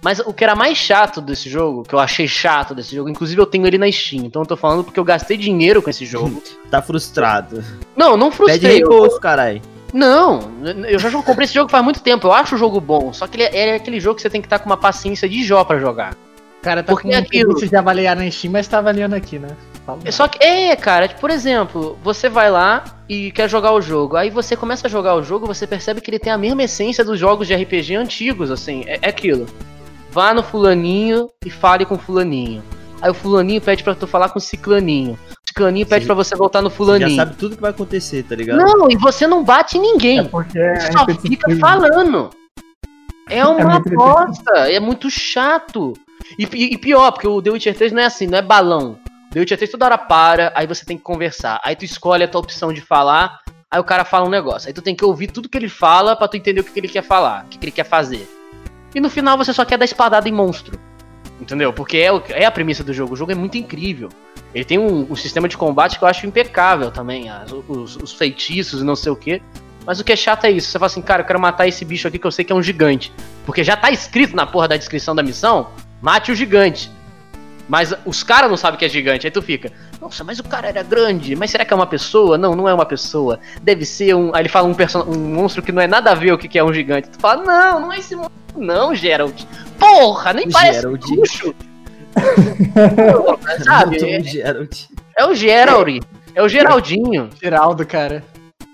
Mas 0.02 0.18
o 0.20 0.32
que 0.34 0.44
era 0.44 0.54
mais 0.54 0.76
chato 0.76 1.20
desse 1.20 1.48
jogo, 1.48 1.82
que 1.82 1.94
eu 1.94 1.98
achei 1.98 2.28
chato 2.28 2.74
desse 2.74 2.94
jogo, 2.94 3.08
inclusive 3.08 3.40
eu 3.40 3.46
tenho 3.46 3.66
ele 3.66 3.78
na 3.78 3.90
Steam, 3.90 4.24
então 4.26 4.42
eu 4.42 4.46
tô 4.46 4.54
falando 4.56 4.84
porque 4.84 5.00
eu 5.00 5.04
gastei 5.04 5.34
dinheiro 5.36 5.80
com 5.80 5.88
esse 5.88 6.04
jogo. 6.04 6.42
Tá 6.70 6.82
frustrado. 6.82 7.64
Não, 7.96 8.16
não 8.16 8.30
Pede 8.30 8.36
frustrei. 8.36 8.82
eu- 8.82 8.90
reembolso, 8.90 9.18
caralho. 9.20 9.62
Não, 9.94 10.50
eu 10.88 10.98
já 10.98 11.10
comprei 11.22 11.44
esse 11.44 11.54
jogo 11.54 11.70
faz 11.70 11.82
muito 11.84 12.00
tempo. 12.02 12.26
Eu 12.26 12.32
acho 12.32 12.56
o 12.56 12.58
jogo 12.58 12.80
bom, 12.80 13.12
só 13.12 13.26
que 13.28 13.36
ele 13.36 13.44
é, 13.44 13.68
é 13.70 13.74
aquele 13.76 13.98
jogo 14.00 14.16
que 14.16 14.22
você 14.22 14.28
tem 14.28 14.40
que 14.40 14.46
estar 14.46 14.58
com 14.58 14.66
uma 14.66 14.76
paciência 14.76 15.28
de 15.28 15.42
Jó 15.44 15.62
pra 15.64 15.78
jogar. 15.78 16.14
Cara 16.60 16.82
tá 16.82 16.92
Porque 16.92 17.08
com 17.10 17.16
aquilo- 17.16 17.46
preguiça 17.50 17.68
de 17.68 17.76
avaliar 17.76 18.16
na 18.16 18.28
Steam, 18.30 18.50
mas 18.52 18.66
tá 18.66 18.78
avaliando 18.78 19.14
aqui, 19.14 19.38
né? 19.38 19.48
Fala. 19.86 19.98
É 20.04 20.10
Só 20.10 20.26
que, 20.28 20.42
é, 20.42 20.74
cara, 20.76 21.08
tipo, 21.08 21.20
por 21.20 21.30
exemplo, 21.30 21.98
você 22.02 22.28
vai 22.28 22.50
lá 22.50 22.84
e 23.08 23.30
quer 23.32 23.48
jogar 23.50 23.72
o 23.72 23.80
jogo. 23.82 24.16
Aí 24.16 24.30
você 24.30 24.56
começa 24.56 24.86
a 24.86 24.90
jogar 24.90 25.14
o 25.14 25.22
jogo, 25.22 25.46
você 25.46 25.66
percebe 25.66 26.00
que 26.00 26.10
ele 26.10 26.18
tem 26.18 26.32
a 26.32 26.38
mesma 26.38 26.62
essência 26.62 27.04
dos 27.04 27.18
jogos 27.18 27.46
de 27.46 27.54
RPG 27.54 27.94
antigos, 27.94 28.50
assim. 28.50 28.84
É, 28.86 28.98
é 29.02 29.08
aquilo. 29.08 29.46
Vá 30.10 30.32
no 30.32 30.42
fulaninho 30.42 31.28
e 31.44 31.50
fale 31.50 31.84
com 31.84 31.96
o 31.96 31.98
fulaninho. 31.98 32.62
Aí 33.02 33.10
o 33.10 33.14
fulaninho 33.14 33.60
pede 33.60 33.82
pra 33.84 33.94
tu 33.94 34.06
falar 34.06 34.30
com 34.30 34.38
o 34.38 34.42
ciclaninho. 34.42 35.18
O 35.30 35.48
ciclaninho 35.48 35.86
pede 35.86 36.06
pra 36.06 36.14
você 36.14 36.34
voltar 36.34 36.62
no 36.62 36.70
Você 36.70 36.76
fulaninho. 36.76 37.10
já 37.10 37.16
sabe 37.16 37.36
tudo 37.36 37.56
que 37.56 37.60
vai 37.60 37.70
acontecer, 37.72 38.22
tá 38.22 38.34
ligado? 38.34 38.56
Não, 38.56 38.90
e 38.90 38.96
você 38.96 39.26
não 39.26 39.44
bate 39.44 39.76
em 39.76 39.80
ninguém. 39.82 40.20
é 40.20 40.22
porque 40.24 40.58
é 40.58 40.76
Você 40.80 40.92
só 40.92 41.04
fica 41.06 41.56
falando. 41.56 42.30
É 43.28 43.44
uma 43.44 43.80
muito 43.80 43.90
bosta, 43.94 44.52
é 44.70 44.78
muito 44.80 45.10
chato. 45.10 45.92
E, 46.38 46.44
e- 46.54 46.74
e 46.74 46.78
pior, 46.78 47.10
porque 47.12 47.26
o 47.28 47.42
The 47.42 47.50
Witcher 47.50 47.74
3 47.76 47.92
não 47.92 48.00
é 48.02 48.06
assim, 48.06 48.26
não 48.26 48.38
é 48.38 48.42
balão. 48.42 48.98
The 49.34 49.40
Witcher 49.40 49.58
3 49.58 49.70
toda 49.72 49.84
hora 49.86 49.98
para, 49.98 50.52
aí 50.54 50.64
você 50.64 50.84
tem 50.84 50.96
que 50.96 51.02
conversar. 51.02 51.60
Aí 51.64 51.74
tu 51.74 51.84
escolhe 51.84 52.22
a 52.22 52.28
tua 52.28 52.40
opção 52.40 52.72
de 52.72 52.80
falar, 52.80 53.40
aí 53.68 53.80
o 53.80 53.84
cara 53.84 54.04
fala 54.04 54.24
um 54.26 54.30
negócio. 54.30 54.68
Aí 54.68 54.72
tu 54.72 54.80
tem 54.80 54.94
que 54.94 55.04
ouvir 55.04 55.26
tudo 55.26 55.48
que 55.48 55.58
ele 55.58 55.68
fala 55.68 56.14
pra 56.14 56.28
tu 56.28 56.36
entender 56.36 56.60
o 56.60 56.64
que, 56.64 56.70
que 56.70 56.78
ele 56.78 56.88
quer 56.88 57.02
falar, 57.02 57.44
o 57.44 57.48
que, 57.48 57.58
que 57.58 57.64
ele 57.64 57.72
quer 57.72 57.84
fazer. 57.84 58.28
E 58.94 59.00
no 59.00 59.10
final 59.10 59.36
você 59.36 59.52
só 59.52 59.64
quer 59.64 59.76
dar 59.76 59.84
espadada 59.84 60.28
em 60.28 60.32
monstro. 60.32 60.78
Entendeu? 61.40 61.72
Porque 61.72 61.96
é, 61.96 62.10
é 62.42 62.44
a 62.46 62.50
premissa 62.50 62.84
do 62.84 62.94
jogo. 62.94 63.14
O 63.14 63.16
jogo 63.16 63.32
é 63.32 63.34
muito 63.34 63.58
incrível. 63.58 64.08
Ele 64.54 64.64
tem 64.64 64.78
um, 64.78 65.10
um 65.10 65.16
sistema 65.16 65.48
de 65.48 65.56
combate 65.56 65.98
que 65.98 66.04
eu 66.04 66.08
acho 66.08 66.24
impecável 66.28 66.92
também. 66.92 67.28
as- 67.28 67.50
os, 67.50 67.96
os 67.96 68.12
feitiços 68.12 68.82
e 68.82 68.84
não 68.84 68.94
sei 68.94 69.10
o 69.10 69.16
que. 69.16 69.42
Mas 69.84 69.98
o 69.98 70.04
que 70.04 70.12
é 70.12 70.16
chato 70.16 70.44
é 70.44 70.50
isso. 70.52 70.68
Você 70.70 70.78
fala 70.78 70.86
assim, 70.86 71.02
cara, 71.02 71.22
eu 71.22 71.26
quero 71.26 71.40
matar 71.40 71.66
esse 71.66 71.84
bicho 71.84 72.06
aqui 72.06 72.20
que 72.20 72.26
eu 72.26 72.30
sei 72.30 72.44
que 72.44 72.52
é 72.52 72.54
um 72.56 72.62
gigante. 72.62 73.12
Porque 73.44 73.64
já 73.64 73.76
tá 73.76 73.90
escrito 73.90 74.36
na 74.36 74.46
porra 74.46 74.68
da 74.68 74.76
descrição 74.76 75.12
da 75.12 75.24
missão: 75.24 75.70
mate 76.00 76.30
o 76.30 76.36
gigante. 76.36 76.88
Mas 77.68 77.94
os 78.04 78.22
caras 78.22 78.50
não 78.50 78.56
sabem 78.56 78.78
que 78.78 78.84
é 78.84 78.88
gigante. 78.88 79.26
Aí 79.26 79.30
tu 79.30 79.40
fica, 79.40 79.72
nossa, 80.00 80.22
mas 80.22 80.38
o 80.38 80.44
cara 80.44 80.68
era 80.68 80.82
grande. 80.82 81.34
Mas 81.34 81.50
será 81.50 81.64
que 81.64 81.72
é 81.72 81.76
uma 81.76 81.86
pessoa? 81.86 82.36
Não, 82.36 82.54
não 82.54 82.68
é 82.68 82.74
uma 82.74 82.84
pessoa. 82.84 83.40
Deve 83.62 83.84
ser 83.84 84.14
um. 84.14 84.34
Aí 84.34 84.42
ele 84.42 84.48
fala 84.48 84.68
um, 84.68 84.74
person... 84.74 85.02
um 85.02 85.18
monstro 85.34 85.62
que 85.62 85.72
não 85.72 85.80
é 85.80 85.86
nada 85.86 86.10
a 86.10 86.14
ver 86.14 86.32
o 86.32 86.38
que 86.38 86.48
que 86.48 86.58
é 86.58 86.64
um 86.64 86.72
gigante. 86.72 87.08
Tu 87.08 87.18
fala, 87.18 87.42
não, 87.42 87.80
não 87.80 87.92
é 87.92 87.98
esse 87.98 88.14
monstro, 88.14 88.34
não, 88.56 88.94
Gerald. 88.94 89.46
Porra, 89.78 90.32
nem 90.32 90.46
O 90.46 90.52
parece 90.52 90.80
Gerald. 90.80 91.04
um. 91.12 91.54
Porra, 93.12 93.58
Sabe? 93.64 93.96
É, 93.96 94.22
Gerald. 94.22 94.88
é 95.16 95.26
o 95.26 95.34
Gerald. 95.34 96.00
É 96.34 96.42
o 96.42 96.48
Geraldinho. 96.48 97.30
Geraldo, 97.40 97.86
cara. 97.86 98.22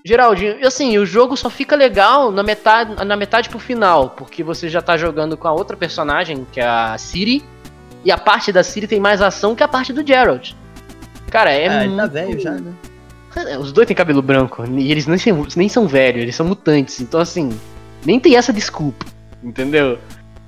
Geraldinho, 0.04 0.58
e 0.58 0.66
assim, 0.66 0.96
o 0.98 1.04
jogo 1.04 1.36
só 1.36 1.50
fica 1.50 1.76
legal 1.76 2.30
na 2.30 2.42
metade, 2.42 3.04
na 3.04 3.16
metade 3.16 3.50
pro 3.50 3.58
final, 3.58 4.10
porque 4.10 4.42
você 4.42 4.68
já 4.68 4.80
tá 4.80 4.96
jogando 4.96 5.36
com 5.36 5.46
a 5.46 5.52
outra 5.52 5.76
personagem, 5.76 6.46
que 6.50 6.58
é 6.58 6.66
a 6.66 6.96
Siri, 6.96 7.44
e 8.04 8.10
a 8.10 8.18
parte 8.18 8.52
da 8.52 8.62
Siri 8.62 8.86
tem 8.86 9.00
mais 9.00 9.20
ação 9.20 9.54
que 9.54 9.62
a 9.62 9.68
parte 9.68 9.92
do 9.92 10.06
Gerald. 10.06 10.56
Cara, 11.30 11.50
é 11.52 11.68
ah, 11.68 11.84
ele 11.84 11.96
tá 11.96 12.02
muito- 12.02 12.12
velho 12.12 12.40
já, 12.40 12.52
né? 12.52 12.72
Os 13.60 13.70
dois 13.72 13.86
têm 13.86 13.96
cabelo 13.96 14.20
branco. 14.20 14.64
E 14.76 14.90
eles 14.90 15.06
nem 15.06 15.16
são, 15.18 15.46
nem 15.54 15.68
são 15.68 15.86
velhos, 15.86 16.22
eles 16.22 16.34
são 16.34 16.44
mutantes. 16.44 17.00
Então, 17.00 17.20
assim, 17.20 17.50
nem 18.04 18.18
tem 18.18 18.36
essa 18.36 18.52
desculpa. 18.52 19.06
Entendeu? 19.42 19.98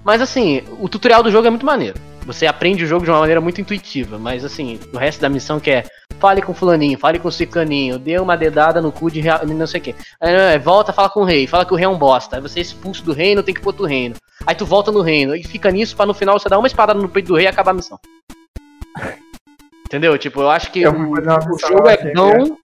Mas, 0.05 0.21
assim, 0.21 0.63
o 0.81 0.89
tutorial 0.89 1.23
do 1.23 1.31
jogo 1.31 1.47
é 1.47 1.51
muito 1.51 1.65
maneiro. 1.65 1.97
Você 2.27 2.47
aprende 2.47 2.83
o 2.83 2.87
jogo 2.87 3.05
de 3.05 3.11
uma 3.11 3.21
maneira 3.21 3.41
muito 3.41 3.61
intuitiva. 3.61 4.19
Mas, 4.19 4.45
assim, 4.45 4.81
o 4.93 4.99
resto 4.99 5.21
da 5.21 5.29
missão 5.29 5.61
que 5.61 5.71
é 5.71 5.85
fale 6.23 6.41
com 6.41 6.55
fulaninho, 6.55 6.97
fale 6.97 7.19
com 7.19 7.29
cicaninho, 7.33 7.99
dê 7.99 8.17
uma 8.17 8.37
dedada 8.37 8.81
no 8.81 8.93
cu 8.93 9.11
de 9.11 9.21
real, 9.21 9.45
não 9.45 9.67
sei 9.67 9.81
o 9.81 9.83
que. 9.83 9.95
Aí, 10.21 10.57
volta, 10.57 10.93
fala 10.93 11.11
com 11.11 11.23
o 11.23 11.25
rei, 11.25 11.49
fala 11.49 11.65
que 11.65 11.73
o 11.73 11.77
rei 11.77 11.85
é 11.85 11.89
um 11.89 11.99
bosta. 11.99 12.37
Aí 12.37 12.43
você 12.43 12.61
é 12.61 12.63
expulso 12.63 13.05
do 13.05 13.13
reino, 13.13 13.43
tem 13.43 13.53
que 13.53 13.61
pro 13.61 13.71
outro 13.71 13.87
reino. 13.87 14.15
Aí 14.47 14.55
tu 14.55 14.65
volta 14.65 14.93
no 14.93 15.01
reino 15.03 15.35
e 15.35 15.43
fica 15.43 15.69
nisso 15.73 15.97
pra 15.97 16.07
no 16.07 16.15
final 16.15 16.39
você 16.39 16.49
dar 16.49 16.61
uma 16.61 16.69
espada 16.69 16.95
no 16.95 17.09
peito 17.09 17.27
do 17.27 17.35
rei 17.35 17.47
e 17.47 17.49
acabar 17.49 17.73
a 17.73 17.75
missão. 17.75 17.99
Entendeu? 19.85 20.17
Tipo, 20.17 20.43
eu 20.43 20.51
acho 20.51 20.71
que 20.71 20.83
Eu 20.83 20.93
o, 20.93 20.95
uma 20.95 21.39
o 21.41 21.49
missão, 21.49 21.71
jogo 21.71 21.89
é 21.89 22.15
bom. 22.15 22.57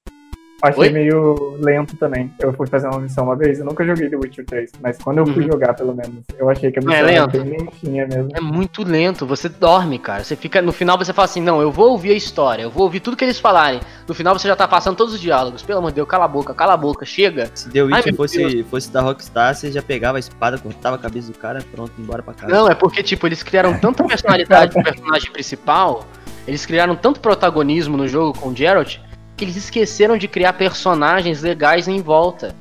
Achei 0.60 0.84
Oi? 0.84 0.90
meio 0.90 1.56
lento 1.60 1.96
também. 1.96 2.32
Eu 2.40 2.52
fui 2.52 2.66
fazer 2.66 2.88
uma 2.88 2.98
missão 2.98 3.22
uma 3.24 3.36
vez, 3.36 3.60
eu 3.60 3.64
nunca 3.64 3.84
joguei 3.84 4.08
The 4.10 4.16
Witcher 4.16 4.44
3, 4.44 4.72
mas 4.82 4.98
quando 4.98 5.18
eu 5.18 5.26
fui 5.26 5.44
Uhum. 5.44 5.52
jogar, 5.52 5.74
pelo 5.74 5.94
menos, 5.94 6.24
eu 6.36 6.50
achei 6.50 6.72
que 6.72 6.80
a 6.80 6.82
é 6.82 6.84
missão 6.84 7.06
era 7.08 7.20
lento? 7.22 7.30
bem 7.44 7.58
lentinha 7.60 8.06
mesmo. 8.08 8.28
É 8.34 8.40
muito 8.40 8.82
lento, 8.82 9.24
você 9.24 9.48
dorme, 9.48 10.00
cara. 10.00 10.24
Você 10.24 10.34
fica. 10.34 10.60
No 10.60 10.72
final 10.72 10.98
você 10.98 11.12
fala 11.12 11.26
assim, 11.26 11.40
não, 11.40 11.62
eu 11.62 11.70
vou 11.70 11.90
ouvir 11.92 12.10
a 12.10 12.14
história, 12.14 12.62
eu 12.64 12.70
vou 12.70 12.82
ouvir 12.82 12.98
tudo 12.98 13.16
que 13.16 13.24
eles 13.24 13.38
falarem. 13.38 13.80
No 14.08 14.14
final 14.14 14.36
você 14.36 14.48
já 14.48 14.56
tá 14.56 14.66
passando 14.66 14.96
todos 14.96 15.14
os 15.14 15.20
diálogos. 15.20 15.62
Pelo 15.62 15.78
amor 15.78 15.90
de 15.90 15.96
Deus, 15.96 16.08
cala 16.08 16.24
a 16.24 16.28
boca, 16.28 16.52
cala 16.52 16.72
a 16.72 16.76
boca, 16.76 17.06
chega. 17.06 17.48
Se 17.54 17.70
The 17.70 17.78
Ai, 17.78 17.84
Witcher 17.86 18.04
meu 18.06 18.16
fosse, 18.16 18.62
fosse 18.64 18.90
da 18.90 19.00
Rockstar, 19.00 19.54
você 19.54 19.70
já 19.70 19.80
pegava 19.80 20.18
a 20.18 20.20
espada, 20.20 20.58
cortava 20.58 20.96
a 20.96 20.98
cabeça 20.98 21.30
do 21.30 21.38
cara, 21.38 21.64
pronto, 21.72 21.92
embora 21.98 22.20
pra 22.20 22.34
casa. 22.34 22.52
Não, 22.52 22.68
é 22.68 22.74
porque, 22.74 23.00
tipo, 23.04 23.28
eles 23.28 23.44
criaram 23.44 23.78
tanta 23.78 24.02
personalidade 24.02 24.74
do 24.74 24.82
personagem 24.82 25.30
principal, 25.30 26.04
eles 26.48 26.66
criaram 26.66 26.96
tanto 26.96 27.20
protagonismo 27.20 27.96
no 27.96 28.08
jogo 28.08 28.36
com 28.38 28.48
o 28.48 28.56
Geralt, 28.56 28.96
que 29.38 29.44
eles 29.44 29.56
esqueceram 29.56 30.18
de 30.18 30.26
criar 30.26 30.52
personagens 30.54 31.40
legais 31.40 31.86
em 31.86 32.02
volta. 32.02 32.54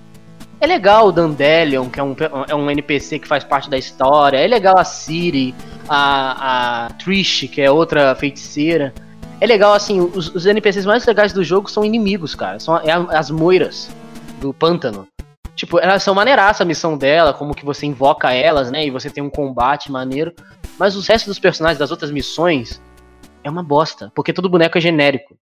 É 0.61 0.67
legal 0.67 1.07
o 1.07 1.11
Dandelion, 1.11 1.89
que 1.89 1.99
é 1.99 2.03
um, 2.03 2.15
é 2.47 2.55
um 2.55 2.69
NPC 2.69 3.19
que 3.19 3.27
faz 3.27 3.43
parte 3.43 3.69
da 3.69 3.77
história. 3.77 4.37
É 4.37 4.47
legal 4.47 4.77
a 4.77 4.83
Ciri, 4.83 5.53
a, 5.89 6.85
a 6.85 6.89
Trish, 6.91 7.47
que 7.47 7.61
é 7.61 7.69
outra 7.69 8.15
feiticeira. 8.15 8.93
É 9.41 9.45
legal, 9.45 9.73
assim, 9.73 9.99
os, 9.99 10.33
os 10.33 10.45
NPCs 10.45 10.85
mais 10.85 11.05
legais 11.05 11.33
do 11.33 11.43
jogo 11.43 11.69
são 11.69 11.83
inimigos, 11.83 12.33
cara. 12.33 12.59
São 12.59 12.77
é 12.77 12.91
as 13.09 13.29
moiras 13.29 13.89
do 14.39 14.53
pântano. 14.53 15.07
Tipo, 15.55 15.79
elas 15.79 16.03
são 16.03 16.13
maneiraças 16.13 16.61
a 16.61 16.65
missão 16.65 16.95
dela, 16.95 17.33
como 17.33 17.55
que 17.55 17.65
você 17.65 17.87
invoca 17.87 18.31
elas, 18.31 18.69
né? 18.69 18.85
E 18.85 18.91
você 18.91 19.09
tem 19.09 19.23
um 19.23 19.29
combate 19.29 19.91
maneiro. 19.91 20.31
Mas 20.77 20.95
os 20.95 21.07
restos 21.07 21.27
dos 21.27 21.39
personagens 21.39 21.79
das 21.79 21.89
outras 21.89 22.11
missões 22.11 22.79
é 23.43 23.49
uma 23.49 23.63
bosta, 23.63 24.11
porque 24.15 24.33
todo 24.33 24.49
boneco 24.49 24.77
é 24.77 24.81
genérico. 24.81 25.35